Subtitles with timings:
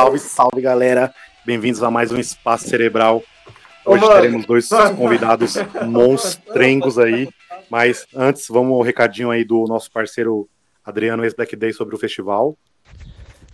[0.00, 1.14] Salve, salve, galera.
[1.44, 3.22] Bem-vindos a mais um Espaço Cerebral.
[3.84, 4.66] Hoje Ô, teremos dois
[4.96, 7.28] convidados monstrengos aí.
[7.68, 10.48] Mas antes, vamos ao recadinho aí do nosso parceiro
[10.82, 12.56] Adriano ex-Black Day sobre o festival.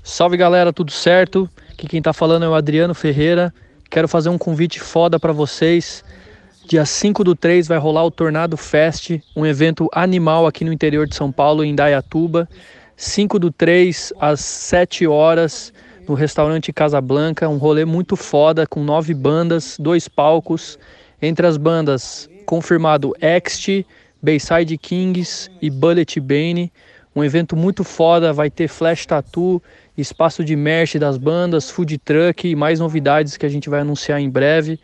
[0.05, 1.51] Salve galera, tudo certo?
[1.73, 3.53] Aqui quem tá falando é o Adriano Ferreira.
[3.91, 6.05] Quero fazer um convite foda para vocês.
[6.65, 11.09] Dia 5 do 3 vai rolar o Tornado Fest, um evento animal aqui no interior
[11.09, 12.49] de São Paulo, em Dayatuba.
[12.97, 15.73] 5 do 3 às 7 horas
[16.09, 20.79] no restaurante Casa Blanca, um rolê muito foda com nove bandas, dois palcos.
[21.21, 23.85] Entre as bandas, confirmado Ext,
[24.23, 26.73] Bayside Kings e Bullet Bane.
[27.15, 29.63] Um evento muito foda, vai ter flash tattoo,
[29.97, 34.21] espaço de merch das bandas, food truck e mais novidades que a gente vai anunciar
[34.21, 34.79] em breve.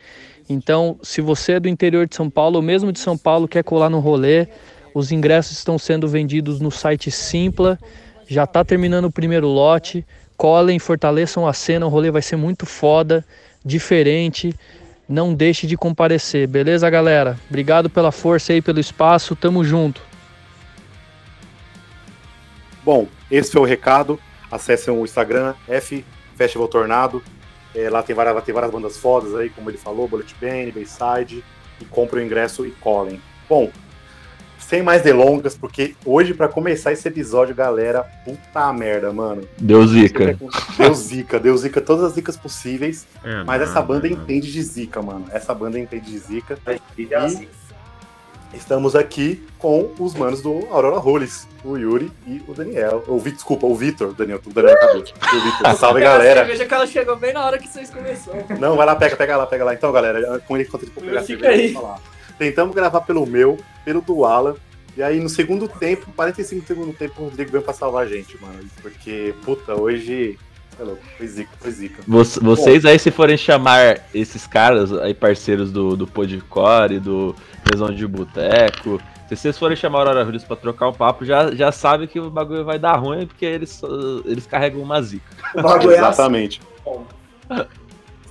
[0.49, 3.63] Então, se você é do interior de São Paulo, ou mesmo de São Paulo, quer
[3.63, 4.49] colar no rolê,
[4.95, 7.79] os ingressos estão sendo vendidos no site Simpla.
[8.27, 10.05] Já está terminando o primeiro lote.
[10.37, 13.25] Colhem, fortaleçam a cena, o rolê vai ser muito foda,
[13.65, 14.55] diferente.
[15.09, 17.39] Não deixe de comparecer, beleza, galera?
[17.49, 20.01] Obrigado pela força aí, pelo espaço, tamo junto.
[22.85, 24.19] Bom, esse foi o recado.
[24.51, 26.05] Acessem o Instagram, F
[26.37, 27.23] Festival Tornado.
[27.75, 31.43] É, lá tem várias, tem várias bandas fodas aí, como ele falou, Bullet Bane, Bayside,
[31.81, 33.21] e compre o ingresso e colhem.
[33.49, 33.71] Bom,
[34.73, 39.47] sem mais delongas, porque hoje, para começar esse episódio, galera, puta merda, mano.
[39.59, 40.35] Deu zica.
[40.79, 43.07] Deu zica, deu zica, todas as zicas possíveis.
[43.23, 44.17] É, mas não, essa banda não.
[44.17, 45.27] entende de zica, mano.
[45.31, 46.59] Essa banda entende de zica.
[46.97, 47.07] E
[48.57, 53.05] estamos aqui com os manos do Aurora Rolls, o Yuri e o Daniel.
[53.07, 55.05] O Vitor, desculpa, o Vitor, Daniel, o Daniel acabou.
[55.05, 55.77] O Vitor.
[55.77, 56.45] Salve, galera.
[56.45, 58.43] Veja que ela chegou bem na hora que vocês começaram.
[58.59, 59.75] Não, vai lá, pega, pega lá, pega lá.
[59.75, 62.01] Então, galera, com ele enquanto ele for pegar a cerveja, falar.
[62.39, 64.55] Tentamos gravar pelo meu, pelo do Alan.
[64.97, 68.09] E aí, no segundo tempo, 45 do segundo tempo, o Rodrigo veio pra salvar a
[68.09, 68.59] gente, mano.
[68.83, 70.39] Porque, puta, hoje
[70.79, 72.03] é louco, foi zica, foi zica.
[72.07, 77.35] Vocês aí, se forem chamar esses caras aí, parceiros do, do Podcore, do
[77.71, 81.55] Mesão de Boteco, se vocês forem chamar o Aurora Rules pra trocar um papo, já,
[81.55, 83.81] já sabe que o bagulho vai dar ruim, porque eles,
[84.27, 85.25] eles carregam uma zica.
[85.55, 86.09] O bagulho é assim.
[86.09, 86.61] Exatamente.
[87.49, 87.67] É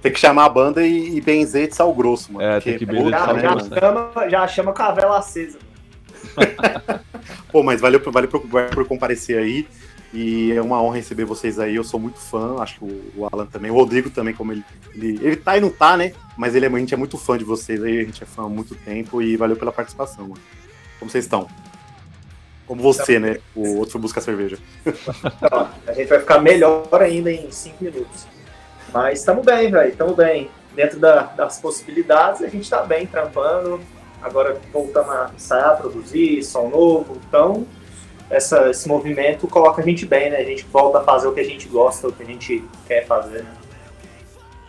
[0.02, 2.46] tem que chamar a banda e, e benzer de sal grosso, mano.
[2.46, 3.70] É, tem que benzer de sal grosso.
[3.70, 5.60] Já, chama, já chama com a vela acesa.
[7.52, 9.68] Pô, mas valeu, valeu por, por comparecer aí.
[10.14, 11.76] E é uma honra receber vocês aí.
[11.76, 14.64] Eu sou muito fã, acho que o, Alan também, o Rodrigo também, como ele,
[14.94, 15.20] ele.
[15.22, 16.14] Ele tá e não tá, né?
[16.36, 18.46] Mas ele é, a gente é muito fã de vocês aí, a gente é fã
[18.46, 20.42] há muito tempo e valeu pela participação, mano.
[21.00, 21.48] Como vocês estão?
[22.68, 23.38] Como você, né?
[23.56, 24.58] O outro foi buscar cerveja.
[25.44, 28.28] Então, a gente vai ficar melhor ainda em cinco minutos.
[28.94, 30.50] Mas estamos bem, velho, estamos bem.
[30.76, 33.80] Dentro da, das possibilidades, a gente está bem trampando.
[34.22, 37.18] Agora voltamos a ensaiar, produzir, som novo.
[37.28, 37.66] Então,
[38.30, 40.38] essa, esse movimento coloca a gente bem, né?
[40.38, 43.06] A gente volta a fazer o que a gente gosta, o que a gente quer
[43.06, 43.54] fazer, né?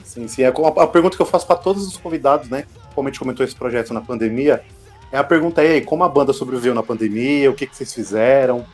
[0.04, 0.42] Sim, sim.
[0.42, 2.64] É a pergunta que eu faço para todos os convidados, né?
[2.94, 4.62] Como a gente comentou esse projeto na pandemia,
[5.10, 8.66] é a pergunta aí, como a banda sobreviveu na pandemia, o que, que vocês fizeram?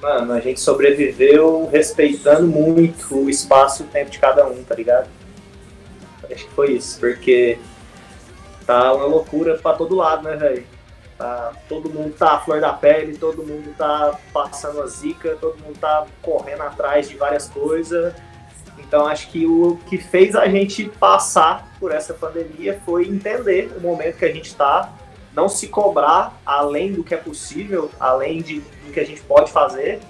[0.00, 4.74] Mano, a gente sobreviveu respeitando muito o espaço e o tempo de cada um, tá
[4.74, 5.08] ligado?
[6.30, 7.58] Acho que foi isso, porque
[8.64, 10.64] tá uma loucura pra todo lado, né, velho?
[11.16, 15.58] Tá, todo mundo tá à flor da pele, todo mundo tá passando a zica, todo
[15.58, 18.14] mundo tá correndo atrás de várias coisas.
[18.78, 23.80] Então acho que o que fez a gente passar por essa pandemia foi entender o
[23.80, 24.92] momento que a gente tá,
[25.34, 29.50] não se cobrar além do que é possível, além de, do que a gente pode
[29.50, 30.00] fazer.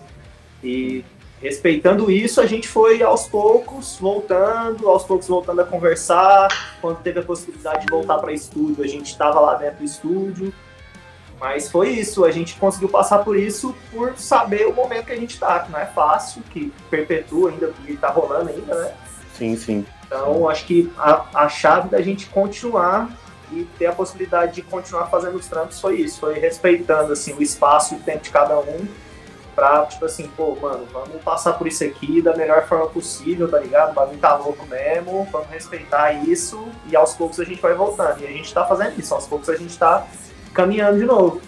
[0.62, 1.04] E
[1.40, 6.48] respeitando isso, a gente foi aos poucos voltando, aos poucos voltando a conversar.
[6.80, 10.52] Quando teve a possibilidade de voltar para estúdio, a gente estava lá dentro do estúdio.
[11.40, 15.16] Mas foi isso, a gente conseguiu passar por isso por saber o momento que a
[15.16, 18.92] gente está, que não é fácil, que perpetua ainda, que está rolando ainda, né?
[19.34, 19.86] Sim, sim.
[20.04, 23.08] Então, acho que a, a chave da gente continuar
[23.52, 27.42] e ter a possibilidade de continuar fazendo os trampos foi isso, foi respeitando assim o
[27.42, 28.86] espaço e o tempo de cada um
[29.58, 33.58] pra, tipo assim, pô, mano, vamos passar por isso aqui da melhor forma possível, tá
[33.58, 33.90] ligado?
[33.90, 38.20] O bagulho tá louco mesmo, vamos respeitar isso e aos poucos a gente vai voltando.
[38.20, 40.06] E a gente tá fazendo isso, aos poucos a gente tá
[40.54, 41.40] caminhando de novo.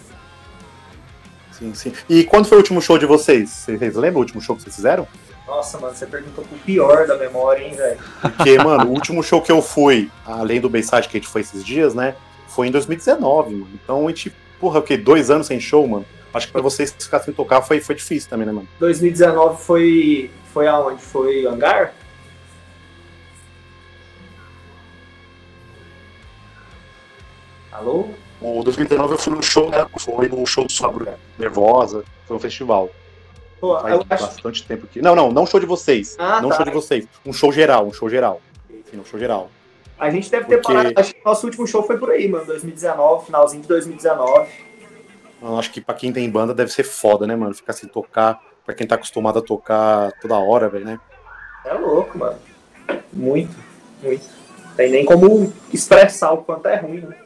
[1.60, 1.92] Sim, sim.
[2.08, 3.50] E quando foi o último show de vocês?
[3.50, 5.06] Vocês lembram o último show que vocês fizeram?
[5.46, 7.98] Nossa, mano, você perguntou pro pior da memória, hein, velho?
[8.22, 11.42] Porque, mano, o último show que eu fui, além do Bayside que a gente foi
[11.42, 12.16] esses dias, né?
[12.48, 13.68] Foi em 2019, mano.
[13.74, 14.96] Então a gente, porra, o quê?
[14.96, 16.06] Dois anos sem show, mano?
[16.32, 18.68] Acho que pra vocês ficar sem tocar foi, foi difícil também, né, mano?
[18.78, 20.30] 2019 foi.
[20.54, 21.02] Foi aonde?
[21.02, 21.92] Foi Hangar?
[27.70, 28.08] Alô?
[28.40, 29.87] O 2019 eu fui no show, né?
[29.98, 31.14] Foi no show do Sobro, né?
[31.38, 32.88] Nervosa, foi um festival.
[33.60, 35.02] Pô, Faz eu acho bastante tempo que.
[35.02, 36.16] Não, não, não show de vocês.
[36.19, 36.56] Ah, não tá.
[36.56, 37.06] show de vocês.
[37.26, 38.40] Um show geral, um show geral.
[38.90, 39.50] Sim, um show geral.
[39.98, 40.94] A gente deve ter Porque- parado.
[40.98, 42.46] Acho que nosso último show foi por aí, mano.
[42.46, 44.50] 2019, finalzinho de 2019.
[45.42, 47.54] Eu acho que pra quem tem banda deve ser foda, né, mano?
[47.54, 48.40] Ficar sem tocar.
[48.64, 50.98] Pra quem tá acostumado a tocar toda hora, velho, né?
[51.66, 52.38] É louco, mano.
[53.12, 53.54] Muito,
[54.02, 54.25] muito.
[54.76, 57.16] Tem nem como expressar o quanto é ruim, né?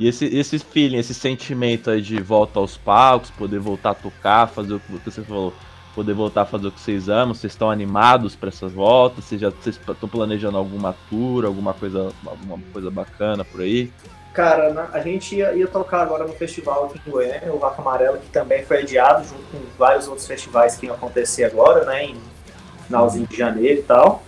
[0.00, 4.48] E esse, esse feeling, esse sentimento aí de volta aos palcos, poder voltar a tocar,
[4.48, 5.52] fazer o que você falou,
[5.94, 9.38] poder voltar a fazer o que vocês amam, vocês estão animados para essas voltas, vocês
[9.38, 13.92] já estão planejando alguma tour, alguma coisa, alguma coisa bacana por aí?
[14.32, 17.82] Cara, na- a gente ia, ia tocar agora no festival aqui em Goiânia, o Vaca
[17.82, 22.06] Amarela, que também foi adiado, junto com vários outros festivais que iam acontecer agora, né?
[22.06, 22.16] Em
[22.86, 24.22] finalzinho de janeiro e tal.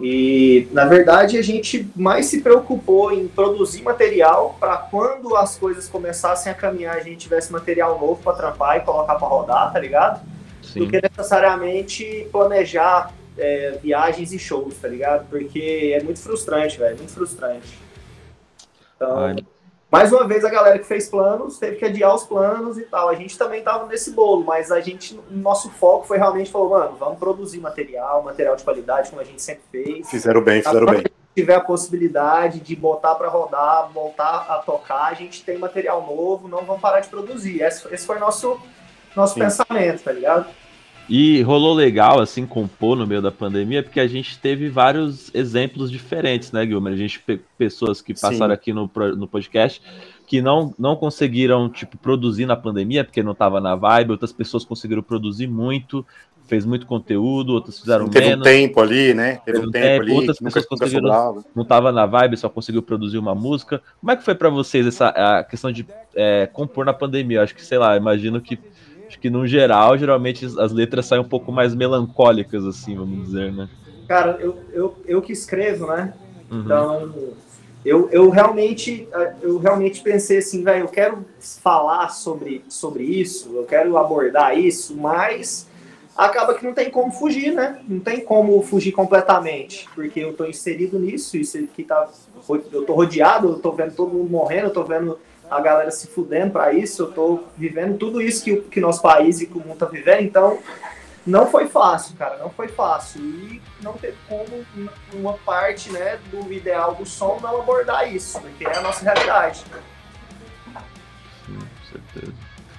[0.00, 5.88] E, na verdade, a gente mais se preocupou em produzir material para quando as coisas
[5.88, 9.78] começassem a caminhar, a gente tivesse material novo para trampar e colocar para rodar, tá
[9.78, 10.32] ligado?
[10.62, 10.80] Sim.
[10.80, 15.28] do que necessariamente planejar é, viagens e shows, tá ligado?
[15.28, 17.78] Porque é muito frustrante, velho, muito frustrante.
[18.96, 19.36] Então, Ai,
[19.92, 23.10] mais uma vez a galera que fez planos teve que adiar os planos e tal.
[23.10, 26.96] A gente também tava nesse bolo, mas a gente, nosso foco foi realmente falou, mano,
[26.98, 30.08] vamos produzir material, material de qualidade, como a gente sempre fez.
[30.08, 31.04] Fizeram bem, fizeram bem.
[31.36, 36.48] tiver a possibilidade de botar para rodar, voltar a tocar, a gente tem material novo,
[36.48, 37.60] não vamos parar de produzir.
[37.60, 38.58] Esse, esse foi nosso
[39.14, 39.40] nosso Sim.
[39.40, 40.46] pensamento, tá ligado?
[41.14, 45.90] E rolou legal, assim, compor no meio da pandemia, porque a gente teve vários exemplos
[45.90, 46.94] diferentes, né, Gilmer?
[46.94, 48.52] A gente, pe- pessoas que passaram Sim.
[48.52, 49.82] aqui no, no podcast,
[50.26, 54.64] que não, não conseguiram, tipo, produzir na pandemia, porque não tava na vibe, outras pessoas
[54.64, 56.02] conseguiram produzir muito,
[56.48, 59.36] fez muito conteúdo, outras fizeram Teve um menos, tempo ali, né?
[59.44, 60.12] Teve Teve um um tempo tempo, ali.
[60.12, 61.44] outras pessoas conseguiram- sobrava.
[61.54, 63.82] não tava na vibe, só conseguiu produzir uma música.
[64.00, 67.36] Como é que foi pra vocês essa a questão de é, compor na pandemia?
[67.36, 68.58] Eu acho que, sei lá, imagino que
[69.12, 73.52] acho que no geral, geralmente as letras saem um pouco mais melancólicas, assim, vamos dizer,
[73.52, 73.68] né?
[74.08, 76.14] Cara, eu, eu, eu que escrevo, né?
[76.50, 76.60] Uhum.
[76.62, 77.14] Então,
[77.84, 79.06] eu, eu realmente
[79.42, 84.96] eu realmente pensei assim, velho, eu quero falar sobre, sobre isso, eu quero abordar isso,
[84.96, 85.68] mas
[86.16, 87.80] acaba que não tem como fugir, né?
[87.86, 92.08] Não tem como fugir completamente, porque eu tô inserido nisso, isso aqui tá
[92.72, 95.18] eu tô rodeado, eu tô vendo todo mundo morrendo, eu tô vendo
[95.56, 99.40] a galera se fudendo para isso, eu tô vivendo tudo isso que, que nosso país
[99.40, 100.58] e que o mundo tá vivendo, então
[101.26, 103.20] não foi fácil, cara, não foi fácil.
[103.20, 104.64] E não teve como
[105.14, 109.64] uma parte, né, do ideal do som não abordar isso, porque é a nossa realidade.
[111.46, 112.32] Sim, com certeza.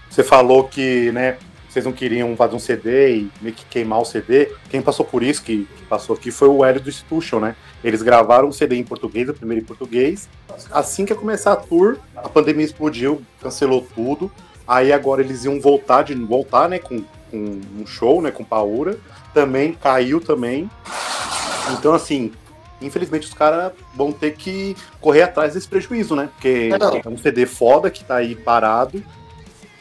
[0.10, 1.38] Você falou que, né,
[1.74, 4.52] vocês não queriam fazer um CD e meio que queimar o CD.
[4.70, 7.56] Quem passou por isso, que, que passou aqui, foi o Hélio do Institution, né?
[7.84, 10.30] Eles gravaram um CD em português, o primeiro em português.
[10.72, 14.32] Assim que ia começar a tour, a pandemia explodiu, cancelou tudo.
[14.68, 19.00] Aí agora eles iam voltar, de voltar, né, com, com um show, né, com Paura.
[19.34, 20.70] Também caiu também.
[21.72, 22.32] Então, assim,
[22.80, 26.30] infelizmente os caras vão ter que correr atrás desse prejuízo, né?
[26.36, 27.02] Porque Não.
[27.04, 29.04] é um CD foda que tá aí parado.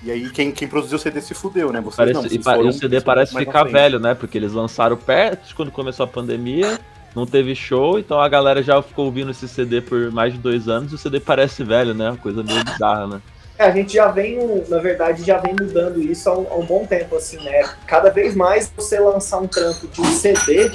[0.04, 1.80] E aí quem, quem produziu o CD se fudeu, né?
[1.80, 4.14] Vocês Parece- não, vocês e foram- o CD parece ficar velho, né?
[4.14, 6.78] Porque eles lançaram perto de quando começou a pandemia,
[7.14, 10.68] não teve show, então a galera já ficou ouvindo esse CD por mais de dois
[10.68, 12.10] anos e o CD parece velho, né?
[12.10, 13.22] Uma coisa meio bizarra, né?
[13.58, 16.64] É, a gente já vem, na verdade, já vem mudando isso há um, há um
[16.64, 17.62] bom tempo, assim, né?
[17.86, 20.72] Cada vez mais você lançar um trampo de um CD,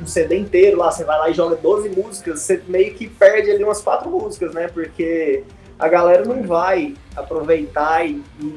[0.00, 3.50] um CD inteiro lá, você vai lá e joga 12 músicas, você meio que perde
[3.50, 4.68] ali umas quatro músicas, né?
[4.68, 5.42] Porque
[5.78, 8.54] a galera não vai aproveitar e, e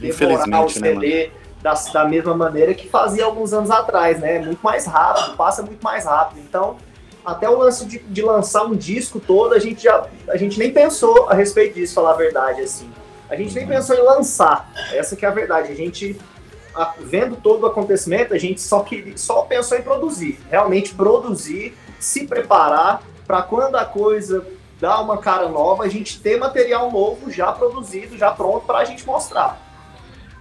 [0.00, 1.30] devorar o Infelizmente, né, CD
[1.62, 4.38] da, da mesma maneira que fazia alguns anos atrás, né?
[4.38, 6.40] Muito mais rápido, passa muito mais rápido.
[6.40, 6.76] Então,
[7.24, 10.72] até o lance de, de lançar um disco todo, a gente já a gente nem
[10.72, 12.90] pensou a respeito disso, falar a verdade, assim.
[13.28, 14.72] A gente nem pensou em lançar.
[14.92, 15.70] Essa que é a verdade.
[15.70, 16.18] A gente,
[16.74, 20.40] a- vendo todo o acontecimento, a gente só, queria, só pensou em produzir.
[20.50, 24.44] Realmente produzir, se preparar para quando a coisa
[24.80, 28.84] dá uma cara nova, a gente ter material novo já produzido, já pronto para a
[28.84, 29.60] gente mostrar.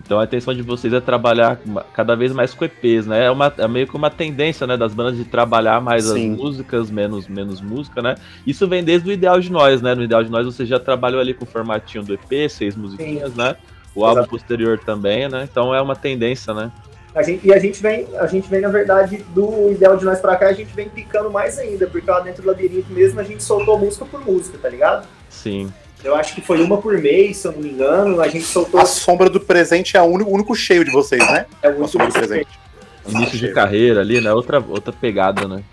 [0.10, 1.60] Então a intenção de vocês é trabalhar
[1.94, 3.25] cada vez mais com EPs, né?
[3.25, 6.32] É, uma, é meio que uma tendência, né, das bandas de trabalhar mais Sim.
[6.32, 8.16] as músicas, menos, menos música, né?
[8.46, 9.94] Isso vem desde o Ideal de Nós, né?
[9.94, 13.36] No Ideal de Nós você já trabalhou ali com o formatinho do EP, seis musiquinhas,
[13.36, 13.56] né?
[13.94, 14.32] O álbum Exato.
[14.32, 15.48] posterior também, né?
[15.48, 16.72] Então é uma tendência, né?
[17.13, 20.20] A gente, e a gente vem, a gente vem, na verdade, do ideal de nós
[20.20, 23.24] pra cá, a gente vem picando mais ainda, porque lá dentro do labirinto mesmo a
[23.24, 25.08] gente soltou música por música, tá ligado?
[25.30, 25.72] Sim.
[26.03, 28.79] Eu acho que foi uma por mês, se eu não me engano, a gente soltou
[28.79, 31.46] A sombra do presente é o único, único cheio de vocês, né?
[31.62, 32.60] é, o A único sombra do presente.
[33.08, 34.32] Início de carreira ali, né?
[34.32, 35.63] Outra, outra pegada, né?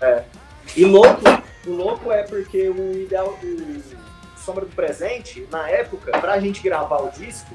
[0.75, 1.21] E louco,
[1.65, 3.81] o louco é porque o ideal do
[4.43, 7.53] Sombra do Presente, na época, pra gente gravar o disco,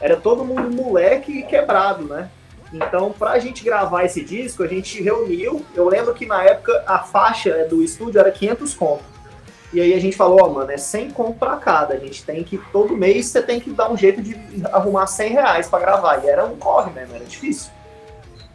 [0.00, 2.28] era todo mundo moleque e quebrado, né?
[2.72, 5.64] Então, pra gente gravar esse disco, a gente reuniu.
[5.74, 9.04] Eu lembro que na época a faixa do estúdio era 500 conto.
[9.72, 11.94] E aí a gente falou, ó, mano, é 100 conto pra cada.
[11.94, 14.36] A gente tem que, todo mês, você tem que dar um jeito de
[14.70, 16.22] arrumar 100 reais pra gravar.
[16.22, 17.70] E era um corre mesmo, era difícil.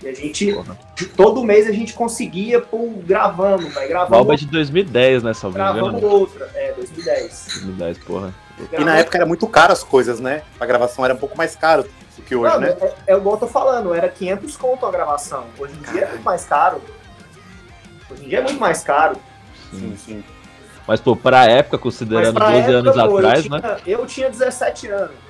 [0.03, 0.77] E a gente, Porra.
[1.15, 4.11] todo mês a gente conseguia, pô, gravando, vai gravando.
[4.11, 6.07] Balba é de 2010, né, Gravamos engano?
[6.07, 7.45] outra, é, 2010.
[7.63, 8.33] 2010, porra.
[8.71, 10.43] E na época era muito caro as coisas, né?
[10.59, 11.83] A gravação era um pouco mais caro
[12.15, 12.77] do que hoje, Não, né?
[12.79, 15.45] é, é igual eu tô falando, era 500 conto a gravação.
[15.57, 16.79] Hoje em dia é muito mais caro.
[18.11, 19.17] Hoje em dia é muito mais caro.
[19.71, 20.23] Sim, sim.
[20.87, 23.59] Mas, pô, pra época, considerando pra 12 época, anos pô, atrás, eu né?
[23.59, 25.27] tinha, eu tinha 17 anos.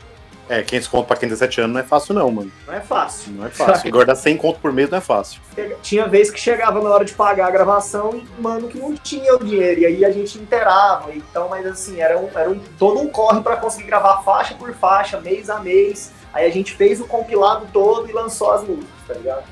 [0.49, 2.51] É, 500 conto pra quem tem 17 anos não é fácil não, mano.
[2.65, 3.33] Não é fácil.
[3.33, 3.91] Não é fácil.
[3.91, 5.41] Guardar 100 conto por mês não é fácil.
[5.81, 9.35] Tinha vez que chegava na hora de pagar a gravação e, mano, que não tinha
[9.35, 9.81] o dinheiro.
[9.81, 11.11] E aí a gente inteirava.
[11.13, 14.73] Então, mas assim, era, um, era um, todo um corre pra conseguir gravar faixa por
[14.73, 16.13] faixa, mês a mês.
[16.33, 19.43] Aí a gente fez o compilado todo e lançou as músicas, tá ligado?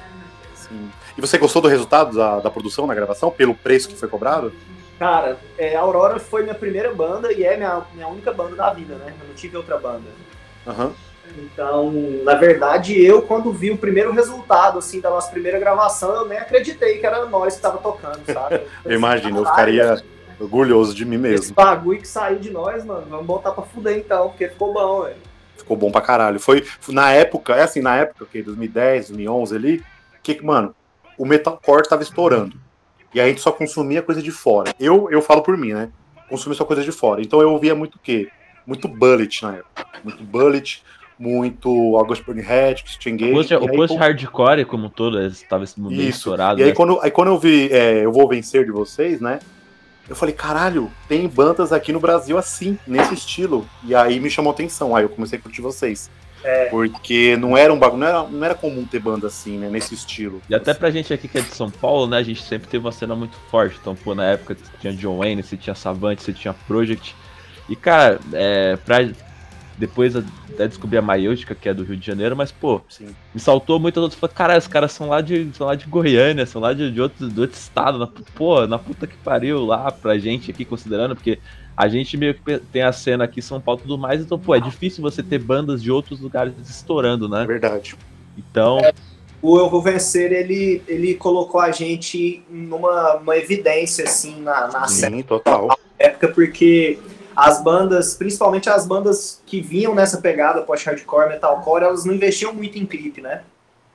[0.56, 0.90] Sim.
[1.18, 4.54] E você gostou do resultado da, da produção, na gravação, pelo preço que foi cobrado?
[4.98, 8.72] Cara, é, a Aurora foi minha primeira banda e é minha, minha única banda da
[8.72, 9.14] vida, né?
[9.22, 10.06] Eu não tive outra banda.
[10.66, 10.94] Aham.
[11.38, 11.92] Então,
[12.24, 16.38] na verdade, eu, quando vi o primeiro resultado, assim, da nossa primeira gravação, eu nem
[16.38, 18.62] acreditei que era nós que tava tocando, sabe?
[18.86, 20.04] Eu imagino, eu ficaria
[20.40, 21.56] orgulhoso de mim Esse mesmo.
[21.56, 25.16] bagulho que saiu de nós, mano, vamos botar pra fuder então, porque ficou bom, velho.
[25.58, 26.40] Ficou bom pra caralho.
[26.40, 29.84] Foi, na época, é assim, na época, que 2010, 2011 ali,
[30.22, 30.76] que, mano,
[31.18, 32.56] o metalcore tava estourando.
[33.16, 34.76] E a gente só consumia coisa de fora.
[34.78, 35.90] Eu, eu falo por mim, né?
[36.30, 37.22] Consumia só coisa de fora.
[37.22, 38.28] Então eu ouvia muito o quê?
[38.68, 39.86] Muito Bullet na época.
[40.04, 40.84] Muito Bullet,
[41.18, 43.32] muito August Burning Head, Christian O Gage.
[43.32, 46.60] post, e o aí, post pô, hardcore, como todo, estava bem estourado.
[46.60, 46.76] E aí né?
[46.76, 49.40] quando, aí quando eu vi é, Eu Vou Vencer de vocês, né?
[50.10, 53.66] Eu falei, caralho, tem bandas aqui no Brasil assim, nesse estilo.
[53.86, 54.94] E aí me chamou atenção.
[54.94, 56.12] Aí eu comecei a curtir vocês.
[56.46, 56.66] É.
[56.70, 59.68] Porque não era um bagulho, não era, não era comum ter banda assim, né?
[59.68, 60.42] Nesse estilo.
[60.48, 62.86] E até pra gente aqui que é de São Paulo, né, a gente sempre teve
[62.86, 63.78] uma cena muito forte.
[63.82, 67.16] Então, pô, na época tinha John Wayne, você tinha Savant, você tinha Project.
[67.68, 68.98] E, cara, é, pra
[69.78, 73.08] depois até descobrir a Maiútica, que é do Rio de Janeiro, mas, pô, Sim.
[73.34, 74.20] me saltou muitas outras.
[74.20, 77.02] Falei, cara, os caras são lá de, são lá de Goiânia, são lá de, de,
[77.02, 78.00] outro, de outro estado.
[78.00, 81.40] Na, pô, na puta que pariu lá pra gente aqui, considerando, porque
[81.76, 84.40] a gente meio que tem a cena aqui em São Paulo e tudo mais, então,
[84.40, 87.46] pô, é difícil você ter bandas de outros lugares estourando, É né?
[87.46, 87.96] verdade.
[88.38, 88.80] Então,
[89.42, 94.88] O Eu Vou Vencer, ele, ele colocou a gente numa uma evidência, assim, na, na
[94.88, 95.78] Sim, total.
[96.00, 96.98] época, porque
[97.36, 102.78] as bandas, principalmente as bandas que vinham nessa pegada post-hardcore, metalcore, elas não investiam muito
[102.78, 103.42] em clipe, né?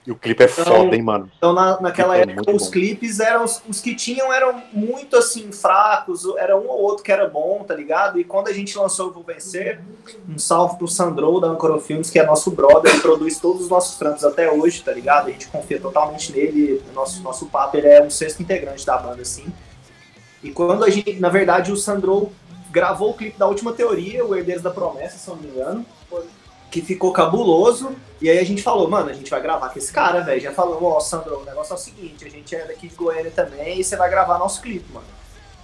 [0.06, 1.30] E o clipe é Então- foda, hein, mano.
[1.36, 2.70] Então, na, naquela É época, muito os bom.
[2.70, 3.44] clipes eram.
[3.44, 7.62] Os, os que tinham eram muito assim, fracos, era um ou outro que era bom,
[7.64, 8.18] tá ligado?
[8.18, 9.78] E quando a gente lançou o Vou Vencer,
[10.26, 13.68] um salve pro Sandro da Ancora Filmes, que é nosso brother, ele produz todos os
[13.68, 15.28] nossos trampos até hoje, tá ligado?
[15.28, 16.82] A gente confia totalmente nele.
[16.94, 19.46] Nosso, nosso papo, ele é um sexto integrante da banda, assim.
[20.42, 22.32] E quando a gente, na verdade, o Sandro
[22.70, 25.84] gravou o clipe da última teoria, o Herdeiros da Promessa, se não me engano,
[26.70, 27.94] que ficou cabuloso.
[28.20, 30.40] E aí a gente falou, mano, a gente vai gravar com esse cara, velho.
[30.40, 33.30] Já falou, ó, Sandro, o negócio é o seguinte, a gente é daqui de Goiânia
[33.30, 35.06] também e você vai gravar nosso clipe, mano.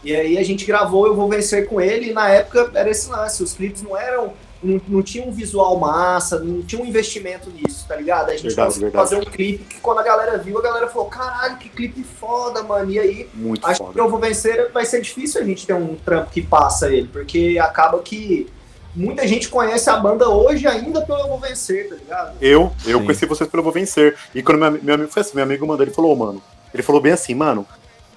[0.02, 3.08] E aí a gente gravou Eu Vou Vencer com ele e na época era esse
[3.08, 4.34] lance, os clipes não eram,
[4.66, 8.28] não, não tinha um visual massa, não tinha um investimento nisso, tá ligado?
[8.28, 9.08] A gente Verdade, conseguiu verdade.
[9.10, 12.62] fazer um clipe que quando a galera viu, a galera falou, caralho, que clipe foda,
[12.62, 12.90] mano.
[12.90, 13.98] E aí Muito Acho que foda.
[14.00, 17.58] eu vou vencer, vai ser difícil a gente ter um trampo que passa ele, porque
[17.60, 18.46] acaba que
[18.94, 22.36] muita gente conhece a banda hoje ainda pelo Eu Vou Vencer, tá ligado?
[22.40, 23.04] Eu, eu Sim.
[23.04, 24.16] conheci vocês pelo Eu Vou Vencer.
[24.34, 26.42] E quando meu, meu amigo foi assim, meu amigo mandou, ele falou, "Ô, mano,
[26.72, 27.66] ele falou bem assim, mano,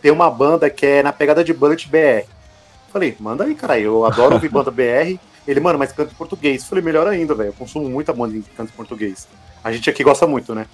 [0.02, 2.26] tem uma banda que é na pegada de Bullet BR.
[2.92, 5.20] Falei, manda aí, cara, eu adoro ouvir banda BR.
[5.48, 6.64] Ele, mano, mas canta em português.
[6.66, 9.28] Falei, melhor ainda, velho, eu consumo muita banda em canto em português.
[9.64, 10.66] A gente aqui gosta muito, né?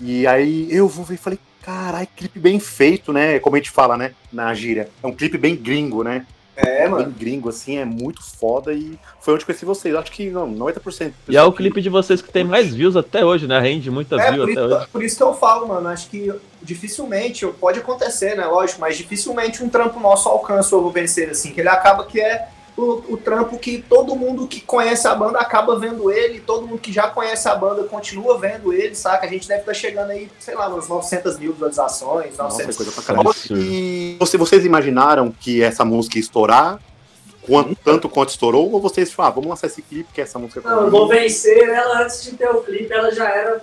[0.00, 3.38] E aí eu vou ver e falei, caralho, clipe bem feito, né?
[3.38, 4.12] Como a gente fala, né?
[4.32, 4.88] Na gíria.
[5.02, 6.26] É um clipe bem gringo, né?
[6.58, 9.94] É, Bem gringo, assim, é muito foda e foi onde conheci vocês.
[9.94, 11.12] Acho que, não, 90%.
[11.28, 13.60] e é o clipe de vocês que tem mais views até hoje, né?
[13.60, 14.86] Rende muita É, view por até isso, hoje.
[14.90, 15.86] por isso que eu falo, mano.
[15.88, 16.32] Acho que
[16.62, 18.46] dificilmente, pode acontecer, né?
[18.46, 22.04] Lógico, mas dificilmente um trampo nosso alcança o Eu Vou Vencer, assim, que ele acaba
[22.06, 26.40] que é o, o trampo que todo mundo que conhece a banda acaba vendo ele,
[26.40, 29.26] todo mundo que já conhece a banda continua vendo ele, saca?
[29.26, 32.76] A gente deve estar chegando aí, sei lá, uns 900 mil visualizações, Nossa, é 900
[32.76, 33.34] coisa pra caralho.
[33.50, 36.78] E você, vocês imaginaram que essa música ia estourar?
[37.40, 38.72] Quanto, tanto quanto estourou?
[38.72, 41.68] Ou vocês falaram, ah, vamos lançar esse clipe, que essa música Não, eu vou vencer.
[41.68, 43.62] Ela antes de ter o clipe, ela já era.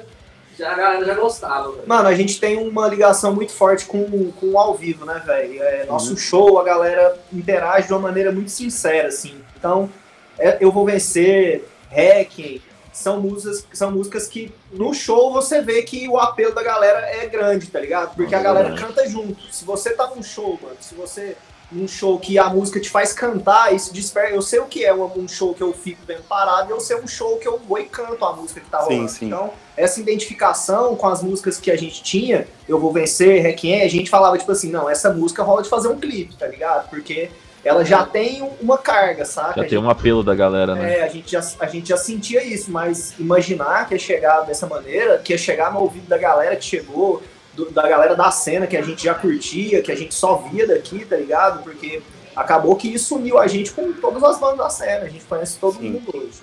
[0.58, 1.84] Já, a galera já gostava, velho.
[1.88, 5.62] Mano, a gente tem uma ligação muito forte com, com o ao vivo, né, velho?
[5.64, 5.88] É, Uhum.
[5.94, 9.36] nosso show, a galera interage de uma maneira muito sincera, assim.
[9.58, 9.90] Então,
[10.38, 16.08] é, eu vou vencer, Hacking, são músicas, são músicas que no show você vê que
[16.08, 18.16] o apelo da galera é grande, tá ligado?
[18.16, 19.42] Porque a galera canta junto.
[19.52, 21.36] Se você tá num show, mano, se você
[21.72, 24.34] num show que a música te faz cantar, isso desperta.
[24.36, 26.80] Eu sei o que é um, um show que eu fico vendo parado, e eu
[26.80, 29.10] sei um show que eu vou e canto a música que tá rolando.
[29.10, 29.26] Sim, sim.
[29.28, 33.88] Então, essa identificação com as músicas que a gente tinha, Eu Vou Vencer, Requiem, a
[33.88, 36.90] gente falava tipo assim, não, essa música rola de fazer um clipe, tá ligado?
[36.90, 37.30] Porque
[37.66, 39.54] ela já tem uma carga, saca?
[39.56, 41.00] Já A tem gente- um apelo da galera, né?
[41.00, 44.68] é, a gente, já, a gente já sentia isso, mas imaginar que ia chegar dessa
[44.68, 47.24] maneira, que ia chegar no ouvido da galera que chegou,
[47.56, 50.68] do- da galera da cena que a gente já curtia, que a gente só via
[50.68, 51.64] daqui, tá ligado?
[51.64, 52.02] Porque
[52.36, 55.58] acabou que isso uniu a gente com todas as bandas da cena, a gente conhece
[55.60, 55.92] todo Sim.
[55.92, 56.42] mundo hoje.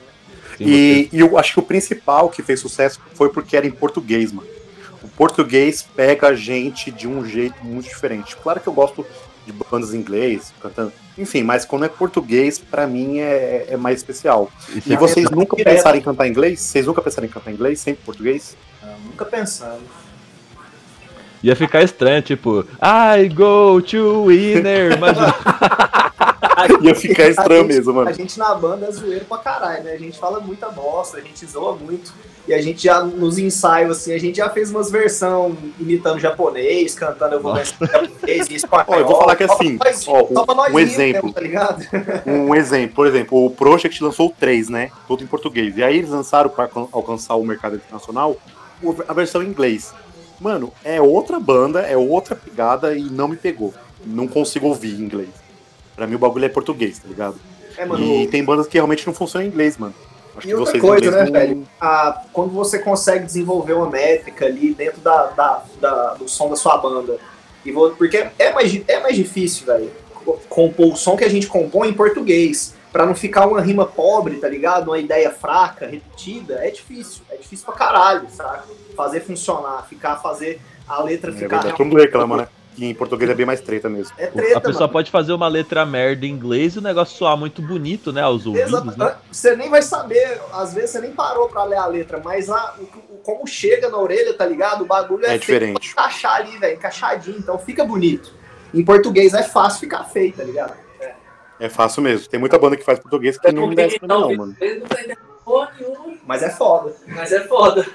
[0.58, 0.66] Né?
[0.66, 4.30] E, e eu acho que o principal que fez sucesso foi porque era em português,
[4.32, 4.48] mano.
[5.02, 8.36] O português pega a gente de um jeito muito diferente.
[8.36, 9.04] Claro que eu gosto
[9.46, 10.92] de bandas em inglês, cantando.
[11.16, 14.50] Enfim, mas quando é português, pra mim é, é mais especial.
[14.86, 15.74] E E vocês nunca direto.
[15.76, 16.60] pensaram em cantar em inglês?
[16.60, 18.54] Vocês nunca pensaram em cantar em inglês, sempre português?
[19.06, 19.80] Nunca pensando.
[21.42, 24.92] Ia ficar estranho, tipo, I go to winner.
[24.98, 25.34] Imagina.
[26.82, 28.12] Ia ficar estranho A gente- mesmo, A mano.
[28.14, 29.92] gente na banda é zoeiro pra caralho, né?
[29.92, 32.12] A gente fala muita bosta, a gente zoa muito.
[32.46, 36.94] E a gente já, nos ensaios, assim, a gente já fez umas versões imitando japonês,
[36.94, 38.84] cantando Eu Vou japonês e espanhol.
[38.88, 41.12] Ó, eu vou falar que assim, Só pra nós- ó, pra um rir exemplo.
[41.22, 41.86] mesmo, tá ligado?
[42.26, 44.90] Um exemplo, por exemplo, o Project lançou o 3, né?
[45.08, 45.76] Todo em português.
[45.78, 48.36] E aí eles lançaram para alcançar o mercado internacional
[49.08, 49.94] a versão em inglês.
[50.40, 53.74] Mano, é outra banda, é outra pegada e não me pegou.
[54.04, 55.28] Não consigo ouvir em inglês.
[55.94, 57.36] Pra mim o bagulho é português, tá ligado?
[57.76, 58.02] É, mano.
[58.04, 59.94] E tem bandas que realmente não funcionam em inglês, mano.
[60.36, 61.68] Acho E que outra coisa, né, não- velho?
[61.80, 66.56] Ah, quando você consegue desenvolver uma métrica ali dentro da, da- da- do som da
[66.56, 67.18] sua banda.
[67.64, 69.90] E vou, porque é mais, é mais difícil, velho,
[70.24, 72.74] co- compor o som que a gente compõe em português.
[72.92, 74.88] Pra não ficar uma rima pobre, tá ligado?
[74.88, 76.54] Uma ideia fraca, repetida.
[76.66, 77.22] É difícil.
[77.30, 78.64] É difícil pra caralho, saca?
[78.96, 81.48] Fazer funcionar, ficar, fazer a letra É ficar.
[81.58, 82.48] verdade, todo mundo reclama, né?
[82.74, 84.12] Que em português é bem mais treta mesmo.
[84.16, 84.92] É treta, a pessoa mano.
[84.92, 88.22] pode fazer uma letra merda em inglês e o negócio soar muito bonito, né?
[88.22, 88.98] Aos ouvidos, Exato.
[88.98, 89.14] né?
[89.30, 92.74] Você nem vai saber, às vezes você nem parou pra ler a letra, mas a,
[92.78, 94.82] o, o- como chega na orelha, tá ligado?
[94.82, 95.90] O bagulho é, É diferente.
[95.90, 98.32] encaixar ali, velho, encaixadinho, então fica bonito.
[98.72, 100.72] Em português é fácil ficar feio, tá ligado?
[101.60, 102.26] É fácil mesmo.
[102.28, 104.56] Tem muita banda que faz português que não desce pra mim, não, mano.
[106.26, 106.94] Mas é foda.
[107.06, 107.86] mas é foda.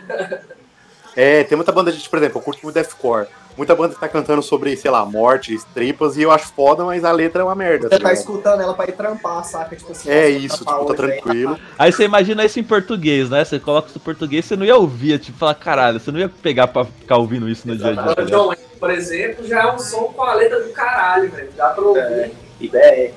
[1.16, 3.28] É, tem muita banda de, por exemplo, eu curto muito deathcore.
[3.56, 7.06] Muita banda que tá cantando sobre, sei lá, mortes, tripas, e eu acho foda, mas
[7.06, 7.88] a letra é uma merda.
[7.88, 9.74] Você tá tá escutando ela pra ir trampar, saca?
[9.78, 11.60] Tipo assim, É isso, trampar tipo, tá hoje, tranquilo.
[11.80, 13.46] Aí você imagina isso em português, né?
[13.46, 16.28] Você coloca isso em português, você não ia ouvir, tipo, falar, caralho, você não ia
[16.28, 18.16] pegar pra ficar ouvindo isso no dia a dia.
[18.16, 18.22] tá?
[18.24, 21.50] John Lennon, por exemplo, já é um som com a letra do caralho, velho.
[21.56, 22.02] Dá pra ouvir.
[22.02, 22.32] É.
[22.60, 23.14] Ideia.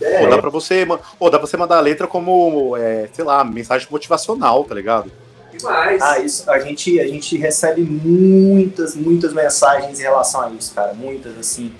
[0.00, 0.86] Pô, dá pra você,
[1.18, 5.10] pô, dá pra você mandar a letra como, é, sei lá, mensagem motivacional, tá ligado?
[5.52, 6.00] Demais.
[6.00, 10.94] Ah, isso, a gente, a gente recebe muitas, muitas mensagens em relação a isso, cara.
[10.94, 11.72] Muitas, assim.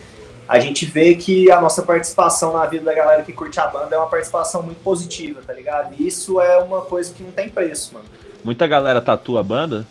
[0.47, 3.95] A gente vê que a nossa participação na vida da galera que curte a banda
[3.95, 5.95] é uma participação muito positiva, tá ligado?
[5.97, 8.07] E isso é uma coisa que não tem preço, mano.
[8.43, 9.87] Muita galera tatua a banda.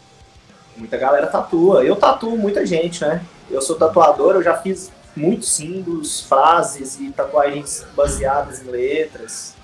[0.75, 1.83] Muita galera tatua.
[1.83, 3.23] Eu tatuo muita gente, né?
[3.49, 9.55] Eu sou tatuador, eu já fiz muitos símbolos, frases e tatuagens baseadas em letras.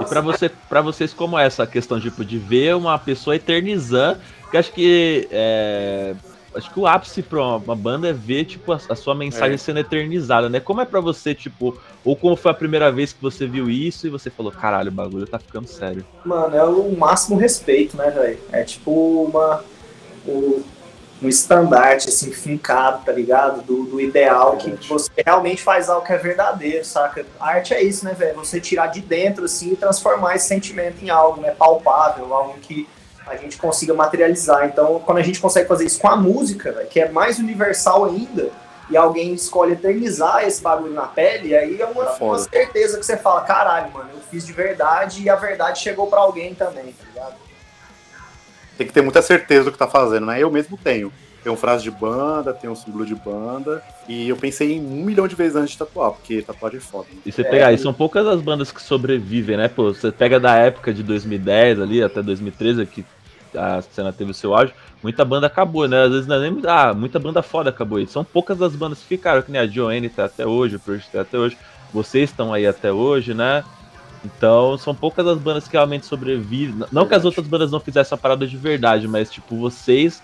[0.00, 4.18] E pra, você, pra vocês, como é essa questão tipo, de ver uma pessoa eternizando?
[4.50, 5.28] Que acho que.
[5.30, 6.14] é,
[6.54, 9.58] acho que o ápice pra uma, banda é ver, tipo, a, a sua mensagem É.
[9.58, 10.58] sendo eternizada, né?
[10.58, 14.06] Como é pra você, tipo, ou como foi a primeira vez que você viu isso
[14.06, 16.04] e você falou, caralho, o bagulho tá ficando sério.
[16.24, 18.38] Mano, é o máximo respeito, né, velho?
[18.50, 18.90] É tipo
[19.24, 19.62] uma.
[20.26, 20.62] o-
[21.24, 23.62] um estandarte, assim, fincado, tá ligado?
[23.62, 27.24] Do, do ideal que você realmente faz algo que é verdadeiro, saca?
[27.40, 28.36] A arte é isso, né, velho?
[28.36, 32.86] Você tirar de dentro, assim, e transformar esse sentimento em algo, né, palpável, algo que
[33.26, 34.66] a gente consiga materializar.
[34.66, 38.04] Então, quando a gente consegue fazer isso com a música, velho, que é mais universal
[38.04, 38.50] ainda,
[38.90, 43.16] e alguém escolhe eternizar esse bagulho na pele, aí é uma, uma certeza que você
[43.16, 47.04] fala, caralho, mano, eu fiz de verdade e a verdade chegou pra alguém também, tá
[47.06, 47.43] ligado?
[48.76, 50.42] Tem que ter muita certeza do que tá fazendo, né?
[50.42, 51.12] Eu mesmo tenho.
[51.42, 55.28] Tenho frase de banda, tenho um símbolo de banda, e eu pensei em um milhão
[55.28, 57.06] de vezes antes de tatuar, porque tatuagem é foda.
[57.12, 57.20] né?
[57.26, 57.44] E você É.
[57.44, 59.68] pegar, e são poucas as bandas que sobrevivem, né?
[59.68, 63.04] Pô, você pega da época de 2010 ali até 2013, que
[63.54, 66.04] a cena teve o seu auge, muita banda acabou, né?
[66.04, 66.62] Às vezes não é nem.
[66.66, 68.00] Ah, muita banda foda acabou.
[68.00, 70.80] E são poucas as bandas que ficaram, que nem a Joanne tá até hoje, o
[70.80, 71.58] Purge tá até hoje.
[71.92, 73.62] Vocês estão aí até hoje, né?
[74.24, 76.76] Então, são poucas as bandas que realmente sobrevivem.
[76.90, 77.26] Não que as Verdade.
[77.26, 80.22] outras bandas não fizessem a parada de verdade, mas, tipo, vocês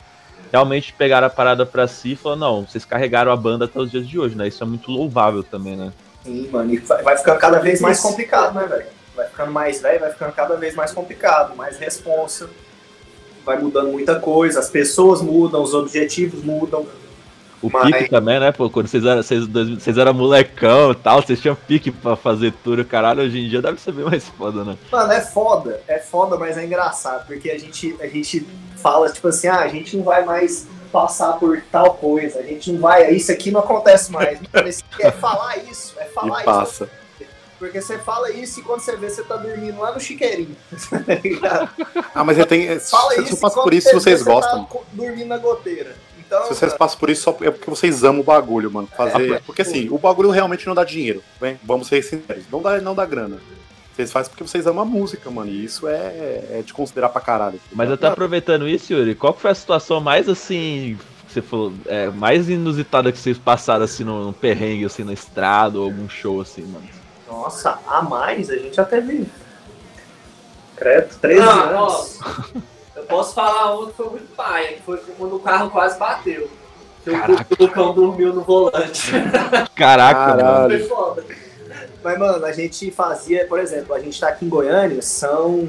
[0.50, 3.90] realmente pegaram a parada pra si e falaram, não, vocês carregaram a banda até os
[3.90, 4.48] dias de hoje, né?
[4.48, 5.92] Isso é muito louvável também, né?
[6.24, 8.86] Sim, mano, e vai ficando cada vez mais complicado, né, velho?
[9.14, 12.50] Vai ficando ficando mais velho, vai ficando cada vez mais complicado, mais responsa,
[13.44, 16.86] vai mudando muita coisa, as pessoas mudam, os objetivos mudam.
[17.62, 18.52] O Mas- pique também, né?
[18.52, 22.16] Pô, quando vocês eram, vocês, dois- vocês eram molecão e tal, vocês tinham pique pra
[22.16, 23.22] fazer tour, caralho.
[23.22, 24.76] Hoje em dia deve ser bem mais foda, né?
[24.90, 28.46] Mano, é foda, é foda, mas é engraçado, porque a gente, a gente
[28.76, 32.72] fala, tipo assim, ah, a gente não vai mais passar por tal coisa, a gente
[32.72, 34.38] não vai, isso aqui não acontece mais.
[34.98, 36.44] É falar isso, é falar E isso.
[36.44, 36.90] passa.
[37.58, 40.56] Porque você fala isso e quando você vê, você tá dormindo lá no chiqueirinho.
[41.42, 41.68] tá?
[42.14, 42.80] Ah, mas eu tenho.
[42.80, 44.64] Fala Se isso eu passo quando por isso se você vocês vê, você gostam.
[44.64, 45.94] Tá dormindo na goteira.
[46.30, 48.88] Então, Se vocês passam por isso, só é porque vocês amam o bagulho, mano.
[48.96, 49.32] Fazer.
[49.32, 49.40] É.
[49.40, 51.58] Porque assim, o bagulho realmente não dá dinheiro, né?
[51.64, 52.44] Vamos ser sinceros.
[52.52, 53.38] Não dá, não dá grana.
[53.92, 55.50] Vocês fazem porque vocês amam a música, mano.
[55.50, 57.60] E isso é, é de considerar pra caralho.
[57.72, 60.96] Mas até aproveitando isso, Yuri, qual que foi a situação mais assim.
[61.26, 65.80] que Você falou, é, mais inusitada que vocês passaram assim num, perrengue, assim, na estrada
[65.80, 66.88] ou algum show assim, mano?
[67.28, 69.26] nossa, a mais a gente já teve.
[70.76, 72.20] Credo, 13 Não, anos.
[73.00, 76.48] Eu posso falar um que foi muito paia, que foi quando o carro quase bateu.
[77.02, 77.46] Que o- Caraca.
[77.58, 79.10] o Lucão dormiu no volante.
[79.74, 80.68] Caraca, mano.
[80.68, 81.24] Foi foda.
[82.02, 85.68] Mas, mano, a gente fazia, por exemplo, a gente tá aqui em Goiânia, são.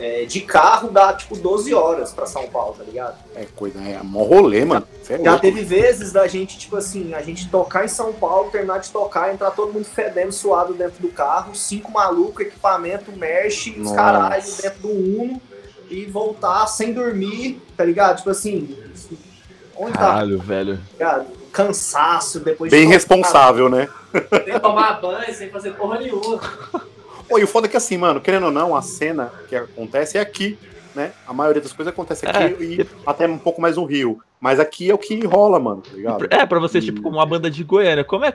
[0.00, 3.14] é, de carro dá tipo 12 horas pra São Paulo, tá ligado?
[3.36, 4.84] É coisa, é mó rolê, mano.
[5.08, 5.40] É Já louco.
[5.40, 9.32] teve vezes da gente, tipo assim, a gente tocar em São Paulo, terminar de tocar,
[9.32, 14.80] entrar todo mundo fedendo, suado dentro do carro, cinco malucos, equipamento, merch, os caralho dentro
[14.80, 15.40] do Uno
[15.94, 18.18] e voltar sem dormir, tá ligado?
[18.18, 18.76] Tipo assim,
[19.76, 20.76] onde tá, Caralho, velho.
[20.76, 21.26] tá ligado?
[21.52, 22.94] Cansaço depois Bem tocar.
[22.94, 23.88] responsável, né?
[24.44, 26.40] Sem tomar banho, sem fazer porra nenhuma.
[27.28, 30.18] Pô, e o foda é que assim, mano, querendo ou não, a cena que acontece
[30.18, 30.58] é aqui,
[30.94, 31.12] né?
[31.26, 34.20] A maioria das coisas acontece aqui É, e até um pouco mais no Rio.
[34.40, 36.26] Mas aqui é o que rola, mano, tá ligado?
[36.28, 38.32] É, pra vocês, tipo, como uma banda de Goiânia, como é.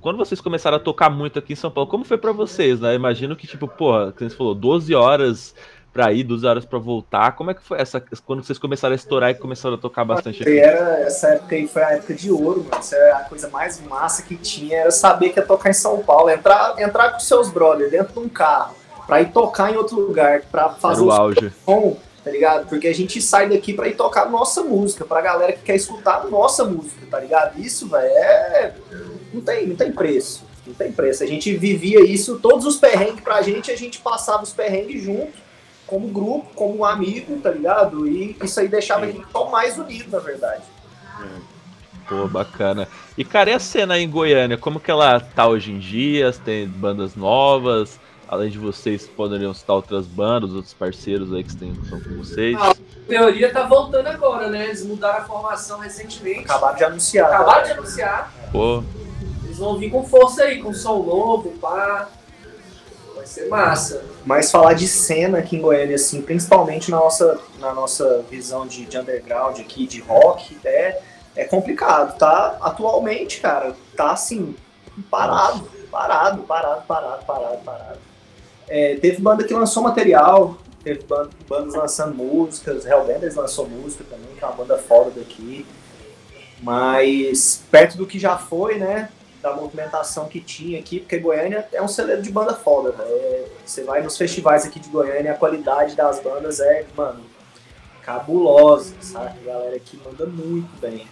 [0.00, 2.94] Quando vocês começaram a tocar muito aqui em São Paulo, como foi pra vocês, né?
[2.94, 5.54] Imagino que, tipo, porra, como você falou, 12 horas
[5.96, 7.32] pra ir, 12 horas pra voltar.
[7.32, 8.02] Como é que foi essa.
[8.24, 10.58] Quando vocês começaram a estourar e começaram a tocar bastante aqui?
[10.58, 12.76] era, essa época aí foi a época de ouro, mano.
[12.78, 15.98] Essa era a coisa mais massa que tinha, era saber que ia tocar em São
[16.02, 16.30] Paulo.
[16.30, 18.74] Entrar, entrar com seus brothers dentro de um carro,
[19.06, 21.52] pra ir tocar em outro lugar, pra Era fazer o o auge.
[21.64, 22.68] som, tá ligado?
[22.68, 26.26] Porque a gente sai daqui pra ir tocar nossa música, pra galera que quer escutar
[26.28, 27.58] nossa música, tá ligado?
[27.60, 28.74] Isso, velho, é.
[29.32, 30.44] Não tem, não tem preço.
[30.66, 31.22] Não tem preço.
[31.22, 35.45] A gente vivia isso, todos os perrengues pra gente, a gente passava os perrengues junto,
[35.86, 38.06] como grupo, como amigo, tá ligado?
[38.06, 40.62] E isso aí deixava a gente só mais unido, na verdade.
[42.08, 42.86] Pô, bacana.
[43.18, 44.56] E, cara, e a cena aí em Goiânia?
[44.56, 46.32] Como que ela tá hoje em dia?
[46.32, 47.98] Tem bandas novas?
[48.28, 52.56] Além de vocês, poderiam citar outras bandas, outros parceiros aí que estão estão com vocês.
[52.60, 54.66] Ah, A teoria tá voltando agora, né?
[54.66, 56.40] Eles mudaram a formação recentemente.
[56.40, 57.26] Acabaram de anunciar.
[57.32, 58.32] Acabaram de anunciar.
[58.50, 58.82] Pô,
[59.44, 62.08] Eles vão vir com força aí, com som novo, pá.
[63.26, 64.04] Vai ser massa.
[64.24, 68.84] Mas falar de cena aqui em Goiânia, assim, principalmente na nossa, na nossa visão de,
[68.86, 71.00] de underground aqui, de rock, é,
[71.34, 72.56] é complicado, tá?
[72.60, 74.54] Atualmente, cara, tá assim,
[75.10, 77.98] parado, parado, parado, parado, parado, parado.
[78.68, 84.34] É, teve banda que lançou material, teve ban- bandas lançando músicas, Hellbenders lançou música também,
[84.36, 85.66] que é uma banda foda daqui.
[86.62, 89.08] Mas perto do que já foi, né?
[89.46, 93.08] Da movimentação que tinha aqui, porque Goiânia é um celeiro de banda foda, velho.
[93.08, 97.22] É, Você vai nos festivais aqui de Goiânia, a qualidade das bandas é, mano,
[98.02, 99.38] cabulosa, sabe?
[99.48, 101.06] A galera aqui manda muito bem.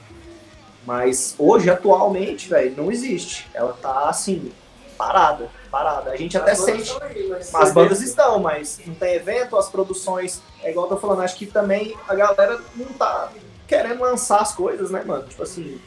[0.85, 3.49] Mas hoje, atualmente, velho, não existe.
[3.55, 4.51] Ela tá assim,
[4.99, 6.11] parada, parada.
[6.11, 7.03] A gente até As bandas sente.
[7.05, 10.42] aí, mas As bandas vê- estão, mas não tem evento, as produções.
[10.61, 13.31] É igual eu tô falando, acho que também a galera não tá
[13.68, 15.23] querendo lançar as coisas, né, mano?
[15.29, 15.81] Tipo assim,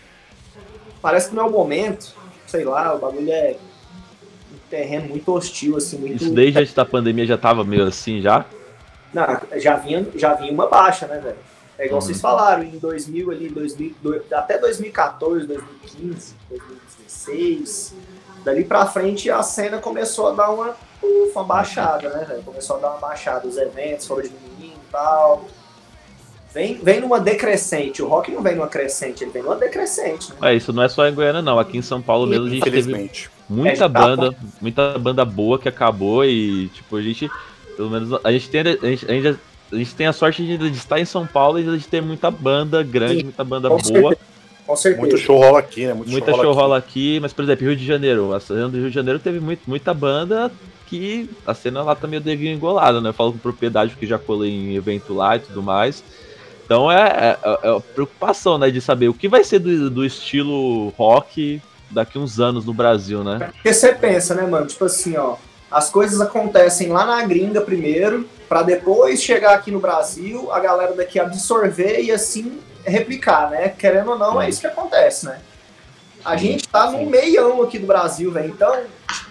[1.02, 2.16] parece que não é o momento,
[2.48, 3.56] sei lá, o bagulho é
[4.52, 6.16] um terreno muito hostil, assim, muito.
[6.24, 8.44] isso desde antes da pandemia já tava meio assim já?
[9.14, 9.26] Não,
[9.58, 11.38] já vinha, já vinha uma baixa, né, velho?
[11.78, 12.08] É igual Uhum.
[12.08, 17.94] vocês falaram, em 2000 ali, 2000, do- até 2014, 2015, 2016,
[18.44, 22.42] dali pra frente a cena começou a dar uma, ufa, uma baixada, né, velho?
[22.44, 25.46] Começou a dar uma baixada, os eventos foram diminuindo e tal.
[26.58, 30.54] Vem, vem numa decrescente, o rock não vem numa crescente, ele vem numa decrescente, né?
[30.54, 31.60] É, isso não é só em Goiânia, não.
[31.60, 33.30] Aqui em São Paulo mesmo a gente teve Infelizmente.
[33.48, 37.30] muita É, tá banda, muita banda boa que acabou e, tipo, a gente,
[37.76, 39.39] pelo menos, a gente tem, a gente, ainda,
[39.72, 42.32] a gente tem a sorte de, de estar em São Paulo e de ter muita
[42.32, 44.17] banda grande, Sim, muita banda com boa,
[44.65, 45.00] Com certeza.
[45.00, 45.93] Muito show rola aqui, né?
[45.93, 48.67] Muito muita show show rola rola aqui, mas, por exemplo, Rio de Janeiro, a cena
[48.67, 50.52] do Rio de Janeiro teve muito, muita banda
[50.88, 53.10] que a cena lá tá meio degringolada, né?
[53.10, 56.04] Eu falo com propriedade porque já colei em evento lá e tudo mais.
[56.68, 60.06] Então é, é, é a preocupação, né, de saber o que vai ser do, do
[60.06, 63.52] estilo rock daqui uns anos no Brasil, né?
[63.54, 64.68] Porque você pensa, né, mano?
[64.68, 65.38] Tipo assim, ó.
[65.72, 70.94] as coisas acontecem lá na gringa primeiro, para depois chegar aqui no Brasil, a galera
[70.94, 73.70] daqui absorver e assim replicar, né?
[73.70, 75.40] Querendo ou não, é isso que acontece, né?
[76.26, 78.50] A gente tá no meião aqui do Brasil, velho.
[78.50, 78.78] Então,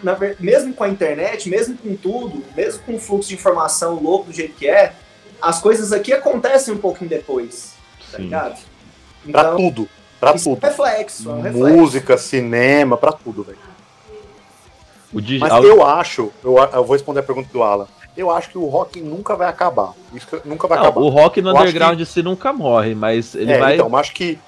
[0.02, 4.30] na mesmo com a internet, mesmo com tudo, mesmo com o fluxo de informação louco
[4.30, 4.94] do jeito que é,
[5.40, 7.74] as coisas aqui acontecem um pouquinho depois,
[8.10, 8.24] tá Sim.
[8.24, 8.56] ligado?
[9.30, 9.88] Pra Então, tudo.
[10.20, 10.64] Pra isso é um tudo.
[10.66, 11.76] reflexo, é um reflexo.
[11.76, 13.58] Música, cinema, pra tudo, velho.
[15.40, 17.86] Mas al- eu acho, eu, eu vou responder a pergunta do Alan.
[18.16, 19.92] Eu acho que o rock nunca vai acabar.
[20.12, 21.00] Isso que nunca vai Não, acabar.
[21.02, 23.74] o rock no Eu underground se nunca morre, mas ele é, vai.
[23.74, 24.38] então, mas acho que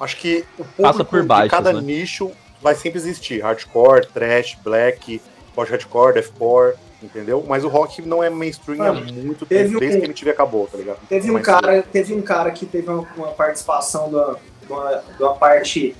[0.00, 1.80] acho que o público Passa por baixo, de cada né?
[1.80, 2.30] nicho
[2.60, 3.40] vai sempre existir.
[3.42, 5.20] Hardcore, trash, black,
[5.54, 7.44] post-hardcore, deathcore, entendeu?
[7.46, 10.66] Mas o rock não é mainstream há muito tempo, desde um- que a MTV acabou,
[10.66, 10.98] tá ligado?
[11.08, 14.36] Teve um Mas- cara, teve um cara que teve uma, uma participação de uma,
[14.66, 15.96] de uma- de uma parte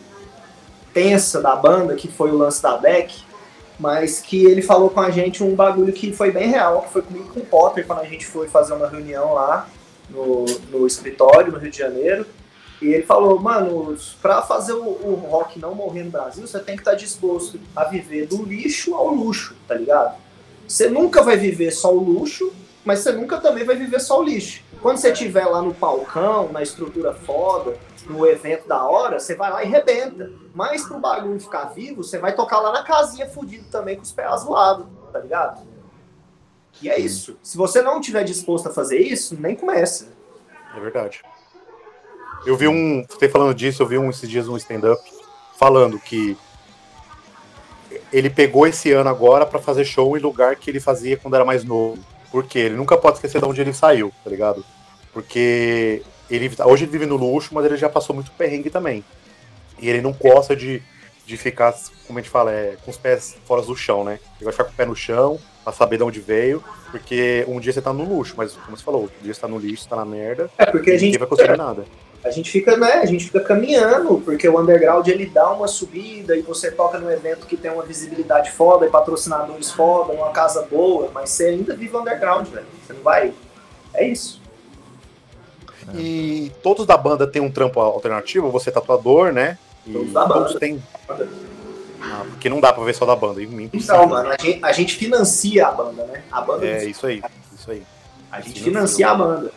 [0.93, 3.15] tensa da banda, que foi o lance da Beck,
[3.79, 7.03] mas que ele falou com a gente um bagulho que foi bem real, que foi
[7.03, 9.69] comigo com o Potter quando a gente foi fazer uma reunião lá
[10.09, 12.25] no, no escritório, no Rio de Janeiro.
[12.83, 16.77] E ele falou, mano, pra fazer o, o rock não morrer no Brasil, você tem
[16.77, 20.17] que estar disposto a viver do lixo ao luxo, tá ligado?
[20.67, 22.53] Você nunca vai viver só o luxo,
[22.85, 24.63] mas você nunca também vai viver só o lixo.
[24.81, 29.51] Quando você estiver lá no palcão, na estrutura foda, no evento da hora, você vai
[29.51, 30.31] lá e rebenta.
[30.55, 34.13] Mas pro bagulho ficar vivo, você vai tocar lá na casinha fudido também com os
[34.13, 35.67] pés zoados, tá ligado?
[36.83, 37.39] E é isso.
[37.43, 40.09] Se você não estiver disposto a fazer isso, nem começa.
[40.77, 41.23] É verdade.
[42.45, 43.07] Eu vi um.
[43.09, 45.03] Você falando disso, eu vi um, esses dias um stand-up
[45.57, 46.37] falando que
[48.15, 51.45] ele pegou esse ano agora pra fazer show em lugar que ele fazia quando era
[51.45, 51.99] mais novo.
[52.31, 54.65] Porque ele nunca pode esquecer de onde ele saiu, tá ligado?
[55.13, 56.01] Porque
[56.31, 59.05] ele hoje ele vive no luxo, mas ele já passou muito perrengue também.
[59.81, 60.81] E ele não gosta de,
[61.27, 61.75] de ficar,
[62.07, 64.21] como a gente fala, é, com os pés fora do chão, né?
[64.37, 67.59] Ele vai ficar com o pé no chão, pra saber de onde veio, porque um
[67.59, 69.83] dia você tá no luxo, mas como você falou, outro dia você tá no lixo,
[69.83, 71.85] você tá na merda, É porque a ninguém gente vai conseguir nada.
[72.25, 76.35] A gente fica, né, a gente fica caminhando, porque o underground ele dá uma subida
[76.37, 80.63] e você toca num evento que tem uma visibilidade foda e patrocinadores foda, uma casa
[80.63, 82.67] boa, mas você ainda vive underground, velho.
[82.87, 83.33] Você não vai.
[83.93, 84.41] É isso.
[85.95, 89.59] E todos da banda têm um trampo alternativo, você é tatuador, né?
[89.87, 90.35] E Todos da banda.
[90.47, 90.83] todos têm.
[92.01, 93.43] Ah, porque não dá pra ver só da banda.
[93.43, 93.69] impossível.
[93.75, 96.23] Então, mano, a gente, a gente financia a banda, né?
[96.33, 97.23] A banda É isso aí,
[97.55, 97.83] isso aí.
[98.33, 99.53] a gente financia a banda.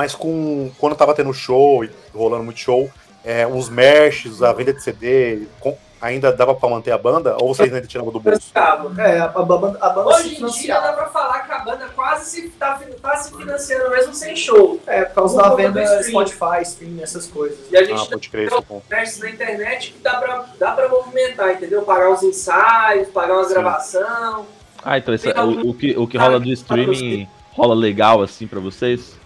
[0.00, 2.88] Mas com quando tava tendo show e rolando muito show,
[3.22, 7.36] é, os merches, a venda de CD, com- ainda dava pra manter a banda?
[7.38, 8.50] Ou vocês ainda tiravam do bolso?
[8.96, 11.86] É, a, a banda, a banda Hoje em dia dá pra falar que a banda
[11.94, 14.80] quase se, tá, tá se financiando mesmo sem show.
[14.86, 16.02] É, por causa da venda stream.
[16.24, 17.58] Spotify, stream, essas coisas.
[17.70, 18.86] E a gente Ah, pode crer, é o ponto.
[18.88, 21.82] testes na internet que dá pra, dá pra movimentar, entendeu?
[21.82, 23.52] Pagar os ensaios, pagar umas Sim.
[23.52, 24.46] gravação.
[24.82, 28.22] Ah, então esse, Tem algum- o, o que, o que rola do streaming rola legal
[28.22, 29.19] assim pra vocês?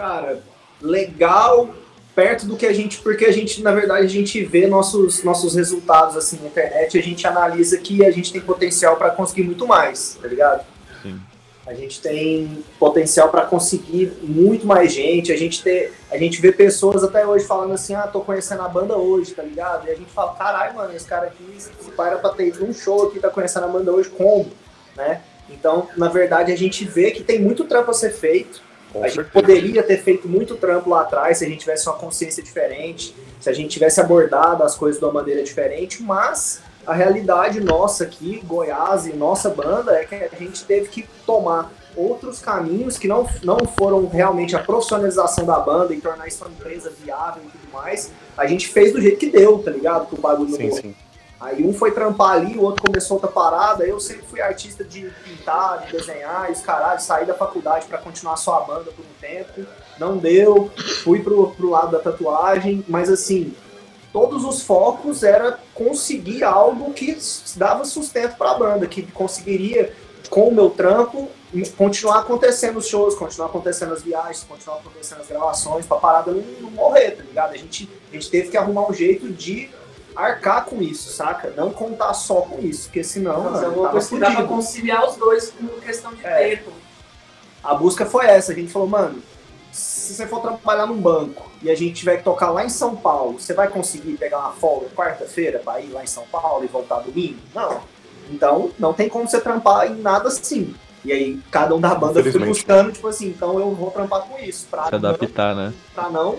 [0.00, 0.42] Cara,
[0.80, 1.68] legal
[2.14, 5.54] perto do que a gente, porque a gente, na verdade, a gente vê nossos, nossos
[5.54, 9.66] resultados assim na internet, a gente analisa que a gente tem potencial para conseguir muito
[9.66, 10.64] mais, tá ligado?
[11.02, 11.20] Sim.
[11.66, 16.50] A gente tem potencial para conseguir muito mais gente, a gente ter, a gente vê
[16.50, 19.86] pessoas até hoje falando assim, ah, tô conhecendo a banda hoje, tá ligado?
[19.86, 22.72] E a gente fala, caralho, mano, esse cara aqui, se para pra ter ido num
[22.72, 24.50] show aqui, tá conhecendo a banda hoje, como?
[24.96, 25.20] Né?
[25.48, 29.08] Então, na verdade, a gente vê que tem muito trampo a ser feito, Com a
[29.08, 29.32] gente certeza.
[29.32, 33.48] poderia ter feito muito trampo lá atrás se a gente tivesse uma consciência diferente, se
[33.48, 38.40] a gente tivesse abordado as coisas de uma maneira diferente, mas a realidade nossa aqui,
[38.44, 43.28] Goiás e nossa banda, é que a gente teve que tomar outros caminhos que não,
[43.42, 47.72] não foram realmente a profissionalização da banda e tornar isso uma empresa viável e tudo
[47.72, 48.10] mais.
[48.36, 50.06] A gente fez do jeito que deu, tá ligado?
[50.06, 50.94] Que o bagulho Sim, sim.
[51.40, 53.86] Aí um foi trampar ali, o outro começou outra parada.
[53.86, 57.96] Eu sempre fui artista de pintar, de desenhar, e os caralho, saí da faculdade pra
[57.96, 59.66] continuar só a banda por um tempo.
[59.98, 60.70] Não deu,
[61.02, 63.54] fui pro, pro lado da tatuagem, mas assim,
[64.12, 67.16] todos os focos era conseguir algo que
[67.56, 69.94] dava sustento pra banda, que conseguiria,
[70.28, 71.30] com o meu trampo,
[71.76, 76.42] continuar acontecendo os shows, continuar acontecendo as viagens, continuar acontecendo as gravações, pra parada não,
[76.60, 77.54] não morrer, tá ligado?
[77.54, 79.70] A gente, a gente teve que arrumar um jeito de
[80.20, 81.52] arcar com isso, saca?
[81.56, 84.46] Não contar só com isso, porque senão Mas é mano, uma tava fudido.
[84.46, 86.48] conciliar os dois com questão de É.
[86.56, 86.70] tempo.
[87.62, 88.52] A busca foi essa.
[88.52, 89.22] A gente falou, mano,
[89.72, 92.96] se você for trabalhar num banco e a gente tiver que tocar lá em São
[92.96, 96.68] Paulo, você vai conseguir pegar uma folga quarta-feira pra ir lá em São Paulo e
[96.68, 97.38] voltar domingo?
[97.54, 97.80] Não.
[98.30, 100.74] Então, não tem como você trampar em nada assim.
[101.04, 104.38] E aí, cada um da banda foi buscando, tipo assim, então eu vou trampar com
[104.38, 105.72] isso, pra Se não, adaptar, né?
[105.94, 106.38] pra não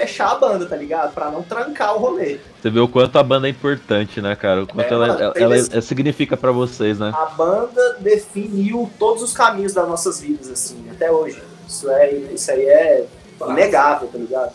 [0.00, 1.12] fechar a banda, tá ligado?
[1.14, 2.38] Pra não trancar o rolê.
[2.60, 4.62] Você vê o quanto a banda é importante, né, cara?
[4.64, 7.12] O quanto É, ela, mano, ela, ela esse- significa pra vocês, né?
[7.14, 11.42] A banda definiu todos os caminhos das nossas vidas, assim, até hoje.
[11.66, 13.06] Isso, é, isso aí é
[13.48, 14.52] inegável, tá ligado?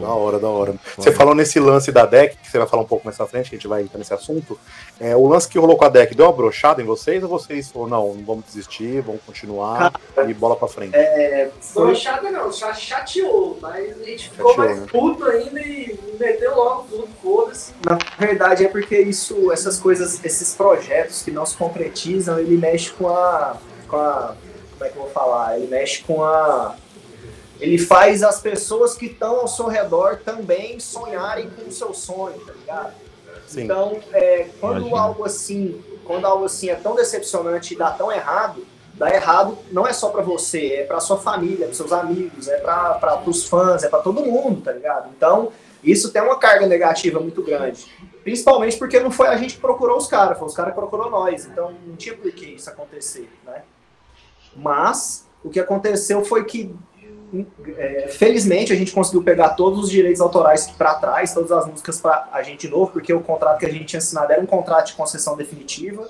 [0.00, 0.74] Da hora, da hora.
[0.96, 3.50] Você falou nesse lance da deck, que você vai falar um pouco mais pra frente,
[3.50, 4.58] que a gente vai entrar nesse assunto.
[5.00, 7.70] É, o lance que rolou com a deck deu uma brochada em vocês ou vocês
[7.70, 9.92] falaram, não, não vamos desistir, vamos continuar
[10.26, 10.94] e bola pra frente?
[10.94, 14.86] É, Brochada não, já chateou, mas a gente ficou Chateou, mais né?
[14.90, 17.72] puto ainda e meteu logo tudo, foda-se.
[17.84, 22.90] na verdade é porque isso, essas coisas, esses projetos que não se concretizam, ele mexe
[22.90, 23.56] com a,
[23.88, 24.34] com a,
[24.72, 25.56] como é que eu vou falar?
[25.56, 26.74] Ele mexe com a,
[27.60, 32.38] ele faz as pessoas que estão ao seu redor também sonharem com o seu sonho,
[32.40, 32.94] tá ligado?
[33.46, 33.64] Sim.
[33.64, 34.96] Então, é, quando Imagino.
[34.96, 39.86] algo assim, quando algo assim é tão decepcionante e dá tão errado, dá errado não
[39.86, 43.46] é só pra você, é pra sua família, pros seus amigos, é pra, pra, pros
[43.46, 45.10] fãs, é pra todo mundo, tá ligado?
[45.16, 47.86] Então, isso tem uma carga negativa muito grande.
[48.24, 51.08] Principalmente porque não foi a gente que procurou os caras, foi os caras que procurou
[51.08, 51.46] nós.
[51.46, 53.62] Então, não tinha por que isso acontecer, né?
[54.56, 56.74] Mas, o que aconteceu foi que
[57.76, 62.00] é, felizmente a gente conseguiu pegar todos os direitos autorais para trás, todas as músicas
[62.00, 64.46] para a gente de novo, porque o contrato que a gente tinha assinado era um
[64.46, 66.08] contrato de concessão definitiva.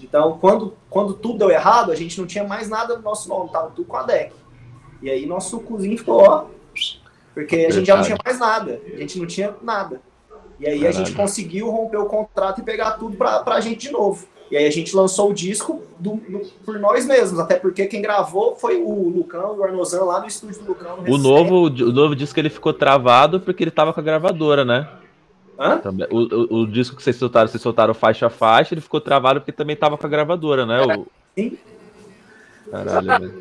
[0.00, 3.50] Então, quando, quando tudo deu errado, a gente não tinha mais nada no nosso nome,
[3.50, 4.32] tava tudo com a DEC.
[5.02, 6.46] E aí nosso cozinho ficou, ó,
[7.34, 10.00] porque a gente já não tinha mais nada, a gente não tinha nada.
[10.58, 13.92] E aí a gente conseguiu romper o contrato e pegar tudo pra, pra gente de
[13.92, 14.26] novo.
[14.50, 18.00] E aí a gente lançou o disco do- do- por nós mesmos, até porque quem
[18.00, 20.96] gravou foi o Lucão e o Arnozan lá no estúdio do Lucão.
[21.02, 24.64] no O novo, o novo disco ele ficou travado porque ele tava com a gravadora,
[24.64, 24.88] né?
[25.58, 25.80] Hã?
[26.10, 29.40] O, o, o disco que vocês soltaram, vocês soltaram faixa a faixa, ele ficou travado
[29.40, 30.80] porque também tava com a gravadora, né?
[30.96, 31.06] O...
[31.36, 31.58] Sim.
[32.70, 33.34] Caralho.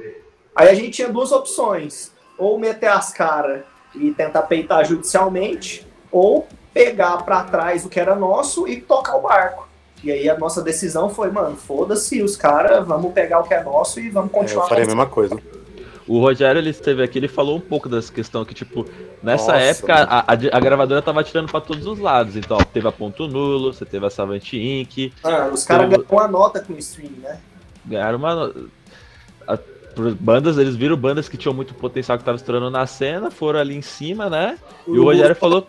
[0.56, 3.62] Aí a gente tinha duas opções: ou meter as caras
[3.96, 9.22] e tentar peitar judicialmente, ou pegar pra trás o que era nosso e tocar o
[9.22, 9.66] barco.
[10.04, 13.64] E aí a nossa decisão foi, mano, foda-se os caras, vamos pegar o que é
[13.64, 14.68] nosso e vamos É, eu continuar.
[14.68, 15.38] faria a mesma coisa.
[16.08, 18.86] O Rogério ele esteve aqui, ele falou um pouco dessa questão que, tipo,
[19.22, 22.38] nessa Nossa, época a, a, a gravadora tava tirando pra todos os lados.
[22.38, 25.98] Então, ó, teve a Ponto Nulo, você teve a Savant Inc., Ah, os caras Eu-
[26.00, 27.40] ganham uma nota com o stream, né?
[27.86, 28.54] ganharam uma.
[29.48, 29.58] a-
[29.96, 33.60] por bandas, eles viram bandas que tinham muito potencial que estavam estourando na cena, foram
[33.60, 34.58] ali em cima, né?
[34.88, 35.68] E o Rogério falou.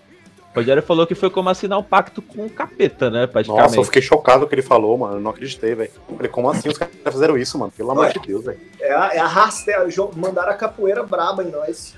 [0.55, 3.27] O Rogério falou que foi como assinar um pacto com o capeta, né?
[3.27, 3.63] Praticamente.
[3.65, 5.17] Nossa, eu fiquei chocado com o que ele falou, mano.
[5.17, 5.91] Eu não acreditei, velho.
[6.17, 7.73] Falei, como assim os caras fizeram isso, mano?
[7.77, 8.59] Pelo amor de Deus, velho.
[8.81, 11.95] É a, é a raste- é mandaram a capoeira braba em nós.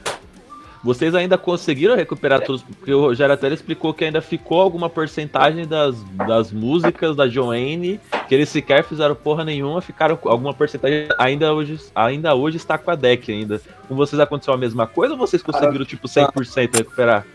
[0.83, 5.67] Vocês ainda conseguiram recuperar todos, porque o Rogério até explicou que ainda ficou alguma porcentagem
[5.67, 5.95] das,
[6.27, 11.53] das músicas da Joanne, que eles sequer fizeram porra nenhuma, ficaram com alguma porcentagem, ainda
[11.53, 13.61] hoje, ainda hoje está com a deck ainda.
[13.89, 17.27] Com vocês aconteceu a mesma coisa ou vocês conseguiram, tipo, 100% recuperar?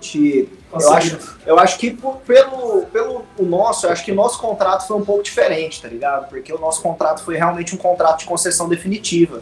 [0.00, 4.14] Te- Eu acho, eu acho que por- pelo, pelo o nosso, eu acho que o
[4.14, 6.28] nosso contrato foi um pouco diferente, tá ligado?
[6.28, 9.40] Porque o nosso contrato foi realmente um contrato de concessão definitiva.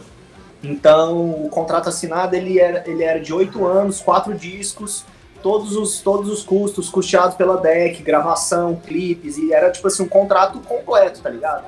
[0.63, 5.05] Então, o contrato assinado ele era, ele era de oito anos, quatro discos,
[5.43, 10.07] todos os, todos os custos custeados pela DEC, gravação, clipes, e era tipo assim, um
[10.09, 11.65] contrato completo, tá ligado?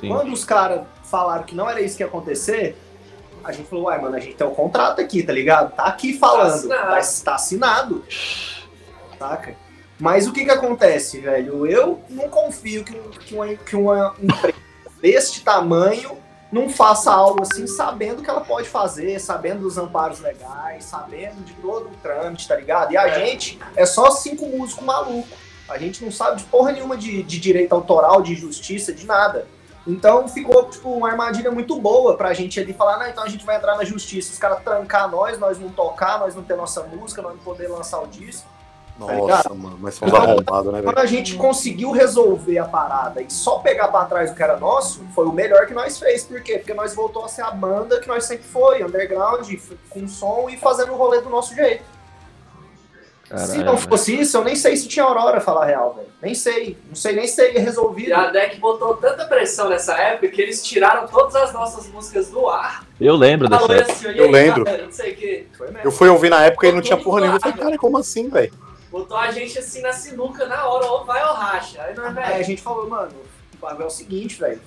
[0.00, 0.08] Sim.
[0.08, 2.76] Quando os caras falaram que não era isso que ia acontecer,
[3.46, 5.74] a gente falou, uai, mano, a gente tem um contrato aqui, tá ligado?
[5.74, 6.90] Tá aqui falando, assinado.
[6.90, 8.04] tá, tá assinado.
[9.18, 9.56] Saca?
[9.98, 11.66] Mas o que que acontece, velho?
[11.66, 14.58] Eu não confio que, que uma, que uma empresa
[15.00, 16.18] deste tamanho
[16.52, 21.52] não faça algo assim, sabendo que ela pode fazer, sabendo dos amparos legais, sabendo de
[21.54, 22.92] todo o trâmite, tá ligado?
[22.92, 25.38] E a gente é só cinco músicos malucos.
[25.68, 29.46] A gente não sabe de porra nenhuma de, de direito autoral, de justiça, de nada.
[29.86, 33.46] Então ficou, tipo, uma armadilha muito boa pra gente ali falar, não, então a gente
[33.46, 36.82] vai entrar na justiça, os caras trancar nós, nós não tocar, nós não ter nossa
[36.82, 38.48] música, nós não poder lançar o disco.
[38.98, 39.54] Nossa, ligado?
[39.54, 39.78] mano.
[39.78, 41.06] Mas são uns arrombados, né, Quando velho?
[41.06, 45.04] a gente conseguiu resolver a parada e só pegar pra trás o que era nosso,
[45.14, 46.24] foi o melhor que nós fez.
[46.24, 46.58] Por quê?
[46.58, 49.46] Porque nós voltou a ser a banda que nós sempre foi, underground,
[49.90, 51.84] com som e fazendo o rolê do nosso jeito.
[53.26, 53.88] Se Caralho, não velho.
[53.88, 56.06] fosse isso, eu nem sei se tinha Aurora, falar a real, velho.
[56.22, 56.78] Nem sei.
[56.88, 58.12] Não sei nem se teria E resolvido.
[58.14, 62.48] a DEC botou tanta pressão nessa época que eles tiraram todas as nossas músicas do
[62.48, 62.84] ar.
[63.00, 63.92] Eu lembro dessa Falou época.
[63.92, 64.64] assim, Eu "E aí, lembro.
[64.64, 65.46] galera, Não sei o quê.
[65.56, 65.80] Foi mesmo.
[65.84, 67.36] Eu fui ouvir na época e não tinha porra nenhuma.
[67.38, 68.52] Eu falei, cara, como assim, velho?
[68.90, 71.82] Botou a gente assim na sinuca na hora, ou vai ou racha.
[71.82, 73.10] Aí nós, Aí a gente falou, mano,
[73.54, 74.60] o bagulho é o seguinte, velho.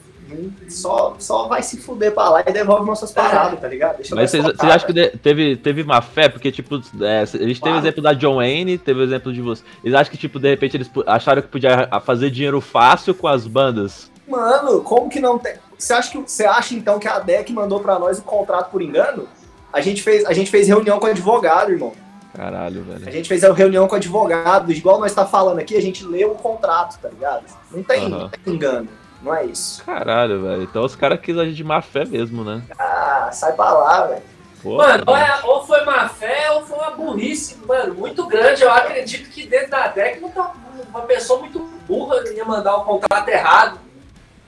[0.69, 3.97] Só, só vai se fuder pra lá e devolve nossas paradas, tá ligado?
[3.97, 6.29] Deixa Mas vocês, acham que de- teve, teve má fé?
[6.29, 7.77] Porque, tipo, é, a gente teve o Claro.
[7.79, 9.63] exemplo da John Wayne, teve o exemplo de você.
[9.83, 13.27] Eles acham que, tipo, de repente eles acharam que podia a- fazer dinheiro fácil com
[13.27, 14.11] as bandas?
[14.27, 15.55] Mano, como que não tem.
[15.77, 18.81] Você acha, que, você acha então que a DEC mandou pra nós o contrato por
[18.81, 19.27] engano?
[19.73, 21.93] A gente fez, a gente fez reunião com advogado, irmão.
[22.35, 23.11] Caralho, A velho.
[23.11, 26.35] gente fez a reunião com advogado, igual nós tá falando aqui, a gente leu o
[26.35, 27.43] contrato, tá ligado?
[27.71, 28.09] Não tem, Aham.
[28.09, 28.87] não tem engano.
[29.21, 29.83] Não é isso.
[29.83, 30.63] Caralho, velho.
[30.63, 32.61] Então os caras quis agir de má fé mesmo, né?
[32.77, 34.21] Ah, sai pra lá, velho.
[34.61, 35.39] Pô, Mano, ou, cara.
[35.41, 38.61] é- ou foi má fé ou foi uma burrice, mano, muito grande.
[38.61, 40.53] Eu acredito que dentro da não tá
[40.89, 43.79] uma pessoa muito burra ia mandar o contrato errado.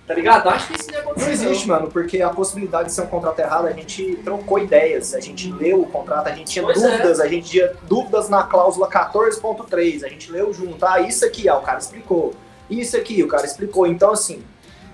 [0.07, 0.49] Tá ligado?
[0.49, 1.31] Acho que isso não ia Não acontecer.
[1.31, 5.21] existe, mano, porque a possibilidade de ser um contrato errado, a gente trocou ideias, a
[5.21, 6.89] gente leu o contrato, a gente tinha Pois é.
[6.89, 11.47] dúvidas, a gente tinha dúvidas na cláusula 14.3, a gente leu junto, ah, isso aqui,
[11.47, 12.33] ah, o cara explicou,
[12.69, 14.43] isso aqui, o cara explicou, então assim,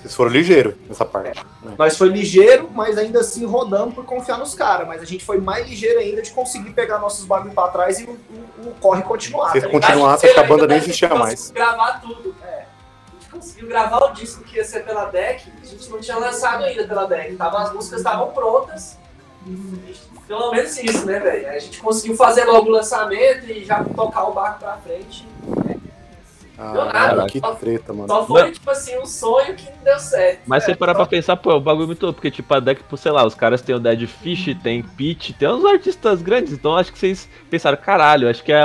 [0.08, 1.44] Vocês foram ligeiros nessa parte.
[1.78, 5.38] nós foi ligeiro, mas ainda assim rodamos por confiar nos caras, mas a gente foi
[5.40, 9.02] mais ligeiro ainda de conseguir pegar nossos bagulho pra trás e o, o- o corre
[9.04, 9.64] continuar, Vocês
[10.34, 11.52] tá a banda nem existia conseguiu mais.
[11.52, 12.34] gravar tudo.
[12.44, 12.48] É.
[12.48, 16.18] A gente conseguiu gravar o disco que ia ser pela DEC, a gente não tinha
[16.18, 17.36] lançado ainda pela DEC.
[17.36, 18.98] Tava, as músicas estavam prontas.
[20.28, 21.50] Pelo menos isso, né, velho?
[21.50, 25.26] A gente conseguiu fazer logo o lançamento e já tocar o barco pra frente.
[26.58, 28.08] Deu nada, Caralho, que só- treta, mano.
[28.08, 30.42] Só foi, tipo assim, um sonho que não deu certo.
[30.48, 32.82] Mas você parar pra pensar, pô, o bagulho é muito louco, porque tipo, a deck,
[32.98, 36.76] sei lá, os caras têm o Dead Fish, tem Peach, tem uns artistas grandes, então
[36.76, 38.64] acho que vocês pensaram, caralho, acho que é.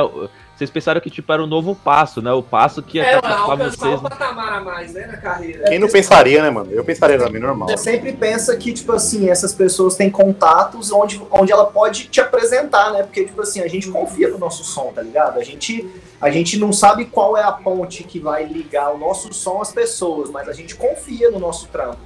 [0.63, 2.33] Vocês pensaram que tipo era um novo passo, né?
[2.33, 3.99] O passo que ia É, alcançar vocês.
[4.01, 5.65] um patamar a mais, né, na carreira.
[5.65, 6.71] Quem não pensaria, né, mano?
[6.71, 7.69] Eu pensaria também, normal.
[7.69, 12.21] Você sempre pensa que, tipo assim, essas pessoas têm contatos onde, onde ela pode te
[12.21, 13.03] apresentar, né?
[13.03, 15.41] Porque, tipo assim, a gente confia no nosso som, tá ligado?
[15.41, 15.91] A gente,
[16.21, 19.73] a gente não sabe qual é a ponte que vai ligar o nosso som às
[19.73, 21.99] pessoas, mas a gente confia no nosso trampo.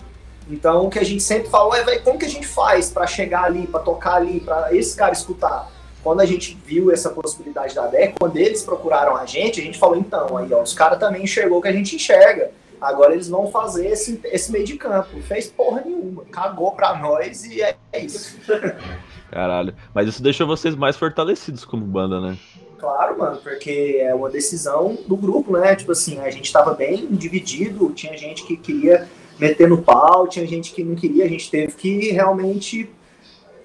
[0.49, 3.07] Então, o que a gente sempre fala é, velho, como que a gente faz pra
[3.07, 5.71] chegar ali, pra tocar ali, pra esse cara escutar?
[6.07, 9.77] Quando a gente viu essa possibilidade da DEC, quando eles procuraram a gente, a gente
[9.77, 12.53] falou, então, aí, ó, os caras também enxergou que a gente enxerga.
[12.81, 15.21] Agora eles vão fazer esse, esse meio de campo.
[15.23, 16.25] Fez porra nenhuma.
[16.31, 18.39] Cagou pra nós e é, é isso.
[19.33, 19.75] Caralho.
[19.93, 22.39] Mas isso deixou vocês mais fortalecidos como banda, né?
[22.79, 25.75] Claro, mano, porque é uma decisão do grupo, né?
[25.75, 29.09] Tipo assim, a gente tava bem dividido, tinha gente que queria
[29.41, 32.89] meter no pau, tinha gente que não queria, a gente teve que realmente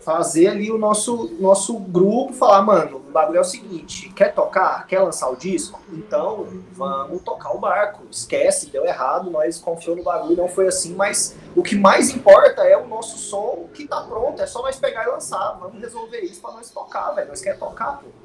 [0.01, 4.85] fazer ali o nosso, nosso grupo, falar, mano, o bagulho é o seguinte, quer tocar?
[4.87, 5.79] Quer lançar o disco?
[5.91, 8.03] Então, vamos tocar o barco.
[8.09, 12.63] Esquece, deu errado, nós confiamos no bagulho, não foi assim, mas o que mais importa
[12.63, 15.57] é o nosso som que tá pronto, é só nós pegar e lançar.
[15.59, 17.29] Vamos resolver isso pra nós tocar, velho.
[17.29, 18.20] Nós quer tocar, pô.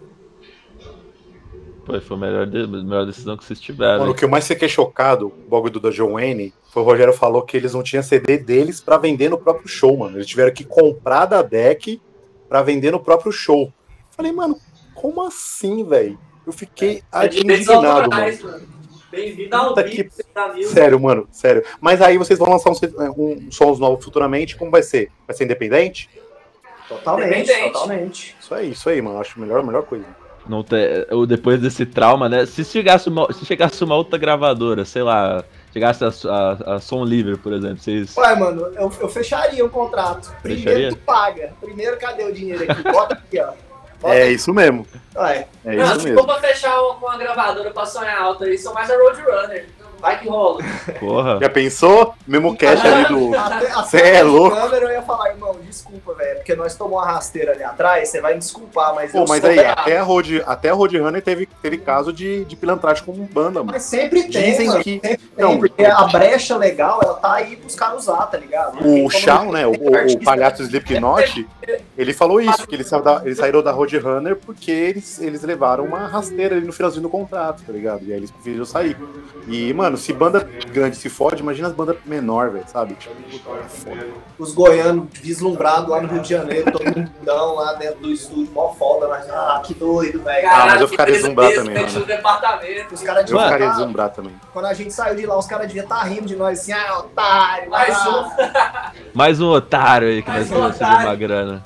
[1.86, 4.00] Pô, foi a melhor, de- melhor decisão que vocês tiveram.
[4.00, 7.12] Mano, o que eu mais fiquei chocado, o bagulho do John Wayne, foi o Rogério
[7.12, 10.16] falou que eles não tinham CD deles pra vender no próprio show, mano.
[10.16, 12.00] Eles tiveram que comprar da deck
[12.48, 13.72] pra vender no próprio show.
[14.10, 14.58] Falei, mano,
[14.94, 16.18] como assim, velho?
[16.44, 18.38] Eu fiquei É direitos indignado, mano.
[18.42, 18.76] mano.
[19.10, 19.84] Bem-vindo ao Puta
[20.34, 20.64] da Music.
[20.68, 21.64] Sério, mano, sério.
[21.80, 22.74] Mas aí vocês vão lançar um,
[23.16, 25.10] um sons novos futuramente, como vai ser?
[25.26, 26.10] Vai ser independente?
[26.88, 27.72] Totalmente, Independente.
[27.72, 28.36] totalmente.
[28.40, 29.20] Isso aí, isso aí, mano.
[29.20, 30.04] Acho a melhor, melhor coisa.
[30.48, 32.46] Não ter, ou depois desse trauma, né?
[32.46, 35.42] Se chegasse uma, se chegasse uma outra gravadora, sei lá,
[35.72, 38.16] chegasse a, a, a Som Livre, por exemplo, vocês.
[38.16, 40.32] Ué, mano, eu, eu fecharia o contrato.
[40.42, 40.62] Fecharia?
[40.64, 41.52] Primeiro tu paga.
[41.60, 42.82] Primeiro cadê o dinheiro aqui?
[42.84, 43.50] Bota aqui, ó.
[44.00, 44.86] Bota É isso mesmo.
[45.16, 46.20] Ué, É Não, isso se mesmo.
[46.20, 49.66] for pra fechar com a gravadora pra sonhar alto aí, são mais a Roadrunner.
[50.00, 50.62] Vai que rola.
[51.00, 51.38] Porra.
[51.40, 52.14] Já pensou?
[52.26, 53.34] Mesmo cash ali do.
[53.38, 54.54] até, Cê até é louco.
[54.56, 58.20] câmera eu ia falar, irmão, desculpa, velho, porque nós tomamos uma rasteira ali atrás, você
[58.20, 59.78] vai me desculpar, mas Pô, eu mas aí, errado.
[59.80, 63.72] até a Road, até a Roadrunner teve, teve caso de, de pilantragem como banda, mano.
[63.72, 67.34] Mas sempre tem, Dizem mano, que- sempre Não, tem, porque a brecha legal, ela tá
[67.34, 68.78] aí pros caras usar, tá ligado?
[68.86, 71.46] O Shawn, né, o, o- palhaço Slipknot,
[71.96, 75.84] ele falou isso, que eles, saíram da- eles saíram da Roadrunner porque eles, eles levaram
[75.84, 78.04] uma rasteira ali no finalzinho do contrato, tá ligado?
[78.04, 78.96] E aí eles preferiram sair.
[79.48, 82.94] E, mano, se banda grande se fode, imagina as bandas menor, velho, sabe?
[82.94, 83.14] Tipo,
[83.68, 84.06] foda.
[84.38, 88.72] os goianos vislumbrados lá no Rio de Janeiro, todo mundão lá dentro do estúdio, mó
[88.74, 90.48] foda, mas ah, que doido, velho.
[90.48, 92.00] Ah, mas eu ficaria deslumbrado também, mano.
[92.00, 92.94] no departamento.
[92.94, 94.34] Os caras Eu deviam ficaria tá- deslumbrado também.
[94.52, 96.98] Quando a gente saiu de lá, os caras deviam estar rindo de nós assim, ah,
[96.98, 98.20] otário, Mais lá.
[98.20, 99.06] um.
[99.14, 101.62] Mais um otário aí que Mais nós um uma grana.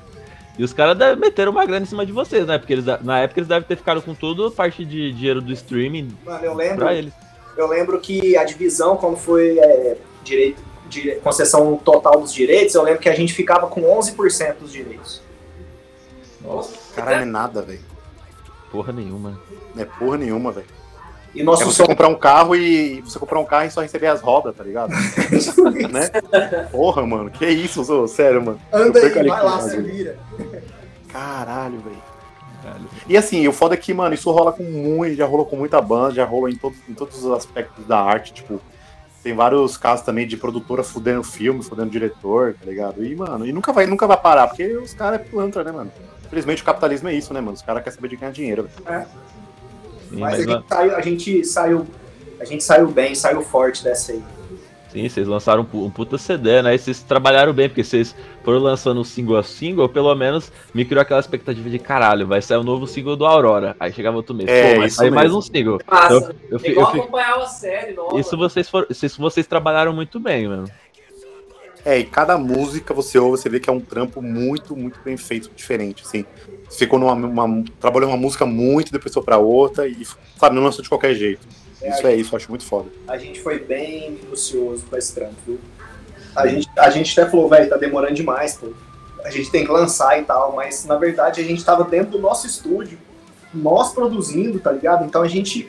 [0.59, 2.59] E os caras meteram uma grana em cima de vocês, né?
[2.59, 5.51] Porque eles, na época eles devem ter ficado com toda a parte de dinheiro do
[5.53, 7.15] streaming Mano, eu lembro, pra eles.
[7.61, 12.83] Eu lembro que a divisão, quando foi é, direito, dire- concessão total dos direitos, eu
[12.83, 15.23] lembro que a gente ficava com 11% dos direitos.
[16.95, 17.81] Caralho, não é nada, velho.
[18.73, 19.39] Porra nenhuma.
[19.75, 20.67] Não é porra nenhuma, velho.
[21.35, 23.81] E nosso É você som comprar um carro e você comprar um carro e só
[23.83, 24.91] receber as rodas, tá ligado?
[25.91, 26.09] né?
[26.73, 28.61] Porra, mano, que isso, sou sério, mano.
[28.73, 30.19] anda aí, vai lá, se vira.
[31.13, 32.10] Caralho, velho.
[32.71, 32.89] Caralho.
[33.09, 35.81] E assim, o foda é que, mano, isso rola com muito, já rolou com muita
[35.81, 38.61] banda, já rolou em todos, em todos os aspectos da arte, tipo,
[39.23, 43.05] tem vários casos também de produtora fudendo filme, fudendo diretor, tá ligado?
[43.05, 45.93] E, mano, e nunca vai, nunca vai parar, porque os caras é pilantra, né, mano?
[46.27, 47.55] Infelizmente o capitalismo é isso, né, mano?
[47.55, 48.63] Os caras querem saber de ganhar dinheiro.
[48.63, 49.07] velho.
[50.09, 51.87] Sim, Mas, mas, a, gente saiu, a gente saiu.
[52.41, 54.23] A gente saiu bem, saiu forte dessa aí.
[54.93, 56.75] Sim, vocês lançaram um, pu- puta CD, né?
[56.75, 58.15] E vocês trabalharam bem, porque vocês
[58.45, 62.59] foram lançando single a single, pelo menos me criou aquela expectativa de caralho, vai sair
[62.59, 63.77] um novo single do Aurora.
[63.79, 65.79] Aí chegava outro mês, É, pô, vai isso sair mais um single.
[65.91, 66.15] Massa.
[66.15, 68.19] Eu, eu, É fi- igual eu acompanhar uma série nova.
[68.21, 70.65] isso vocês foram, isso vocês trabalharam muito bem, mano.
[71.83, 75.17] É, e cada música você ouve, você vê que é um trampo muito, muito bem
[75.17, 76.27] feito, diferente, assim.
[76.69, 77.15] Você ficou numa.
[77.15, 81.15] Uma, trabalhou uma música muito, depois foi pra outra, e, sabe, não lançou de qualquer
[81.15, 81.47] jeito.
[81.83, 82.89] Isso é isso, eu acho muito foda.
[83.09, 85.59] A gente foi bem minucioso com esse trampo, viu?
[86.37, 88.69] A gente, a gente até falou, velho, tá demorando demais, pô.
[89.25, 92.19] A gente tem que lançar e tal, mas na verdade a gente tava dentro do
[92.19, 92.99] nosso estúdio,
[93.53, 95.05] nós produzindo, tá ligado?
[95.05, 95.69] Então a gente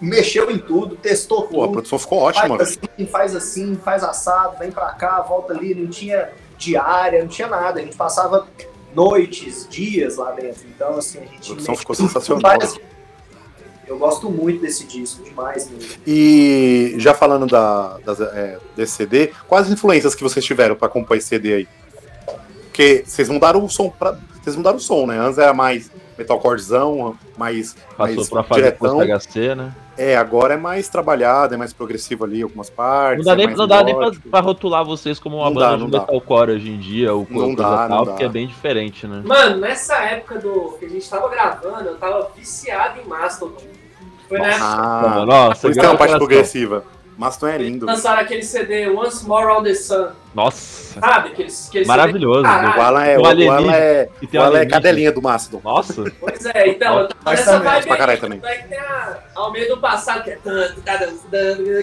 [0.00, 1.72] mexeu em tudo, testou Pô, a tudo.
[1.72, 5.88] produção ficou ótima, faz assim, faz assim, faz assado, vem pra cá, volta ali, não
[5.88, 7.80] tinha diária, não tinha nada.
[7.80, 8.46] A gente passava
[8.94, 10.66] noites, dias lá dentro.
[10.68, 11.42] Então, assim, a gente.
[11.42, 12.42] A produção ficou sensacional.
[12.58, 12.78] várias-
[13.90, 16.00] Eu gosto muito desse disco, demais mesmo.
[16.06, 20.88] E já falando da, das, é, desse CD, quais as influências que vocês tiveram pra
[20.88, 21.68] compor esse CD aí?
[22.66, 24.16] Porque vocês mudaram o som pra.
[24.40, 25.18] Vocês mudaram o som, né?
[25.18, 28.96] Antes era mais metalcorezão, mais, Passou mais pra fazer diretão.
[28.98, 29.74] post-HC, né?
[29.98, 33.24] É, agora é mais trabalhado, é mais progressivo ali, algumas partes.
[33.24, 35.54] Não dá é nem, mais não dá nem pra, pra rotular vocês como uma Não
[35.54, 36.00] banda dá, de não dá.
[36.00, 38.28] metalcore hoje em dia, ou Não coisa dá, tal, porque dá.
[38.28, 39.20] é bem diferente, né?
[39.26, 43.56] Mano, nessa época do que a gente tava gravando, eu tava viciado em Mastodon.
[44.30, 46.84] Foi Ah, Nossa, por isso é uma parte progressiva.
[47.18, 47.84] Mas não é lindo.
[47.84, 50.08] eles lançaram aquele CD Once More on the Sun.
[50.34, 51.28] Nossa, Sabe?
[51.28, 52.44] Aqueles, aquele maravilhoso.
[52.44, 55.20] O Alan é, Tem um o Alan é, E tem o Alan é cadelinha do
[55.20, 55.60] Mastodon.
[55.62, 58.40] Nossa, Pois é, então, Mas nessa também, vibe pra caralho aí, também.
[58.40, 60.98] Tem a, ao meio do passado, que é tanto, tá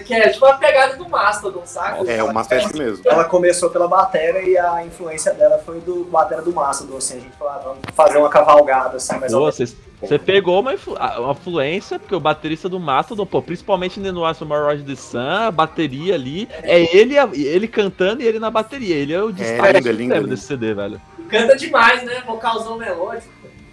[0.04, 2.10] que é tipo a pegada do Mastodon, saca?
[2.10, 3.04] É, o Mastodon é isso mesmo.
[3.06, 7.20] Ela começou pela bateria e a influência dela foi do batera do Mastodon, assim, a
[7.20, 10.96] gente falou, ah, vamos fazer uma cavalgada, assim, mas Pô, vocês- você pegou uma, influ-
[10.96, 15.50] uma influência, porque o baterista do Mastodon, pô, principalmente no Nosso Marriage the Sun, a
[15.50, 18.94] bateria ali, é ele, a- ele cantando e ele na bateria.
[18.94, 20.28] Ele é o destaque lindo, é lindo, supremo lindo.
[20.28, 21.00] desse CD, velho.
[21.28, 22.22] Canta demais, né?
[22.26, 23.28] Vocalzão melódico.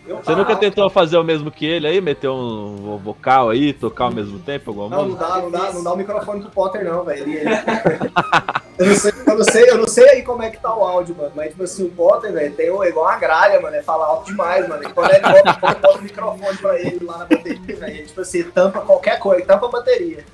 [0.08, 3.74] Eu Você nunca tentou fazer o mesmo que ele aí, meter um vo- vocal aí,
[3.74, 6.52] tocar ao mesmo tempo, alguma Não, não dá, não dá, não dá o microfone pro
[6.52, 7.24] Potter, não, velho.
[7.24, 7.50] Ele- ele-
[8.78, 10.84] eu, não sei, eu, não sei, eu não sei aí como é que tá o
[10.84, 11.32] áudio, mano.
[11.36, 13.76] Mas, tipo assim, o Potter, velho, tem um, igual uma gralha, mano.
[13.76, 14.84] É falar alto demais, mano.
[14.84, 18.44] E quando ele bota, bota o microfone pra ele lá na bateria, velho, tipo assim,
[18.44, 20.26] tampa qualquer coisa, tampa a bateria.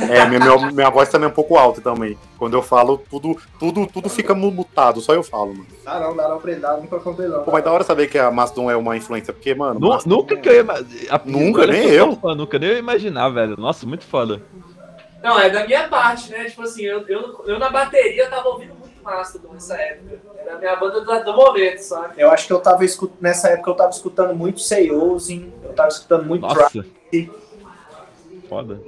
[0.00, 2.18] É, minha, minha, minha voz também é um pouco alta também.
[2.38, 5.66] Quando eu falo, tudo, tudo, tudo fica mu- mutado, só eu falo, mano.
[5.82, 7.42] Dá não, dá não pra ele, dá o microfone pra ele, não.
[7.42, 9.80] Pô, mas da hora saber que a Mastodon é uma influência, porque, mano.
[9.80, 10.64] Nu- Mastodon nunca é- que eu ia.
[11.10, 12.14] a- Nunca, nem eu.
[12.16, 13.56] fã, nunca nem eu ia imaginar, velho.
[13.58, 14.42] Nossa, muito foda.
[15.22, 16.44] Não, é da minha parte, né?
[16.46, 20.20] Tipo assim, eu, eu, eu na bateria tava ouvindo muito Mastodon nessa época.
[20.38, 22.14] Era a minha banda do, do momento, sabe?
[22.20, 25.88] Eu acho que eu tava escutando, nessa época eu tava escutando muito Seiyuzin, eu tava
[25.88, 26.74] escutando muito Trap.
[26.76, 26.88] Nossa.
[28.48, 28.80] Foda.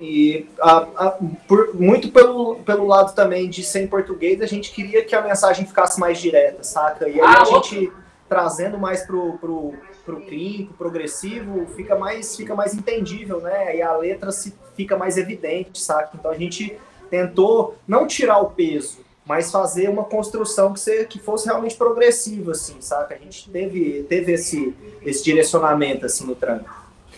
[0.00, 1.18] E a- a-
[1.48, 5.22] por- muito pelo, pelo lado também de ser em português, a gente queria que a
[5.22, 7.08] mensagem ficasse mais direta, saca?
[7.08, 7.90] E aí Ah, a gente
[8.28, 9.74] trazendo mais pro, pro,
[10.06, 13.76] pro clean, pro progressivo, fica mais, fica mais entendível, né?
[13.76, 16.10] E a letra se, fica mais evidente, saca?
[16.14, 16.78] Então a gente
[17.10, 22.52] tentou não tirar o peso, mas fazer uma construção que, se, que fosse realmente progressiva,
[22.52, 23.14] assim, saca?
[23.16, 26.70] A gente teve, teve esse, esse direcionamento, assim, no trampo.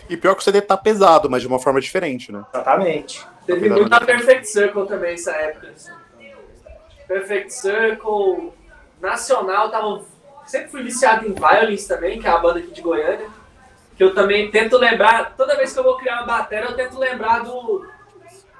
[0.09, 2.43] E pior que o CD tá pesado, mas de uma forma diferente, né?
[2.51, 3.23] Exatamente.
[3.45, 5.69] Teve Apesar muita do- Perfect Circle também nessa época.
[5.75, 5.91] assim.
[7.07, 8.51] Perfect Circle,
[9.01, 10.01] Nacional, tava,
[10.49, 13.29] sempre fui viciado em Violins também, que é a banda aqui de Goiânia.
[13.95, 16.97] Que eu também tento lembrar, toda vez que eu vou criar uma bateria, eu tento
[16.97, 17.85] lembrar do,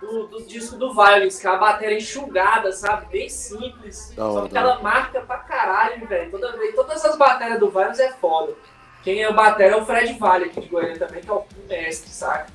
[0.01, 3.07] do, do disco do Violins, que é uma bateria enxugada, sabe?
[3.07, 4.13] Bem simples.
[4.15, 6.29] Só que ela marca pra caralho, velho.
[6.29, 8.53] Toda vez, todas as baterias do Violins é foda.
[9.01, 11.45] Quem é o batera é o Fred Vale aqui de Goiânia também, que é o
[11.67, 12.47] mestre, saca?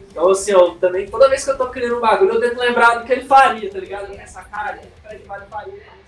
[0.00, 2.98] Então, assim, eu também, toda vez que eu tô criando um bagulho, eu tento lembrar
[2.98, 4.12] do que ele faria, tá ligado?
[4.14, 6.02] Essa cara o Fred Vale faria.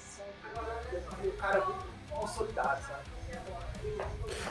[1.22, 1.83] Um cara muito
[2.34, 3.04] consolidado, sabe?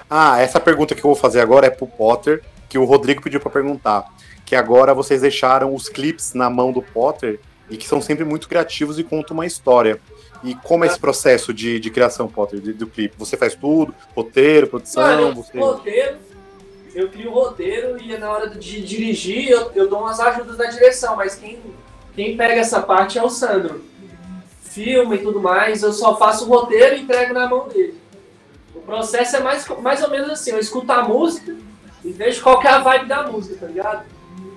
[0.09, 3.39] Ah, essa pergunta que eu vou fazer agora é pro Potter, que o Rodrigo pediu
[3.39, 4.05] pra perguntar.
[4.45, 8.47] Que agora vocês deixaram os clipes na mão do Potter e que são sempre muito
[8.47, 9.99] criativos e contam uma história.
[10.43, 13.15] E como é esse processo de, de criação, Potter, de- do clipe?
[13.17, 13.95] Você faz tudo?
[14.15, 15.03] Roteiro, produção?
[15.03, 15.57] Mano, você...
[15.57, 16.17] roteiro,
[16.93, 20.65] eu crio o roteiro e na hora de dirigir eu, eu dou umas ajudas na
[20.65, 21.59] direção, mas quem,
[22.13, 23.83] quem pega essa parte é o Sandro.
[24.73, 27.99] Filma e tudo mais, eu só faço o roteiro e entrego na mão dele.
[28.73, 31.55] O processo é mais, mais ou menos assim, eu escuto a música
[32.03, 34.05] e vejo qual que é a vibe da música, tá ligado?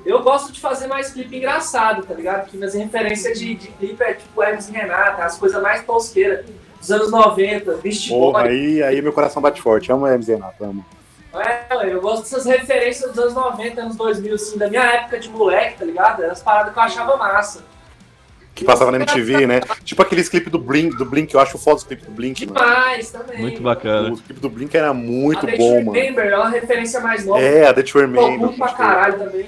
[0.06, 2.42] Eu gosto de fazer mais clipe engraçado, tá ligado?
[2.42, 6.46] Porque minhas referências de, de clipe é tipo Hermes e Renata, as coisas mais tosqueiras
[6.78, 8.50] dos anos 90, Beast Porra, Boy.
[8.50, 9.90] aí, aí meu coração bate forte.
[9.90, 10.86] Amo a MZ Renato, amo.
[11.34, 15.28] É, eu gosto dessas referências dos anos 90, anos 2000, assim, da minha época de
[15.28, 16.22] moleque, tá ligado?
[16.22, 17.64] Eram as paradas que eu achava massa.
[18.57, 19.61] Que passava na MTV, né?
[19.84, 22.59] Tipo aqueles clipes do Blink, do Blink, eu acho foda os clipes do Blink, mano.
[22.59, 23.38] Demais também.
[23.38, 24.12] Muito bacana.
[24.14, 25.92] O clipe do Blink era muito a bom, mano.
[25.92, 27.40] Remember é uma referência mais nova.
[27.40, 28.38] É, a The Tour Pô, Man.
[28.38, 29.46] muito pra caralho também.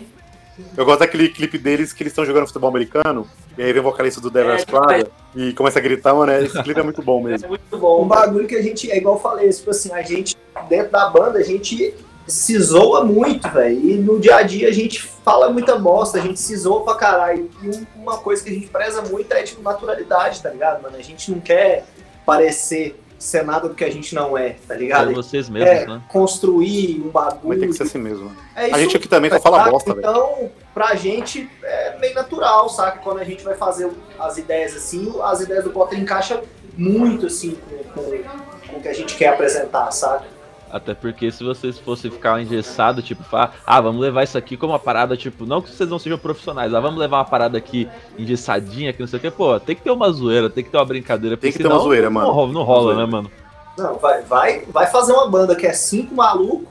[0.76, 3.84] Eu gosto daquele clipe deles que eles estão jogando futebol americano, e aí vem o
[3.84, 6.32] vocalista do Devil's É, Prada e começa a gritar, mano.
[6.32, 7.48] Esse clipe é muito bom É mesmo.
[7.48, 8.02] muito bom.
[8.04, 10.36] Um bagulho que a gente, é igual eu falei, tipo assim, a gente,
[10.68, 11.94] dentro da banda, a gente
[12.28, 13.78] se zoa muito, velho.
[13.90, 16.94] E no dia a dia a gente fala muita bosta, a gente se zoa pra
[16.94, 17.50] caralho.
[17.62, 20.96] E um- uma coisa que a gente preza muito é, tipo, naturalidade, tá ligado, mano?
[20.96, 21.84] A gente não quer
[22.26, 25.06] parecer ser nada do que a gente não é, tá ligado?
[25.06, 26.00] São vocês mesmos, É, né?
[26.08, 27.40] construir um bagulho.
[27.48, 28.30] Mas tem que ser assim mesmo.
[28.54, 29.70] É A gente aqui também só fala saca?
[29.72, 30.08] bosta, velho.
[30.08, 32.98] Então, pra gente é meio natural, saca?
[33.00, 36.42] Quando a gente vai fazer as ideias assim, as ideias do Potter encaixam
[36.76, 38.22] muito assim com, com,
[38.68, 40.37] com o que a gente quer apresentar, saca?
[40.70, 44.72] Até porque se vocês fossem ficar engessados, tipo, falar, ah, vamos levar isso aqui como
[44.72, 47.88] uma parada, tipo, não que vocês não sejam profissionais, ah, vamos levar uma parada aqui
[48.18, 50.76] engessadinha, que não sei o que, pô, tem que ter uma zoeira, tem que ter
[50.76, 51.36] uma brincadeira.
[51.36, 52.30] Tem que ter uma zoeira, não mano.
[52.32, 53.30] rola- Não rola, né, mano?
[53.76, 56.66] Não, vai, vai, vai fazer uma banda que é cinco malucos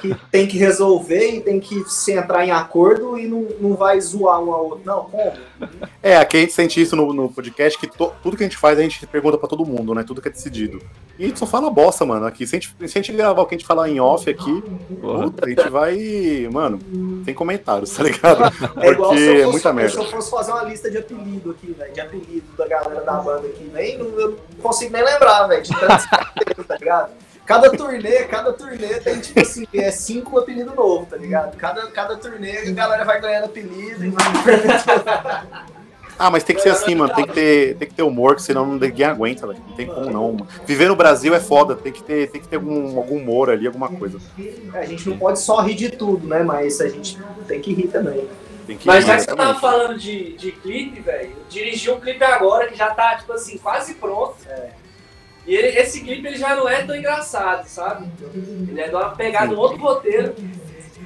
[0.00, 4.00] que tem que resolver e tem que se entrar em acordo e não, não vai
[4.00, 4.80] zoar um ao outro.
[4.84, 5.32] Não, como?
[6.02, 8.56] É, aqui a gente sente isso no, no podcast, que to- tudo que a gente
[8.56, 10.02] faz a gente pergunta pra todo mundo, né?
[10.06, 10.80] Tudo que é decidido.
[11.18, 12.24] E a gente só fala bosta, mano.
[12.26, 14.28] Aqui, se a gente, se a gente gravar o que a gente falar em off
[14.30, 14.62] aqui,
[15.00, 16.48] puta, a gente vai.
[16.50, 16.78] Mano,
[17.24, 18.40] sem comentários, tá ligado?
[18.80, 19.90] É igual se Porque é eu, fosse, muita merda.
[19.90, 23.12] se eu fosse fazer uma lista de apelido aqui, velho, de apelido da galera da
[23.14, 26.06] banda aqui, nem, eu não consigo nem lembrar, velho, de tantos
[26.66, 27.10] tá ligado?
[27.50, 31.56] Cada turnê, cada turnê tem, tipo assim, é cinco apelidos novos, tá ligado?
[31.56, 34.14] Cada, cada turnê a galera vai ganhando apelido e
[36.16, 37.12] Ah, mas tem que ser assim, mano.
[37.12, 39.58] Tem que ter, tem que ter humor, que senão ninguém aguenta, velho.
[39.66, 40.46] Não tem como não, mano.
[40.64, 43.66] Viver no Brasil é foda, tem que ter, tem que ter algum, algum humor ali,
[43.66, 44.20] alguma coisa.
[44.72, 46.44] a gente não pode só rir de tudo, né?
[46.44, 48.28] Mas a gente tem que rir também.
[48.64, 51.98] Tem que Mas já que você tava falando de, de clipe, velho, eu dirigi um
[51.98, 54.36] clipe agora que já tá, tipo assim, quase pronto.
[55.46, 58.06] E ele- esse clipe ele já não é tão engraçado, sabe?
[58.68, 60.34] Ele é de uma pegada, um outro roteiro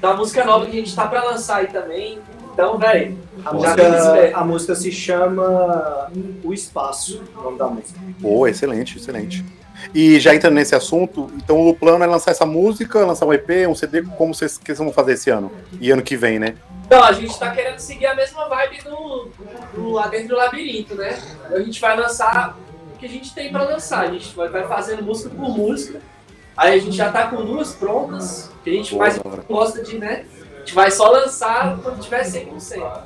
[0.00, 2.18] da música nova que a gente tá pra lançar aí também.
[2.52, 6.10] Então, velho, A música, a música se chama
[6.44, 7.98] O Espaço, o nome da música.
[8.22, 9.44] Pô, excelente, excelente.
[9.94, 13.66] E já entrando nesse assunto, então o plano é lançar essa música, lançar um EP,
[13.68, 15.50] um CD, como vocês, que vocês vão fazer esse ano?
[15.80, 16.54] E ano que vem, né?
[16.86, 19.28] Então, a gente tá querendo seguir a mesma vibe do,
[19.74, 21.18] do lá dentro do labirinto, né?
[21.50, 22.56] A gente vai lançar
[23.04, 24.00] que a gente tem pra lançar.
[24.04, 26.00] A gente vai, vai fazendo música por música.
[26.56, 29.98] Aí a gente já tá com duas prontas, que a gente Boa, mais gosta de,
[29.98, 30.24] né?
[30.54, 33.02] A gente vai só lançar quando tiver 100%.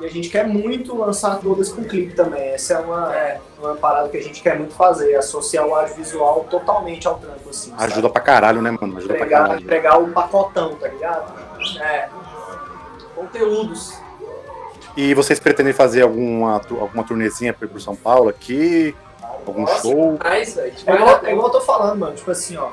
[0.00, 2.50] E a gente quer muito lançar todas com clipe também.
[2.50, 3.12] Essa é uma,
[3.58, 7.70] uma parada que a gente quer muito fazer, associar o audiovisual totalmente ao trampo, assim.
[7.70, 7.82] sabe?
[7.82, 8.96] Ajuda pra caralho, né, mano?
[8.96, 9.60] Ajuda pra Entregar, caralho.
[9.60, 11.34] entregar o pacotão, tá ligado?
[11.80, 12.08] É.
[13.14, 13.98] Conteúdos.
[14.96, 18.94] E vocês pretendem fazer alguma, alguma turnezinha por São Paulo aqui?
[19.48, 20.18] Algum Nossa, show?
[20.86, 22.14] É igual, é igual eu tô falando, mano.
[22.14, 22.70] Tipo assim, ó.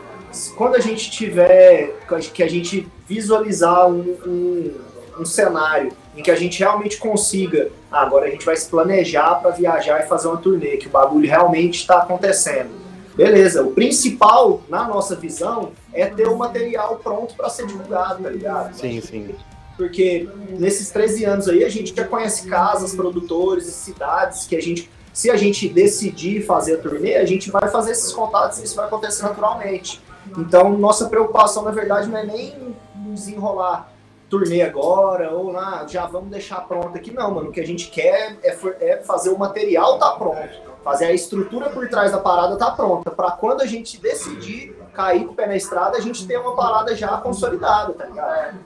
[0.57, 1.95] Quando a gente tiver.
[2.33, 4.73] Que a gente visualizar um, um,
[5.19, 7.69] um cenário em que a gente realmente consiga.
[7.91, 10.89] ah, agora a gente vai se planejar pra viajar e fazer uma turnê, que o
[10.89, 12.69] bagulho realmente está acontecendo.
[13.15, 18.29] Beleza, o principal, na nossa visão, é ter o material pronto pra ser divulgado, tá
[18.29, 18.75] ligado?
[18.75, 19.33] Sim, sim.
[19.77, 24.61] Porque nesses 13 anos aí a gente já conhece casas, produtores e cidades que a
[24.61, 28.65] gente, se a gente decidir fazer a turnê, a gente vai fazer esses contatos e
[28.65, 30.01] isso vai acontecer naturalmente.
[30.37, 32.75] Então, nossa preocupação na verdade não é nem
[33.13, 33.89] desenrolar
[34.29, 37.47] turnê agora ou ah, já vamos deixar pronto aqui, não, mano.
[37.47, 40.49] O que a gente quer é, é fazer o material tá pronto,
[40.83, 45.23] fazer a estrutura por trás da parada tá pronta, para quando a gente decidir cair
[45.25, 48.57] com o pé na estrada, a gente ter uma parada já consolidada, tá ligado?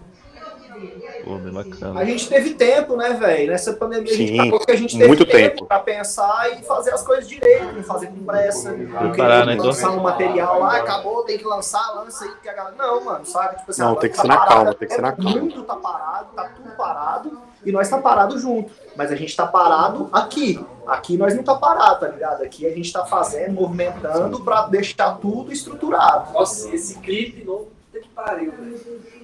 [1.24, 2.00] Pô, bem bacana.
[2.00, 3.52] A gente teve tempo, né, velho?
[3.52, 5.66] Nessa pandemia a gente Sim, acabou que a gente teve muito tempo, tempo.
[5.66, 8.72] pra pensar e fazer as coisas direito, não fazer com pressa.
[8.72, 12.54] Não querer né, lançar um material lá, acabou, tem que lançar, lança aí que a
[12.54, 12.76] galera.
[12.78, 13.58] Não, mano, sabe?
[13.58, 15.32] Tipo assim, Não, tem que tá ser na calma, tem que ser na é, calma.
[15.32, 18.72] O mundo tá parado, tá tudo parado e nós tá parado junto.
[18.96, 20.64] Mas a gente tá parado aqui.
[20.88, 22.44] Aqui nós não tá parado, tá ligado?
[22.44, 26.34] Aqui a gente tá fazendo, movimentando pra deixar tudo estruturado.
[26.34, 29.19] Nossa, esse clipe novo, puta que pariu, velho.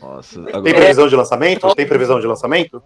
[0.00, 0.74] Nossa, Tem agora.
[0.74, 1.74] previsão de lançamento?
[1.74, 2.82] Tem previsão de lançamento?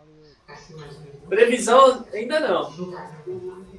[1.29, 2.71] Previsão ainda não.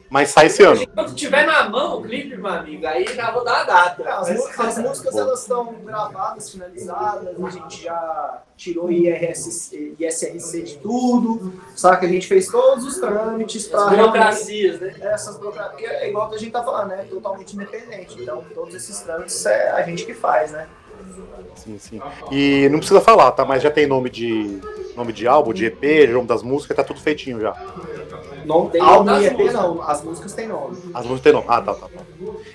[0.09, 0.85] Mas sai esse ano.
[0.93, 4.03] Quando tiver na mão o clipe, meu amigo, aí já vou dar a data.
[4.03, 10.61] É, as, músicas, as músicas elas estão gravadas, finalizadas, a gente já tirou IRS, ISRC
[10.61, 12.05] de tudo, sabe?
[12.05, 13.89] A gente fez todos os trâmites para.
[13.89, 14.95] Burocracias, né?
[15.01, 15.71] Essas burocracias.
[15.71, 17.05] Porque é igual que a gente tá falando, né?
[17.09, 18.21] Totalmente independente.
[18.21, 20.67] Então, todos esses trâmites é a gente que faz, né?
[21.55, 22.01] Sim, sim.
[22.31, 23.45] E não precisa falar, tá?
[23.45, 24.59] Mas já tem nome de
[24.95, 27.53] nome de álbum, de EP, nome das músicas, tá tudo feitinho já.
[28.45, 30.77] Não tem álbum e EP não, as músicas têm nome.
[30.93, 31.45] As músicas têm nome.
[31.49, 32.03] Ah, tá, tá, tá.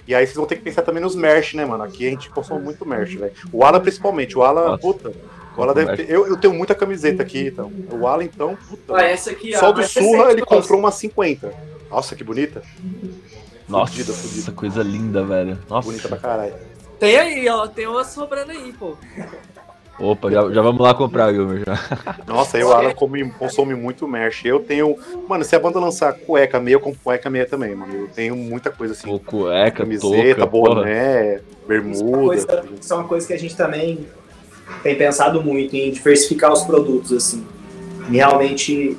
[0.07, 1.83] E aí vocês vão ter que pensar também nos merch, né, mano?
[1.83, 3.33] Aqui a gente consome muito merch, velho.
[3.53, 4.79] O Ala principalmente, o Ala, Nossa.
[4.81, 5.13] puta.
[5.57, 6.11] O Ala deve ter...
[6.11, 7.71] eu, eu tenho muita camiseta aqui, então.
[7.93, 8.97] O Ala, então, puta.
[8.97, 11.53] Ah, essa aqui, ó, Só do vai ser Surra ele comprou umas 50.
[11.91, 12.63] Nossa, que bonita.
[13.69, 14.41] Nossa, Fudida, fudida.
[14.41, 15.59] essa coisa linda, velho.
[15.69, 15.87] Nossa.
[15.87, 16.70] Bonita pra caralho.
[17.01, 18.95] Tem aí, ó, tem uma sobrando aí, pô.
[19.99, 21.63] Opa, já, já vamos lá comprar, Gilmer.
[21.67, 22.17] Já.
[22.27, 24.45] Nossa, aí o Alan come, consome muito merch.
[24.47, 24.97] Eu tenho.
[25.29, 27.95] Mano, se a banda lançar cueca meia, eu compro cueca meia também, mano.
[27.95, 29.07] Eu tenho muita coisa assim.
[29.07, 30.75] Pô, cueca, Camiseta, touca, porra.
[30.77, 32.19] boné, Isso é, uma bermuda.
[32.27, 34.07] coisa, isso é uma coisa que a gente também
[34.83, 37.47] tem pensado muito em diversificar os produtos, assim.
[38.09, 38.97] Em realmente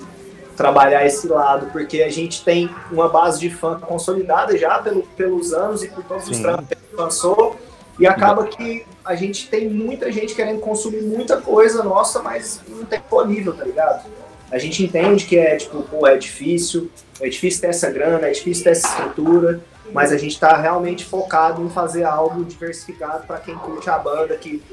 [0.56, 5.52] trabalhar esse lado, porque a gente tem uma base de fã consolidada já pelo, pelos
[5.52, 6.44] anos e por todos os Sim.
[6.44, 7.56] trampos que a gente lançou,
[8.02, 12.84] e acaba que a gente tem muita gente querendo consumir muita coisa nossa, mas não
[12.84, 14.10] tem disponível, tá ligado?
[14.52, 16.90] A gente entende que é, tipo, pô, é difícil,
[17.20, 19.62] é difícil ter essa grana, é difícil ter essa estrutura,
[19.94, 24.36] mas a gente tá realmente focado em fazer algo diversificado para quem curte a banda,
[24.36, 24.64] que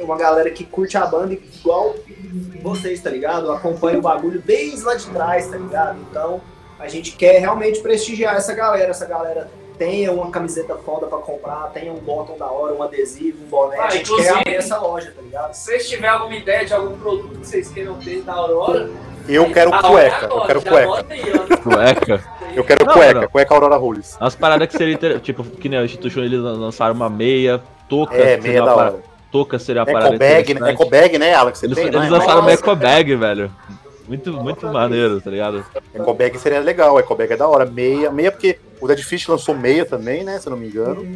[0.00, 1.96] uma galera que curte a banda igual
[2.62, 3.50] vocês, tá ligado?
[3.50, 5.98] Acompanha o bagulho desde lá de trás, tá ligado?
[6.08, 6.40] Então,
[6.78, 11.70] a gente quer realmente prestigiar essa galera, essa galera tenha uma camiseta foda pra comprar,
[11.72, 14.54] tenha um bottom da hora, um adesivo, um boné, Ah, a gente inclusive- quer abrir
[14.56, 15.52] essa loja, tá ligado?
[15.54, 18.90] Se vocês tiverem alguma ideia de algum produto que vocês queiram ter da Aurora,
[19.28, 21.04] Eu quero a cueca, eu quero cueca.
[21.62, 22.24] Cueca.
[22.54, 23.28] Eu quero Não, cueca, não.
[23.28, 24.16] cueca Aurora Rules.
[24.20, 25.20] Umas paradas que seria inter...
[25.20, 28.74] tipo, que nem a Instituição eles lançaram uma meia, touca, É, seria meia uma da
[28.76, 29.04] parada- hora.
[29.32, 30.40] touca seria uma parada Eco bag, né?
[30.60, 30.80] interessante.
[30.80, 31.58] Eco bag, né, Alex?
[31.58, 32.08] Você Eles, tem, eles né?
[32.08, 32.54] lançaram uma Nossa.
[32.54, 33.50] eco bag, velho.
[34.06, 35.64] Muito, muito maneiro, tá ligado?
[35.92, 37.64] Eco bag seria legal, Eco bag é da hora.
[37.64, 40.38] Meia, meia porque o Dead Fish lançou meia também, né?
[40.38, 41.06] Se eu não me engano.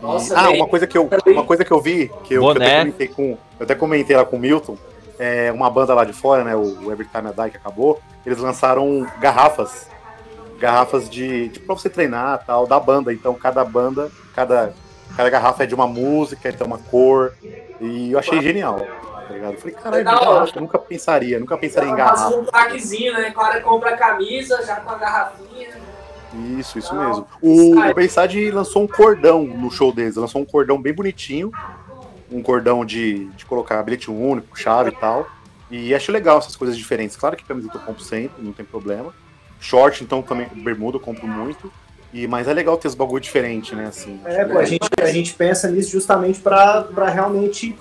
[0.00, 2.50] Nossa, ah, uma coisa que eu, uma coisa que eu vi, que eu, que eu
[2.50, 3.22] até comentei com,
[3.58, 4.76] eu até comentei lá com o Milton,
[5.18, 6.54] é uma banda lá de fora, né?
[6.54, 9.88] O Every Time I Die que acabou, eles lançaram garrafas,
[10.58, 13.12] garrafas de, de pra você treinar, tal, da banda.
[13.12, 14.74] Então cada banda, cada
[15.16, 17.32] cada garrafa é de uma música, então uma cor.
[17.80, 18.80] E eu achei genial.
[19.26, 19.52] Tá ligado?
[19.54, 22.36] Eu falei, caralho, garrafa, eu nunca pensaria, nunca pensaria em Faz garrafa.
[22.36, 23.30] um packzinho, né?
[23.30, 25.70] O cara compra a camisa, já com a garrafinha.
[26.58, 27.06] Isso, isso Não.
[27.08, 27.26] mesmo.
[27.40, 27.90] O, Sai.
[27.90, 31.52] o Bayside lançou um cordão no show deles, lançou um cordão bem bonitinho,
[32.30, 35.26] um cordão de, de colocar bilhete único, chave e tal.
[35.70, 37.16] E acho legal essas coisas diferentes.
[37.16, 39.14] Claro que camiseta eu compro sempre, não tem problema.
[39.60, 41.72] Short, então também, bermuda eu compro muito.
[42.12, 43.86] E, mas é legal ter esse bagulho diferente, né?
[43.86, 47.76] Assim, É, pô, a gente, a gente pensa nisso justamente para realmente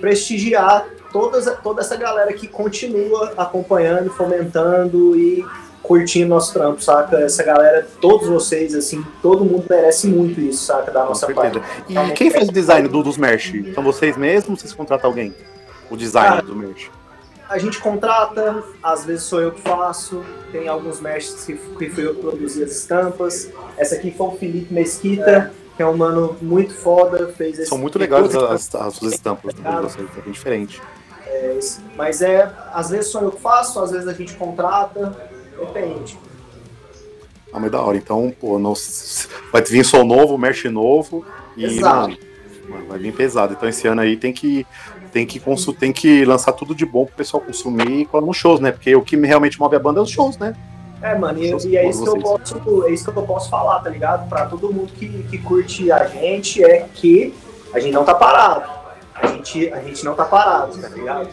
[0.00, 5.44] prestigiar todas, toda essa galera que continua acompanhando, fomentando e
[5.82, 7.16] curtindo nosso trampo, saca?
[7.18, 10.90] Essa galera, todos vocês, assim, todo mundo merece muito isso, saca?
[10.92, 11.60] Da nossa parte.
[11.88, 13.52] E quem faz o design do- dos merch?
[13.74, 15.34] São vocês mesmos ou vocês contratam alguém?
[15.90, 16.88] O design Cara, do merch.
[17.48, 20.22] A gente contrata, às vezes sou eu que faço,
[20.52, 23.50] tem alguns mestres que, que fui eu que produzi as estampas.
[23.76, 27.78] Essa aqui foi o Felipe Mesquita, que é um mano muito foda, fez esse São
[27.78, 30.78] muito legais as, as suas estampas vocês, é bem diferente.
[31.56, 35.16] esse- Mas é, às vezes sou eu que faço, às vezes a gente contrata,
[35.58, 36.18] depende.
[37.50, 37.96] Ah, mas da hora.
[37.96, 38.74] Então, pô, não-
[39.50, 41.24] vai vir som novo, merch novo.
[41.56, 42.10] E, Exato.
[42.68, 43.54] mano, vai vir pesado.
[43.54, 44.66] Então, esse ano aí tem que,
[45.10, 48.36] tem que, consu- tem que lançar tudo de bom pro pessoal consumir e colar nos
[48.36, 48.70] shows, né?
[48.70, 50.54] Porque o que realmente move a banda é os shows, né?
[51.02, 53.80] É, mano, e, e é isso que eu posso, é isso que eu posso falar,
[53.80, 54.28] tá ligado?
[54.28, 57.34] Pra todo mundo que, que curte a gente, é que
[57.72, 58.80] a gente não tá parado.
[59.14, 61.28] A gente, a gente não tá parado, tá ligado?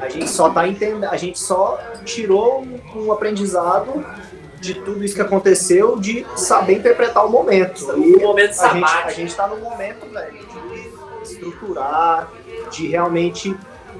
[0.00, 4.04] A gente só tá entendendo, a gente só tirou um, um aprendizado
[4.60, 7.84] de tudo isso que aconteceu, de saber interpretar o momento.
[7.96, 12.30] E Um momento a gente, a gente tá no momento, velho, de estruturar,
[12.70, 13.56] de realmente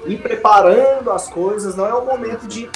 [0.06, 1.76] ir preparando as coisas.
[1.76, 2.70] Não é o momento de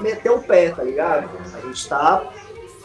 [0.00, 1.28] meter o pé, tá ligado?
[1.54, 2.22] A gente tá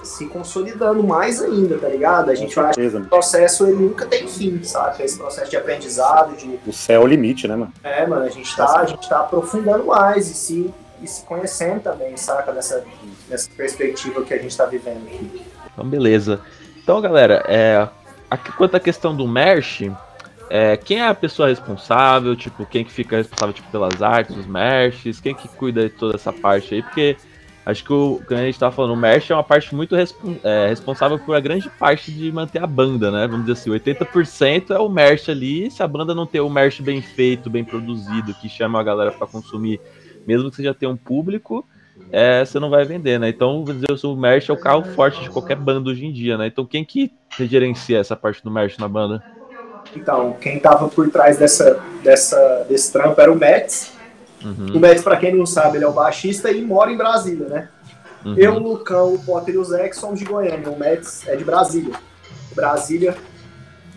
[0.04, 2.30] se consolidando mais ainda, tá ligado?
[2.30, 5.04] A gente certeza, O processo ele nunca tem fim, sabe?
[5.04, 6.60] Esse processo de aprendizado, de.
[6.68, 7.74] O céu é o limite, né, mano?
[7.84, 11.82] É, mano, a gente tá, a gente tá aprofundando mais e se, e se conhecendo
[11.82, 12.52] também, saca?
[12.52, 12.84] Nessa,
[13.30, 15.46] nessa perspectiva que a gente tá vivendo aqui.
[15.72, 16.42] Então, beleza.
[16.82, 17.88] Então, galera, é,
[18.30, 19.90] aqui, quanto à questão do merch,
[20.56, 22.36] é, quem é a pessoa responsável?
[22.36, 25.20] Tipo, quem que fica responsável tipo, pelas artes, os merches?
[25.20, 26.84] Quem que cuida de toda essa parte aí?
[26.84, 27.18] Porque
[27.66, 30.68] Acho que o que a gente tava falando, o merch é uma parte muito é,
[30.68, 33.26] responsável por a grande parte de manter a banda, né?
[33.26, 35.72] Vamos dizer assim, 80% é o merch ali.
[35.72, 39.14] Se a banda não ter o merch bem feito, bem produzido, que chama a galera
[39.14, 39.80] para consumir,
[40.28, 41.66] mesmo que você já tenha um público,
[42.12, 43.30] é, você não vai vender, né?
[43.30, 46.38] Então, vamos dizer, o merch é o carro forte de qualquer banda hoje em dia,
[46.38, 46.48] né?
[46.48, 49.24] Então, quem que gerencia essa parte do merch na banda?
[49.96, 53.92] Então, quem tava por trás dessa, dessa, desse trampo era o Mets.
[54.44, 54.76] Uhum.
[54.76, 57.70] O Mets, para quem não sabe, ele é o baixista e mora em Brasília, né?
[58.26, 58.36] Uhum.
[58.38, 60.70] Eu, o Lucão, o Potter e o que somos de Goiânia.
[60.70, 61.94] O Mets é de Brasília.
[62.54, 63.16] Brasília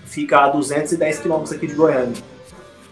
[0.04, 2.22] fica a 210 quilômetros aqui de Goiânia.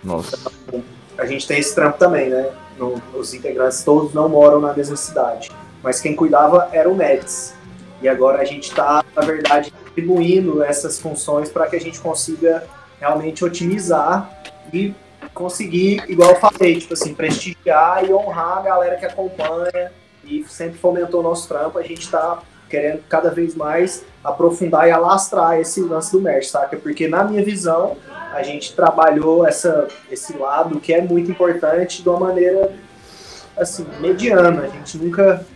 [0.02, 0.38] Nossa.
[0.66, 0.82] Então,
[1.16, 2.50] a gente tem esse trampo também, né?
[2.78, 5.50] No, os integrantes todos não moram na mesma cidade.
[5.82, 7.54] Mas quem cuidava era o Mets.
[8.02, 12.64] E agora a gente está, na verdade, distribuindo essas funções para que a gente consiga
[13.00, 14.30] realmente otimizar
[14.72, 14.94] e
[15.32, 19.92] conseguir, igual eu falei, tipo assim, prestigiar e honrar a galera que acompanha
[20.24, 21.78] e sempre fomentou o nosso trampo.
[21.78, 26.76] A gente está querendo cada vez mais aprofundar e alastrar esse lance do merch, saca?
[26.76, 27.96] Porque na minha visão,
[28.32, 32.72] a gente trabalhou essa, esse lado que é muito importante de uma maneira
[33.56, 34.62] assim, mediana.
[34.62, 35.46] A gente nunca.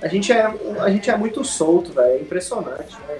[0.00, 2.18] A gente é, a gente é muito solto, velho.
[2.18, 3.18] É impressionante, né?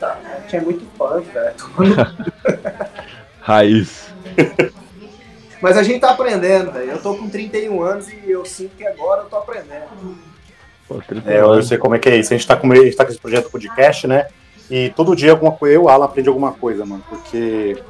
[0.00, 1.54] A gente é muito punk, velho.
[3.46, 4.08] Raiz.
[5.62, 6.90] Mas a gente tá aprendendo, velho.
[6.90, 9.86] Eu tô com 31 anos e eu sinto que agora eu tô aprendendo.
[10.88, 12.34] Pô, é, eu sei como é que é isso.
[12.34, 14.26] A gente tá com, a gente tá com esse projeto podcast, né?
[14.68, 17.04] E todo dia alguma coisa, eu, Alan, aprende alguma coisa, mano.
[17.08, 17.80] Porque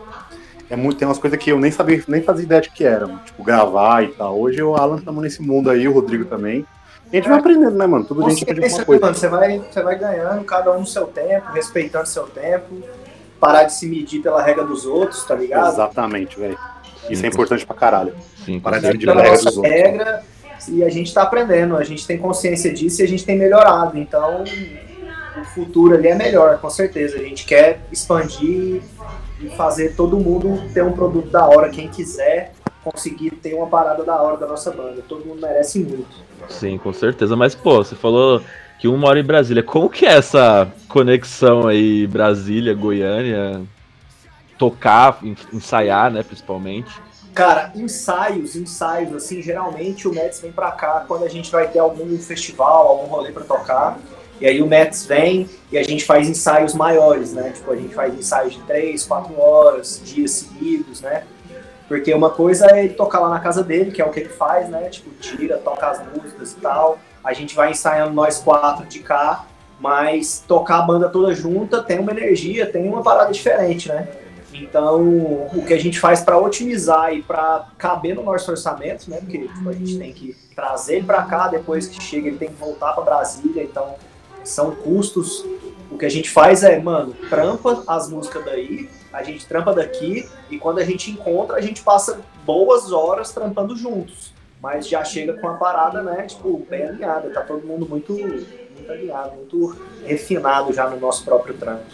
[0.69, 3.07] é muito, tem umas coisas que eu nem sabia, nem fazia ideia de que era,
[3.07, 3.23] mano.
[3.25, 4.39] Tipo, gravar e tal.
[4.39, 6.67] Hoje o Alan estamos nesse mundo aí, o Rodrigo também.
[7.11, 7.31] E a gente é.
[7.31, 8.05] vai aprendendo, né, mano?
[8.05, 9.01] Todo dia a gente aprende alguma coisa.
[9.07, 12.83] Mano, você, vai, você vai ganhando, cada um no seu tempo, respeitando seu tempo.
[13.41, 15.73] Parar de se medir pela regra dos outros, tá ligado?
[15.73, 16.59] Exatamente, velho.
[17.11, 18.15] Isso é importante pra caralho.
[18.45, 19.75] Sim, Parar de se medir pela regra dos outros.
[19.75, 20.25] Regra,
[20.69, 23.99] e a gente tá aprendendo, a gente tem consciência disso e a gente tem melhorado.
[23.99, 24.45] Então,
[25.41, 27.17] o futuro ali é melhor, com certeza.
[27.17, 28.83] A gente quer expandir
[29.41, 34.05] e fazer todo mundo ter um produto da hora, quem quiser conseguir ter uma parada
[34.05, 35.03] da hora da nossa banda.
[35.07, 36.25] Todo mundo merece muito.
[36.49, 37.35] Sim, com certeza.
[37.37, 38.41] Mas, pô, você falou
[38.79, 39.63] que um mora em Brasília.
[39.63, 43.63] Como que é essa conexão aí, Brasília, Goiânia?
[44.59, 45.19] Tocar,
[45.53, 46.91] ensaiar, né, principalmente?
[47.35, 51.79] Cara, ensaios, ensaios, assim, geralmente o Mets vem pra cá quando a gente vai ter
[51.79, 53.99] algum festival, algum rolê pra tocar.
[54.41, 57.51] E aí o Mets vem e a gente faz ensaios maiores, né?
[57.51, 61.25] Tipo, a gente faz ensaios de três, quatro horas, dias seguidos, né?
[61.89, 64.29] Porque uma coisa é ele tocar lá na casa dele, que é o que ele
[64.29, 64.89] faz, né?
[64.89, 66.99] Tipo, tira, toca as músicas e tal.
[67.27, 69.47] A gente vai ensaiando nós quatro de cá,
[69.81, 74.07] mas tocar a banda toda junta tem uma energia, tem uma parada diferente, né?
[74.55, 75.03] Então,
[75.53, 79.19] o que a gente faz para otimizar e para caber no nosso orçamento, né?
[79.19, 82.49] Porque tipo, a gente tem que trazer ele para cá, depois que chega ele tem
[82.49, 83.97] que voltar para Brasília, então
[84.45, 85.45] são custos.
[85.91, 90.29] O que a gente faz é, mano, trampa as músicas daí, a gente trampa daqui
[90.49, 94.36] e quando a gente encontra, a gente passa boas horas trampando juntos.
[94.63, 98.91] Mas já chega com a parada, né, tipo, bem alinhada, tá todo mundo muito, muito
[98.91, 101.85] alinhado, muito refinado já no nosso próprio trampo.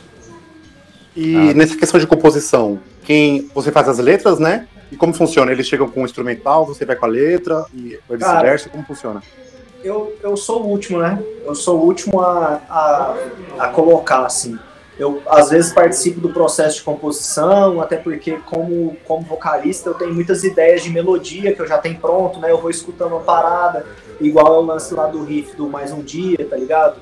[1.15, 1.55] E ah.
[1.55, 4.69] nessa questão de composição, quem você faz as letras, né?
[4.91, 5.53] E como funciona?
[5.53, 9.23] Eles chegam com o instrumental, você vai com a letra e vice-versa, como funciona?
[9.85, 11.23] eu, eu sou o último, né?
[11.45, 13.15] Eu sou o último a, a,
[13.59, 14.59] a colocar, assim.
[14.99, 20.15] Eu, às vezes, participo do processo de composição, até porque, como, como vocalista, eu tenho
[20.15, 22.51] muitas ideias de melodia que eu já tenho pronto, né?
[22.51, 23.87] Eu vou escutando uma parada,
[24.21, 26.97] igual o lance lá do riff do Mais Um Dia, tá ligado?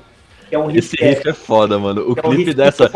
[0.51, 2.01] É um riff Esse riff é, é foda, mano.
[2.09, 2.91] O é clipe um dessa.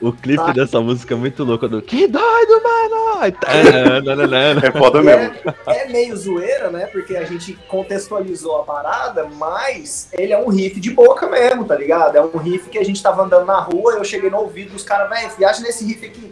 [0.00, 0.52] o clipe tá?
[0.52, 3.06] dessa música é muito louco do Que doido, mano!
[3.24, 5.34] É, é foda mesmo.
[5.66, 6.86] É, é, meio zoeira, né?
[6.86, 11.76] Porque a gente contextualizou a parada, mas ele é um riff de boca mesmo, tá
[11.76, 12.16] ligado?
[12.16, 14.82] É um riff que a gente tava andando na rua, eu cheguei no ouvido dos
[14.82, 16.26] caras, velho, viaja nesse riff aqui.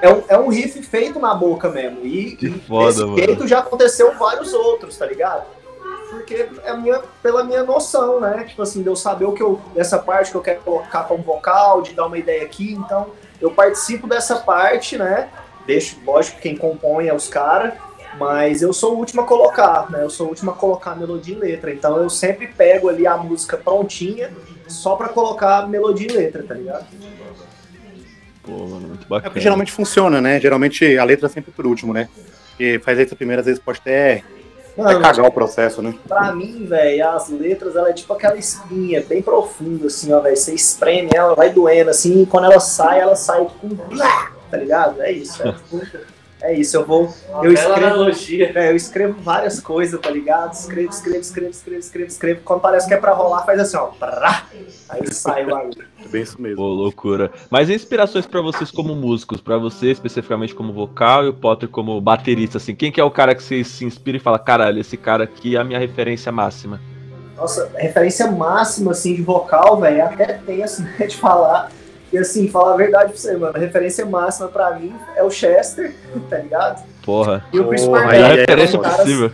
[0.00, 2.04] É um, é um riff feito na boca mesmo.
[2.04, 3.16] E, que foda, esse mano.
[3.16, 5.57] jeito já aconteceu vários outros, tá ligado?
[6.10, 8.44] Porque é minha, pela minha noção, né?
[8.48, 11.22] Tipo assim, de eu saber o que eu, dessa parte que eu quero colocar como
[11.22, 13.08] vocal, de dar uma ideia aqui, então
[13.40, 15.28] eu participo dessa parte, né?
[15.66, 17.74] Deixo, lógico, quem compõe é os caras,
[18.18, 20.02] mas eu sou o último a colocar, né?
[20.02, 23.06] Eu sou o último a colocar a melodia e letra, então eu sempre pego ali
[23.06, 24.30] a música prontinha
[24.66, 26.86] só pra colocar melodia e letra, tá ligado?
[28.42, 29.26] Pô, mano, muito bacana.
[29.26, 30.40] É porque geralmente funciona, né?
[30.40, 32.08] Geralmente a letra é sempre por último, né?
[32.50, 33.80] Porque faz letra primeiro, às vezes pode
[34.86, 35.94] ter Vai cagar o processo, né?
[36.06, 40.36] Pra mim, velho, as letras, ela é tipo aquela espinha bem profunda, assim, ó, velho.
[40.36, 43.68] Você espreme ela, vai doendo, assim, e quando ela sai, ela sai com.
[44.50, 45.00] Tá ligado?
[45.02, 45.42] É isso.
[45.46, 45.54] É
[46.40, 47.12] É isso, eu vou.
[47.28, 48.52] Uma eu bela escrevo, analogia.
[48.54, 50.52] é, eu escrevo várias coisas, tá ligado?
[50.52, 52.40] Escrevo, escrevo, escrevo, escrevo, escrevo, escrevo.
[52.44, 53.86] Quando parece que é pra rolar, faz assim, ó.
[53.86, 54.44] Prá,
[54.88, 55.84] aí sai o bagulho.
[56.04, 56.56] É bem isso mesmo.
[56.58, 57.32] Pô, loucura.
[57.50, 59.40] Mas inspirações pra vocês como músicos?
[59.40, 62.74] Pra você especificamente como vocal e o Potter como baterista, assim?
[62.74, 65.56] Quem que é o cara que você se inspira e fala, caralho, esse cara aqui
[65.56, 66.80] é a minha referência máxima?
[67.36, 71.70] Nossa, referência máxima, assim, de vocal, velho, até tenso, né, de falar.
[72.12, 75.30] E assim, falar a verdade pra você, mano, a referência máxima pra mim é o
[75.30, 75.94] Chester,
[76.30, 76.82] tá ligado?
[77.04, 77.44] Porra.
[77.52, 78.24] E o Chris Porra, Cornell.
[78.26, 79.32] é referência são caras, possível.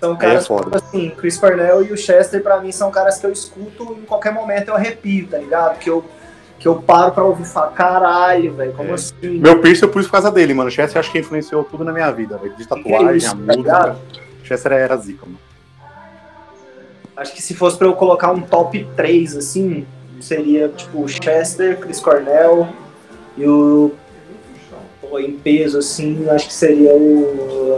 [0.00, 0.62] são é caras foda.
[0.64, 4.04] tipo assim, Chris Cornell e o Chester pra mim são caras que eu escuto em
[4.06, 5.78] qualquer momento eu arrepio, tá ligado?
[5.78, 6.02] Que eu,
[6.58, 8.94] que eu paro pra ouvir e falo, caralho, velho, como É.
[8.94, 9.14] assim?
[9.22, 10.68] Meu piercing eu pus por causa dele, mano.
[10.68, 12.54] O Chester acho que influenciou tudo na minha vida, velho.
[12.56, 13.96] De Que que é tatuagem, isso, a tá música.
[14.42, 15.38] O Chester era zica, mano.
[17.16, 19.86] Acho que se fosse pra eu colocar um top 3, assim,
[20.20, 22.68] seria tipo o Chester, Chris Cornell
[23.36, 23.92] e o.
[25.00, 27.72] Pô, em peso, assim, acho que seria o.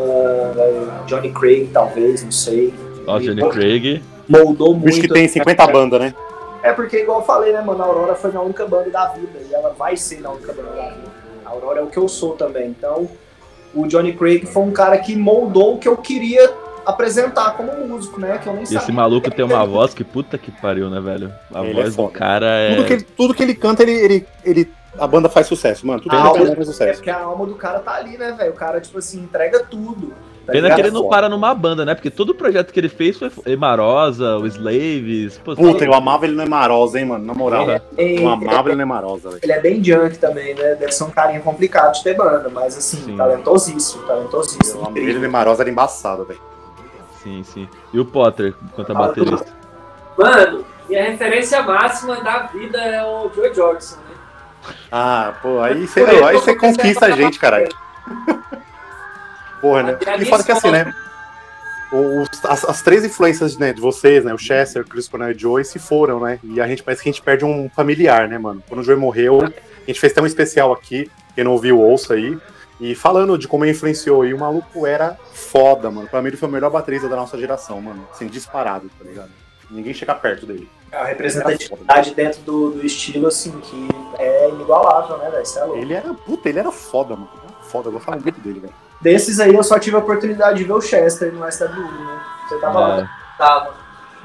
[0.58, 2.72] ah, Johnny Craig, talvez, não sei.
[3.06, 4.02] Ó, Johnny Craig.
[4.28, 4.86] Moldou O muito.
[4.86, 6.14] bicho que tem 50 bandas, né?
[6.62, 7.80] É porque, igual eu falei, né, mano?
[7.80, 10.70] A Aurora foi minha única banda da vida e ela vai ser minha única banda
[10.70, 11.08] da vida.
[11.44, 12.68] A Aurora é o que eu sou também.
[12.68, 13.08] Então,
[13.72, 16.52] o Johnny Craig foi um cara que moldou o que eu queria
[16.86, 18.38] apresentar como músico, né?
[18.38, 18.78] Que eu nem E sabia.
[18.78, 21.32] esse maluco tem uma voz que puta que pariu, né, velho?
[21.52, 22.12] A Ele é voz do foda.
[22.18, 22.74] cara é.
[22.76, 26.00] Tudo, que ele, tudo que ele canta, ele, ele, ele- A banda faz sucesso, mano.
[26.00, 26.94] Tudo que ele canta faz É sucesso.
[26.94, 28.52] porque a alma do cara tá ali, né, velho?
[28.52, 30.12] O cara, tipo assim, entrega tudo.
[30.46, 31.92] tá Pena que ele não para numa banda, né?
[31.94, 35.38] Porque todo o projeto que ele fez foi Emarosa, o Slaves.
[35.44, 37.24] Pô, Puta, eu amava ele no Emarosa, hein, mano.
[37.26, 37.66] Na moral.
[37.98, 39.40] Ele, eu amava ele no Emarosa, velho.
[39.42, 40.76] ele é bem junk também, né?
[40.76, 43.16] Deve ser um carinha complicado de ter banda, mas assim, Sim.
[43.16, 44.80] talentosíssimo, talentosíssimo.
[44.80, 46.40] Eu amava ele no Emarosa, era embaçado, velho.
[47.26, 47.68] Sim, sim.
[47.92, 49.46] E o Potter, quanto a baterista?
[50.16, 54.14] Mano, minha referência máxima da vida é o Joe Jordison, né?
[54.92, 57.68] Ah, pô, aí você, aí eu você conquista a gente, caralho.
[59.60, 59.98] Porra, né?
[60.20, 60.94] E fala que assim, né?
[61.92, 64.32] os- as, as três influências né, de vocês, né?
[64.32, 66.38] O Chester, o Chris Cornell e o Joey se foram, né?
[66.44, 68.62] E a gente parece que a gente perde um familiar, né, mano?
[68.68, 69.50] Quando o Joey morreu, a
[69.86, 72.38] gente fez até um especial aqui, quem não ouviu, ouça aí.
[72.80, 75.18] E falando de como ele influenciou, e o maluco era
[75.50, 76.08] foda, mano.
[76.08, 78.06] Pra mim ele foi o melhor baterista da nossa geração, mano.
[78.12, 79.30] Assim, disparado, tá ligado?
[79.70, 80.68] Ninguém chega perto dele.
[80.92, 83.88] É uma representatividade dentro do, do estilo, assim, que
[84.18, 85.74] é inigualável, né, velho?
[85.74, 85.78] É.
[85.78, 87.28] Ele era, puta, ele era foda, mano.
[87.62, 88.74] Foda, eu gostava muito dele, velho.
[89.00, 92.20] Desses aí, eu só tive a oportunidade de ver o Chester no SW, né?
[92.48, 93.00] Você tava lá.
[93.00, 93.74] É, Tava.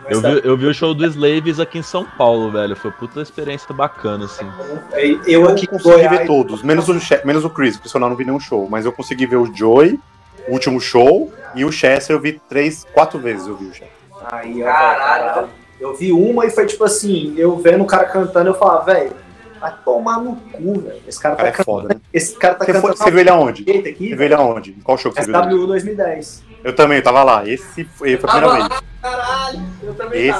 [0.03, 2.75] no eu, vi, eu vi o show do Slaves aqui em São Paulo, velho.
[2.75, 4.49] Foi puta experiência bacana, assim.
[4.93, 6.93] Eu Eu aqui em consegui ver Goiás, todos, menos o,
[7.25, 8.67] menos o Chris, porque senão eu não vi nenhum show.
[8.69, 9.99] Mas eu consegui ver o Joey,
[10.47, 13.89] o último show, e o Chester eu vi três, quatro vezes eu vi o Chester.
[14.31, 15.49] Aí, ó, Caralho.
[15.79, 19.11] Eu vi uma e foi tipo assim, eu vendo o cara cantando, eu falava, velho,
[19.59, 21.01] vai tomar no cu, velho.
[21.07, 21.81] Esse cara O cara tá é cantando.
[21.81, 22.01] foda, né?
[22.13, 23.61] Esse cara tá Você, foi, cantando você viu ele aonde?
[23.63, 24.09] aqui.
[24.09, 24.71] Você viu ele aonde?
[24.71, 25.41] Em qual show que você viu?
[25.41, 25.49] ele?
[25.55, 26.43] SW 2010.
[26.63, 27.47] Eu também, eu tava lá.
[27.47, 28.69] Esse foi, foi a primeira vez.
[28.69, 29.59] lá, caralho.
[29.81, 30.39] Eu também Esse-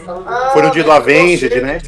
[0.00, 0.22] tava.
[0.26, 1.82] Ah, Foi no dia do velho, Avenged, né?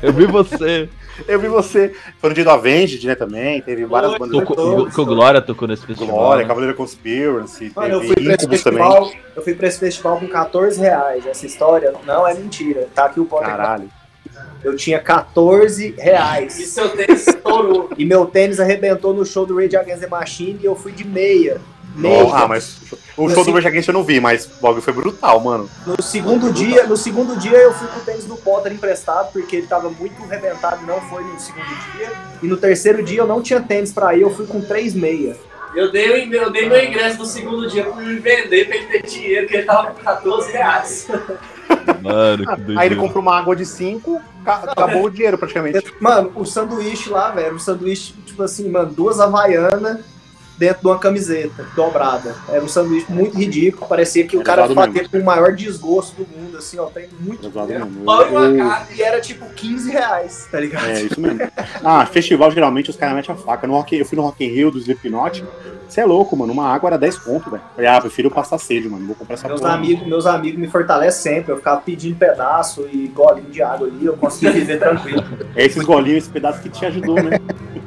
[0.00, 0.88] Eu vi você.
[1.28, 1.94] Eu vi você.
[2.18, 3.60] Foi no dia do Avenged, né, também.
[3.62, 4.38] Teve várias bandas.
[4.38, 6.14] Tocou, que o Glória tocou nesse festival.
[6.16, 6.48] Glória, né?
[6.48, 8.82] Cavaleiro Conspiracy, Mano, eu teve fui pra esse Incubus também.
[8.82, 11.26] festival, eu fui pra esse festival com 14 reais.
[11.26, 12.88] Essa história não é mentira.
[12.94, 13.48] Tá aqui o Potter.
[13.48, 13.88] Caralho.
[14.62, 16.52] Eu tinha 14 E reais.
[16.52, 17.90] seu tênis estourou.
[17.96, 21.06] E meu tênis arrebentou no show do Rage Against the Machine e eu fui de
[21.06, 21.60] meia.
[22.34, 22.76] Ah, mas
[23.16, 25.68] o show do Rage Against eu não vi, mas o bagulho foi brutal, mano.
[25.86, 29.56] No segundo dia, no segundo dia eu fui com o tênis do Potter emprestado, porque
[29.56, 32.10] ele tava muito arrebentado e não foi no segundo dia.
[32.42, 35.36] E no terceiro dia eu não tinha tênis pra ir, eu fui com três meia.
[35.74, 38.86] Eu dei, o- eu dei meu ingresso no segundo dia pra me vender pra ele
[38.86, 41.06] ter dinheiro, que ele tava com 14 reais.
[42.02, 42.96] Mano, que Aí ele doideira.
[42.96, 45.92] comprou uma água de 5, acabou o dinheiro praticamente.
[46.00, 50.00] Mano, o sanduíche lá, velho, um sanduíche, tipo assim, mano, duas havaianas
[50.60, 52.36] dentro de uma camiseta dobrada.
[52.46, 55.08] Era um sanduíche muito ridículo, parecia que o Era cara mesmo.
[55.08, 57.48] com o maior desgosto do mundo, assim, ó, tem muito.
[57.50, 57.66] Pau
[58.26, 58.86] e uma cara.
[58.94, 60.84] E era tipo 15 reais, tá ligado?
[60.86, 61.40] É, isso mesmo.
[61.82, 63.66] Ah, festival geralmente os caras metem a faca.
[63.66, 65.42] No Rock, eu fui no Rock in Rio do Slipknot.
[65.88, 66.52] Você é louco, mano.
[66.52, 67.62] Uma água era 10 conto, velho.
[67.74, 69.06] Falei, ah, prefiro passar sede, mano.
[69.06, 69.72] Vou comprar essa Meus porra.
[69.72, 71.52] amigos, meus amigos me fortalecem sempre.
[71.52, 75.24] Eu ficava pedindo pedaço e golinho de água ali, eu conseguia viver tranquilo.
[75.56, 77.38] É esses golinhos, esse pedaço que te ajudou, né?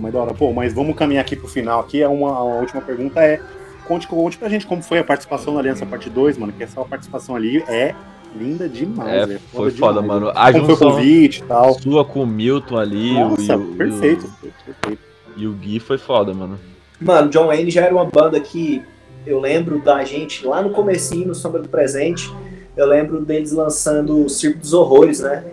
[0.00, 0.34] Pô, mas da hora.
[0.34, 1.80] Pô, mas vamos caminhar aqui pro final.
[1.80, 3.40] Aqui é uma, a última pergunta é
[3.86, 6.52] conte, conte pra gente como foi a participação na Aliança Parte 2, mano.
[6.52, 7.94] Que essa participação ali é
[8.34, 9.12] linda demais.
[9.12, 9.40] É, velho.
[9.52, 10.26] foi foda, demais, mano.
[10.26, 10.32] né?
[10.34, 11.74] A Como foi o convite e tal.
[11.74, 13.14] sua com o Milton ali.
[13.14, 14.26] Nossa, e o, perfeito.
[14.42, 15.02] E perfeito.
[15.36, 16.58] o, e o Gui foi foda, mano.
[17.00, 18.82] Mano, John Wayne já era uma banda que
[19.26, 22.30] eu lembro da gente lá no comecinho, no Sombra do Presente.
[22.76, 25.44] Eu lembro deles lançando o Circo dos Horrores, né?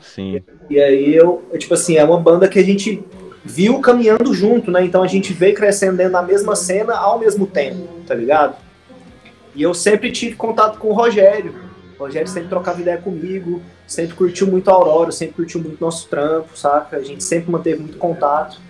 [0.00, 0.42] Sim.
[0.70, 3.04] E aí eu, tipo assim, é uma banda que a gente
[3.44, 4.84] viu caminhando junto, né?
[4.84, 8.56] Então a gente veio crescendo dentro da mesma cena ao mesmo tempo, tá ligado?
[9.54, 11.54] E eu sempre tive contato com o Rogério.
[11.98, 16.08] O Rogério sempre trocava ideia comigo, sempre curtiu muito a Aurora, sempre curtiu muito nosso
[16.08, 16.96] trampo, saca?
[16.96, 18.60] A gente sempre manteve muito contato.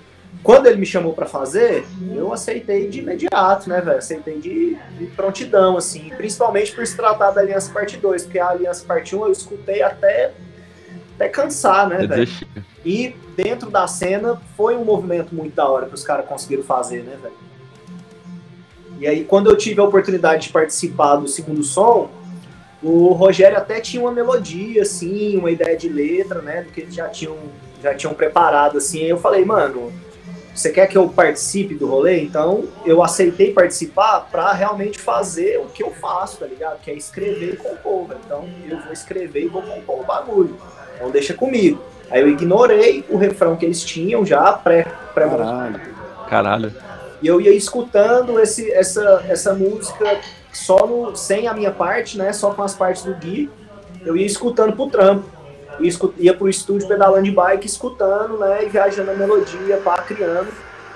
[0.43, 1.85] Quando ele me chamou para fazer,
[2.15, 3.99] eu aceitei de imediato, né, velho?
[3.99, 6.11] Aceitei de, de, prontidão, assim.
[6.17, 9.83] Principalmente por se tratar da Aliança Parte 2, porque a Aliança Parte 1 eu escutei
[9.83, 10.33] até,
[11.21, 12.29] até cansar, né, velho?
[12.83, 17.03] E dentro da cena foi um movimento muito da hora que os caras conseguiram fazer,
[17.03, 17.35] né, velho?
[18.99, 22.11] E aí, quando eu tive a oportunidade de participar do segundo som,
[22.83, 26.95] o Rogério até tinha uma melodia, assim, uma ideia de letra, né, do que eles
[26.95, 27.37] já tinham,
[27.83, 29.03] já tinham preparado, assim.
[29.03, 29.93] Aí eu falei, mano,
[30.55, 32.23] você quer que eu participe do rolê?
[32.23, 36.81] Então, eu aceitei participar para realmente fazer o que eu faço, tá ligado?
[36.81, 38.21] Que é escrever e compor, velho.
[38.25, 40.57] Então, eu vou escrever e vou compor o bagulho.
[41.01, 41.81] Então, deixa comigo.
[42.11, 44.85] Aí eu ignorei o refrão que eles tinham já pré,
[45.15, 45.81] pré Caralho.
[46.29, 46.75] Caralho.
[47.23, 50.21] E eu ia escutando esse, essa, essa música
[50.53, 52.33] só no, sem a minha parte, né?
[52.35, 53.49] Só com as partes do Gui.
[54.05, 55.25] Eu ia escutando pro trampo.
[55.79, 58.65] Ia, ia pro estúdio pedalando de bike, escutando, né?
[58.65, 60.49] E viajando a melodia, pá, criando.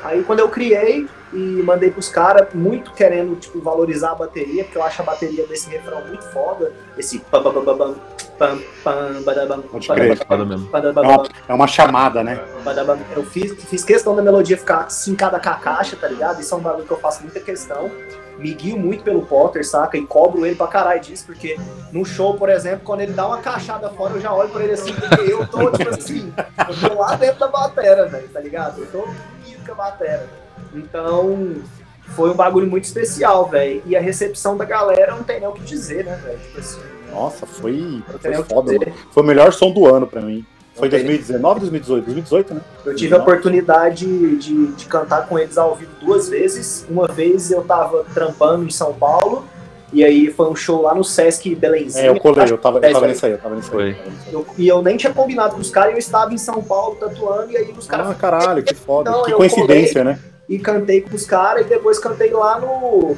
[0.03, 4.79] Aí quando eu criei e mandei pros caras, muito querendo, tipo, valorizar a bateria, porque
[4.79, 6.73] eu acho a bateria desse refrão muito foda.
[6.97, 7.95] Esse pam, pam, pam,
[8.39, 9.65] pam, pam, badabam.
[10.97, 12.41] É uma, é uma chamada, né?
[13.17, 16.41] Eu fiz, fiz questão da melodia ficar sincada com a caixa, tá ligado?
[16.41, 17.91] Isso é um bagulho que eu faço muita questão.
[18.39, 19.97] Me guio muito pelo Potter, saca?
[19.97, 21.59] E cobro ele pra caralho disso, porque
[21.93, 24.73] no show, por exemplo, quando ele dá uma caixada fora, eu já olho pra ele
[24.73, 26.33] assim, porque eu tô, tipo assim,
[26.69, 28.81] eu tô lá dentro da batera, velho, tá ligado?
[28.81, 29.09] Eu tô
[29.65, 30.44] com a batera.
[30.75, 31.55] Então,
[32.09, 33.83] foi um bagulho muito especial, velho.
[33.87, 36.39] E a recepção da galera não tem nem o que dizer, né, velho?
[36.39, 38.93] Tipo assim, Nossa, foi, foi foda, mano.
[39.11, 40.45] Foi o melhor som do ano pra mim.
[40.75, 42.05] Foi 2019 2018?
[42.05, 42.61] 2018, né?
[42.85, 44.07] Eu tive a oportunidade
[44.39, 46.85] de, de cantar com eles ao vivo duas vezes.
[46.91, 49.45] Uma vez eu tava trampando em São Paulo,
[49.93, 52.05] e aí foi um show lá no Sesc Belenzinho.
[52.05, 53.97] É, eu colei, eu tava, eu tava nisso aí, eu tava nisso aí.
[54.33, 57.53] Eu, e eu nem tinha combinado com os caras, eu estava em São Paulo tatuando,
[57.53, 58.09] e aí os caras.
[58.09, 59.13] Ah, caralho, que foda.
[59.13, 60.19] Não, que coincidência, né?
[60.49, 63.17] E cantei com os caras, e depois cantei lá no.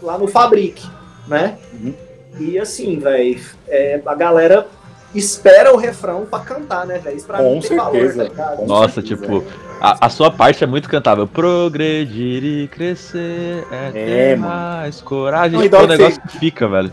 [0.00, 0.86] lá no Fabric,
[1.26, 1.58] né?
[1.72, 1.94] Uhum.
[2.38, 4.66] E assim, velho, é, a galera
[5.14, 7.16] espera o refrão pra cantar, né, velho?
[7.16, 8.26] Isso pra Com mim certeza.
[8.26, 9.22] tem valor, tá Nossa, certeza.
[9.22, 9.44] tipo,
[9.80, 11.26] a, a, sua parte é muito cantável.
[11.26, 15.56] Progredir e crescer é, é mais coragem.
[15.56, 16.92] Não, tipo, é um negócio que fica, velho.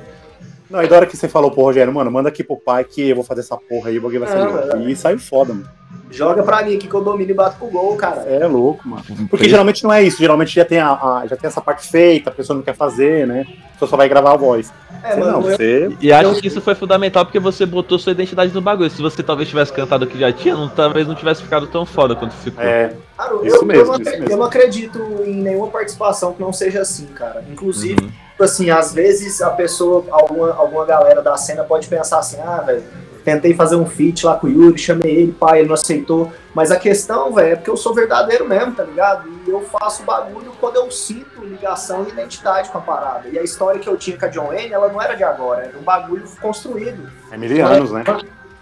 [0.70, 3.10] Não, e da hora que você falou pro Rogério, mano, manda aqui pro pai que
[3.10, 5.77] eu vou fazer essa porra aí, o bagulho vai ser é, E saiu foda, mano.
[6.10, 8.22] Joga pra mim aqui que eu domino e bato pro gol, cara.
[8.22, 9.04] É louco, mano.
[9.30, 10.18] Porque geralmente não é isso.
[10.20, 13.28] Geralmente já tem, a, a, já tem essa parte feita, a pessoa não quer fazer,
[13.28, 13.46] né?
[13.70, 14.72] A pessoa só vai gravar a voz.
[15.04, 15.58] É, você mano, não, eu...
[15.58, 15.98] você...
[16.00, 18.90] E acho que isso foi fundamental porque você botou sua identidade no bagulho.
[18.90, 21.86] Se você talvez tivesse cantado o que já tinha, não, talvez não tivesse ficado tão
[21.86, 22.64] foda quanto ficou.
[22.64, 24.34] É, claro, isso, eu, mesmo, eu, não acredito, mesmo.
[24.34, 27.44] eu não acredito em nenhuma participação que não seja assim, cara.
[27.52, 28.12] Inclusive, uhum.
[28.46, 32.84] assim, às vezes a pessoa, alguma, alguma galera da cena pode pensar assim, ah, velho
[33.28, 36.32] Tentei fazer um feat lá com o Yuri, chamei ele, pai, ele não aceitou.
[36.56, 39.28] Mas a questão, velho, é porque eu sou verdadeiro mesmo, tá ligado?
[39.46, 43.28] E eu faço bagulho quando eu sinto ligação e identidade com a parada.
[43.28, 45.66] E a história que eu tinha com a John Wayne, ela não era de agora,
[45.66, 47.12] era um bagulho construído.
[47.30, 48.06] É mil anos, né?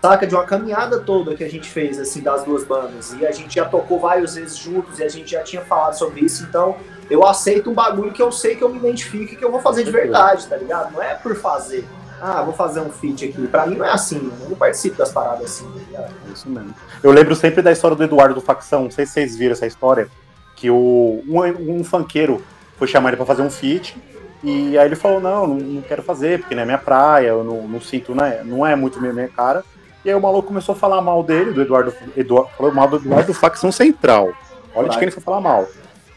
[0.01, 3.13] Saca, de uma caminhada toda que a gente fez, assim, das duas bandas.
[3.13, 6.21] E a gente já tocou várias vezes juntos e a gente já tinha falado sobre
[6.21, 6.75] isso, então
[7.07, 9.61] eu aceito um bagulho que eu sei que eu me identifico e que eu vou
[9.61, 10.91] fazer de verdade, tá ligado?
[10.91, 11.87] Não é por fazer
[12.21, 13.47] ah, vou fazer um feat aqui.
[13.47, 15.71] Pra mim não é assim, eu não participo das paradas assim.
[15.91, 16.73] Tá é isso mesmo.
[17.03, 19.67] Eu lembro sempre da história do Eduardo do Facção, não sei se vocês viram essa
[19.67, 20.07] história,
[20.55, 22.41] que o, um, um funkeiro
[22.77, 23.95] foi chamar ele pra fazer um feat,
[24.43, 27.43] e aí ele falou, não, não, não quero fazer, porque não é minha praia, eu
[27.43, 29.63] não, não sinto, né, não é muito minha, minha cara.
[30.03, 32.97] E aí o maluco começou a falar mal dele, do Eduardo, Eduardo falou mal do
[32.97, 34.33] Eduardo do Facção Central.
[34.75, 35.67] Olha de quem ele foi falar mal.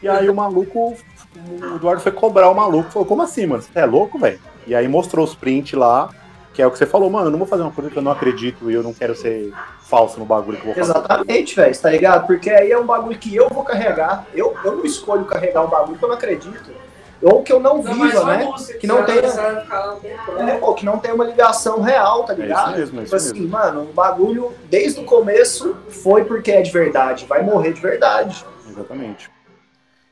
[0.01, 0.95] E aí o maluco,
[1.35, 3.63] o Eduardo foi cobrar o maluco, falou, como assim, mano?
[3.63, 4.39] Você é louco, velho?
[4.69, 6.11] E aí mostrou os prints lá,
[6.53, 8.03] que é o que você falou, mano, eu não vou fazer uma coisa que eu
[8.03, 9.51] não acredito e eu não quero ser
[9.81, 10.91] falso no bagulho que eu vou fazer.
[10.91, 12.27] Exatamente, velho, tá ligado?
[12.27, 15.69] Porque aí é um bagulho que eu vou carregar, eu, eu não escolho carregar um
[15.69, 16.69] bagulho que eu não acredito.
[17.19, 18.45] Ou que eu não, não viva, né?
[18.45, 19.21] Música, que não tenha.
[19.21, 22.75] É, ou que não tenha uma ligação real, tá ligado?
[22.75, 23.49] É isso mesmo, é tipo isso assim, mesmo.
[23.49, 28.45] mano, o bagulho, desde o começo, foi porque é de verdade, vai morrer de verdade.
[28.69, 29.31] Exatamente.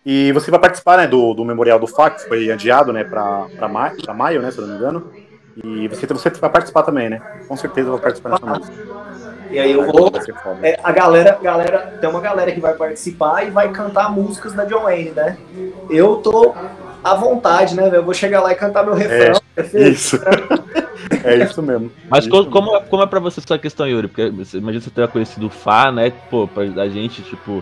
[0.09, 3.67] E você vai participar né, do, do Memorial do FAC, que foi adiado né, para
[3.67, 5.11] maio, maio, né, se eu não me engano.
[5.61, 7.21] E você, você vai participar também, né?
[7.45, 8.73] Com certeza vai participar nessa música.
[9.51, 10.09] E aí eu vou.
[10.63, 14.63] É, a galera, galera, tem uma galera que vai participar e vai cantar músicas da
[14.63, 15.37] John Wayne, né?
[15.89, 16.55] Eu tô
[17.03, 19.41] à vontade, né, Eu vou chegar lá e cantar meu refrão.
[19.57, 20.17] É, é isso.
[21.21, 21.91] é isso mesmo.
[22.09, 22.51] Mas isso como, mesmo.
[22.53, 24.07] como, como é pra você essa questão, Yuri?
[24.07, 26.13] Porque imagina você ter conhecido o Fá, né?
[26.29, 27.61] Pô, pra a gente, tipo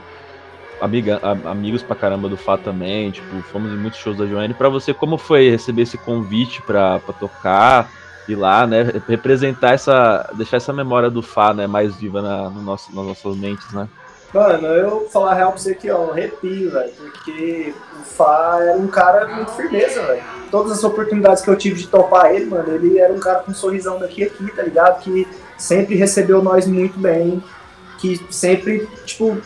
[0.81, 4.53] amiga, amigos pra caramba do Fá também, tipo, fomos em muitos shows da Joanne.
[4.53, 7.89] Pra você, como foi receber esse convite pra, pra tocar?
[8.27, 12.61] ir lá, né, representar essa, deixar essa memória do Fá, né, mais viva na, no
[12.61, 13.87] nosso, nas nossas mentes, né?
[14.33, 18.77] Mano, eu falar real pra você aqui, ó, um arrepio, velho, porque o Fá era
[18.77, 20.23] um cara muito firmeza, velho.
[20.51, 23.51] Todas as oportunidades que eu tive de topar ele, mano, ele era um cara com
[23.51, 25.01] um sorrisão daqui a aqui, tá ligado?
[25.01, 25.27] Que
[25.57, 27.41] sempre recebeu nós muito bem,
[27.97, 29.37] que sempre, tipo,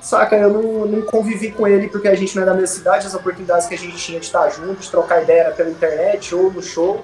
[0.00, 3.06] saca, eu não, não convivi com ele porque a gente não é da mesma cidade,
[3.06, 6.52] as oportunidades que a gente tinha de estar junto, de trocar ideia pela internet ou
[6.52, 7.02] no show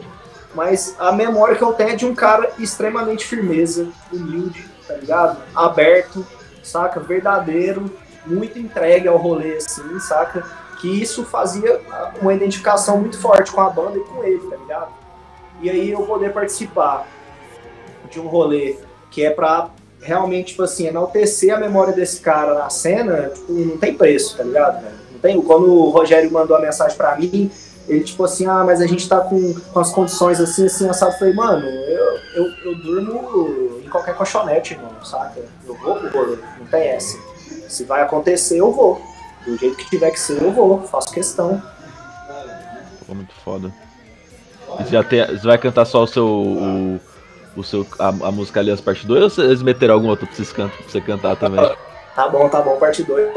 [0.54, 5.42] mas a memória que eu tenho é de um cara extremamente firmeza, humilde, tá ligado?
[5.54, 6.26] Aberto,
[6.62, 7.00] saca?
[7.00, 7.90] Verdadeiro,
[8.26, 10.44] muito entregue ao rolê, assim, saca?
[10.80, 11.80] Que isso fazia
[12.20, 14.92] uma identificação muito forte com a banda e com ele, tá ligado?
[15.60, 17.06] E aí eu poder participar
[18.10, 18.78] de um rolê
[19.10, 23.76] que é pra realmente, tipo assim, enaltecer a memória desse cara na cena, tipo, não
[23.76, 24.84] tem preço, tá ligado?
[25.12, 25.40] Não tem.
[25.40, 27.50] Quando o Rogério mandou a mensagem para mim,
[27.88, 31.12] ele, tipo assim, ah, mas a gente tá com, com as condições assim, assim, assado.
[31.12, 35.40] Eu falei, mano, eu, eu, eu durmo em qualquer colchonete, irmão, saca?
[35.66, 37.18] Eu vou pro rolê, não tem essa.
[37.68, 39.00] Se vai acontecer, eu vou.
[39.46, 41.62] Do jeito que tiver que ser, eu vou, faço questão.
[43.06, 43.72] Pô, muito foda.
[44.90, 46.26] Já tem, você vai cantar só o seu.
[46.26, 47.00] O,
[47.58, 50.54] o seu a, a música Aliança Parte 2 ou eles meteram alguma outra pra você,
[50.54, 51.60] pra você cantar também?
[52.14, 53.28] Tá bom, tá bom, parte 2.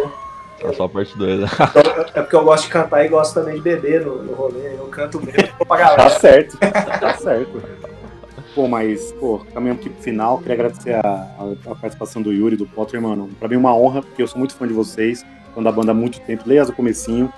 [0.64, 1.48] É só a parte 2, né?
[1.76, 4.76] Então, é porque eu gosto de cantar e gosto também de beber no, no rolê.
[4.78, 6.04] Eu canto mesmo pra galera.
[6.04, 7.62] Tá certo, tá certo.
[8.54, 12.58] Pô, mas, pô, caminhando aqui pro final, queria agradecer a, a, a, participação do Yuri,
[12.58, 13.30] do Potter, mano.
[13.40, 15.26] Pra mim é uma honra, porque eu sou muito fã de vocês,
[15.56, 17.32] fã da banda há muito tempo, desde o comecinho.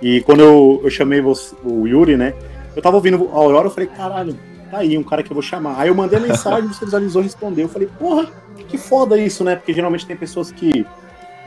[0.00, 2.34] E quando eu, eu chamei você, o Yuri, né,
[2.76, 4.38] eu tava ouvindo a Aurora, eu falei, caralho,
[4.70, 5.78] tá aí, um cara que eu vou chamar.
[5.78, 7.66] Aí eu mandei a mensagem, você visualizou, respondeu.
[7.66, 8.26] Eu falei, porra,
[8.68, 9.56] que foda isso, né?
[9.56, 10.86] Porque geralmente tem pessoas que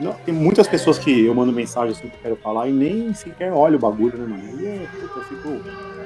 [0.00, 3.14] não, tem muitas pessoas que eu mando mensagem assim que eu quero falar e nem
[3.14, 4.60] sequer olho o bagulho, né, mano?
[4.60, 5.48] E é, puta, eu fico.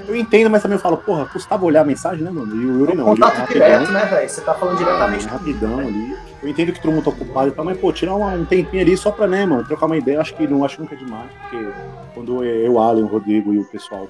[0.06, 2.54] Eu entendo, mas também eu falo, porra, custava olhar a mensagem, né, mano?
[2.54, 3.04] E o Yuri não.
[3.04, 4.28] Contato Yuri, direto, né, velho?
[4.28, 5.26] Você tá falando diretamente.
[5.26, 6.16] É, rapidão ali.
[6.42, 8.96] Eu entendo que todo mundo tá ocupado e tal, mas, pô, tirar um tempinho ali
[8.96, 11.66] só pra, né, mano, trocar uma ideia, acho que não acho nunca é demais, porque
[12.14, 14.08] quando eu, Alan, o Rodrigo e o pessoal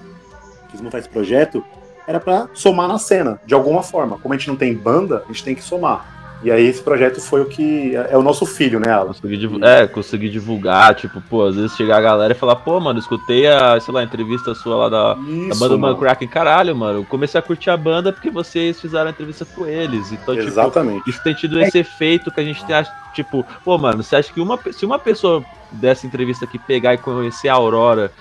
[0.70, 1.64] quis montar esse projeto,
[2.08, 4.18] era pra somar na cena, de alguma forma.
[4.18, 6.16] Como a gente não tem banda, a gente tem que somar.
[6.42, 7.94] E aí esse projeto foi o que.
[7.94, 9.08] É o nosso filho, né, Alan?
[9.08, 12.98] Consegui é, consegui divulgar, tipo, pô, às vezes chegar a galera e falar, pô, mano,
[12.98, 16.74] escutei a, sei lá, a entrevista sua lá da, Isso, da banda do Mankraken, caralho,
[16.74, 17.00] mano.
[17.00, 20.10] Eu comecei a curtir a banda porque vocês fizeram a entrevista com eles.
[20.12, 20.98] Então, tipo, Exatamente.
[20.98, 22.76] Tipo, isso tem tido esse efeito que a gente tem,
[23.12, 26.98] tipo, pô, mano, você acha que uma, se uma pessoa dessa entrevista aqui pegar e
[26.98, 28.12] conhecer a Aurora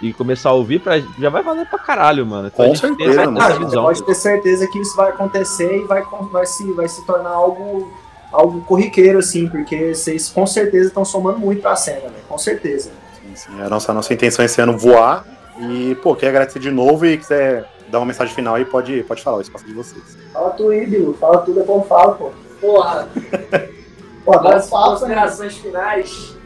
[0.00, 2.48] e começar a ouvir, pra, já vai valer pra caralho, mano.
[2.52, 3.40] Então Com certeza, mano.
[3.40, 7.04] A gente pode ter certeza que isso vai acontecer e vai, vai, se, vai se
[7.04, 7.90] tornar algo,
[8.32, 12.18] algo corriqueiro, assim, porque vocês com certeza estão somando muito pra cena, né?
[12.28, 12.90] Com certeza.
[13.20, 13.60] Sim, sim.
[13.60, 15.24] A nossa, a nossa intenção esse ano voar.
[15.58, 19.22] E, pô, quer agradecer de novo e quiser dar uma mensagem final aí, pode, pode
[19.22, 20.16] falar, o espaço de vocês.
[20.32, 21.14] Fala tu aí, Bill.
[21.14, 22.30] Fala tudo, depois eu falo, pô.
[22.60, 23.08] Porra.
[24.24, 26.36] Pô, agora as considerações finais.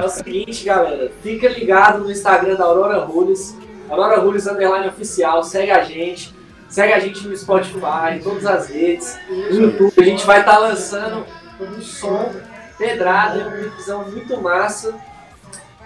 [0.00, 1.10] É o seguinte, galera.
[1.22, 3.56] Fica ligado no Instagram da Aurora Rules.
[3.88, 5.42] Aurora Rules Underline Oficial.
[5.42, 6.34] Segue a gente.
[6.68, 9.18] Segue a gente no Spotify, em todas as redes.
[9.28, 9.92] No YouTube.
[9.96, 11.24] A gente vai estar tá lançando
[11.60, 12.32] um som
[12.76, 14.94] pedrada, uma visão muito massa.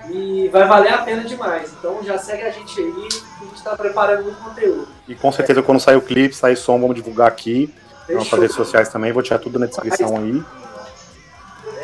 [0.08, 1.72] E vai valer a pena demais.
[1.78, 4.88] Então já segue a gente aí, a gente está preparando muito conteúdo.
[5.06, 7.72] E com certeza quando sair o clipe, sair som, vamos divulgar aqui.
[8.06, 8.24] Fechou.
[8.24, 10.42] Nas redes sociais também, vou tirar tudo na descrição aí.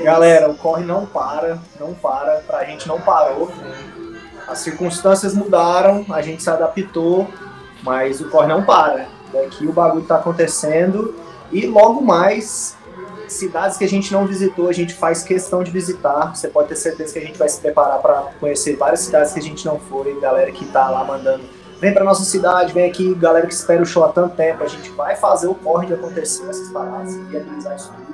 [0.02, 3.50] Galera, o corre não para, não para, pra gente não parou.
[4.46, 7.28] As circunstâncias mudaram, a gente se adaptou,
[7.82, 9.06] mas o corre não para.
[9.32, 11.14] Daqui o bagulho tá acontecendo
[11.50, 12.76] e logo mais
[13.28, 16.34] cidades que a gente não visitou, a gente faz questão de visitar.
[16.34, 19.40] Você pode ter certeza que a gente vai se preparar para conhecer várias cidades que
[19.40, 21.44] a gente não foi, galera que tá lá mandando
[21.80, 24.68] vem para nossa cidade, vem aqui, galera que espera o show há tanto tempo, a
[24.68, 28.05] gente vai fazer o corre de acontecer essas paradas, viabilizar isso tudo.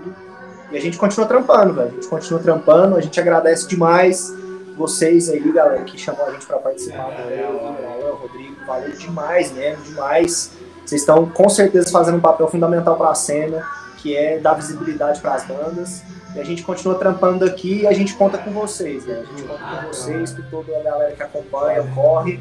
[0.72, 1.88] E a gente continua trampando, velho.
[1.88, 4.32] A gente continua trampando, a gente agradece demais
[4.76, 7.10] vocês aí, galera, que chamou a gente para participar.
[7.10, 10.52] Valeu, Rodrigo, valeu demais mesmo, demais.
[10.84, 13.62] Vocês estão com certeza fazendo um papel fundamental para a cena,
[13.98, 16.02] que é dar visibilidade para as bandas.
[16.34, 19.22] E a gente continua trampando aqui e a gente conta com vocês, né?
[19.22, 22.40] A gente conta com vocês, com toda a galera que acompanha, corre.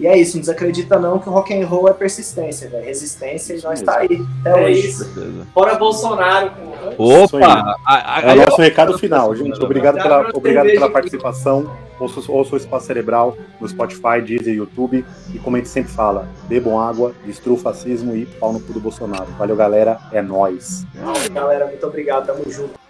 [0.00, 3.52] E é isso, não desacredita não que o rock and roll é persistência, véio, resistência
[3.52, 4.88] e nós tá aí até é hoje.
[4.88, 5.06] Isso.
[5.52, 6.52] Fora Bolsonaro.
[6.96, 7.76] Opa!
[8.22, 9.62] é o nosso recado final, gente.
[9.62, 11.70] Obrigado pela, obrigado pela participação.
[12.00, 15.04] Ouça, ouça o Espaço Cerebral no Spotify, Deezer, YouTube.
[15.34, 18.72] E como a gente sempre fala, bebam água, destrua o fascismo e pau no cu
[18.72, 19.26] do Bolsonaro.
[19.38, 20.00] Valeu, galera.
[20.10, 20.86] É nóis.
[21.30, 22.26] Galera, muito obrigado.
[22.26, 22.89] Tamo junto.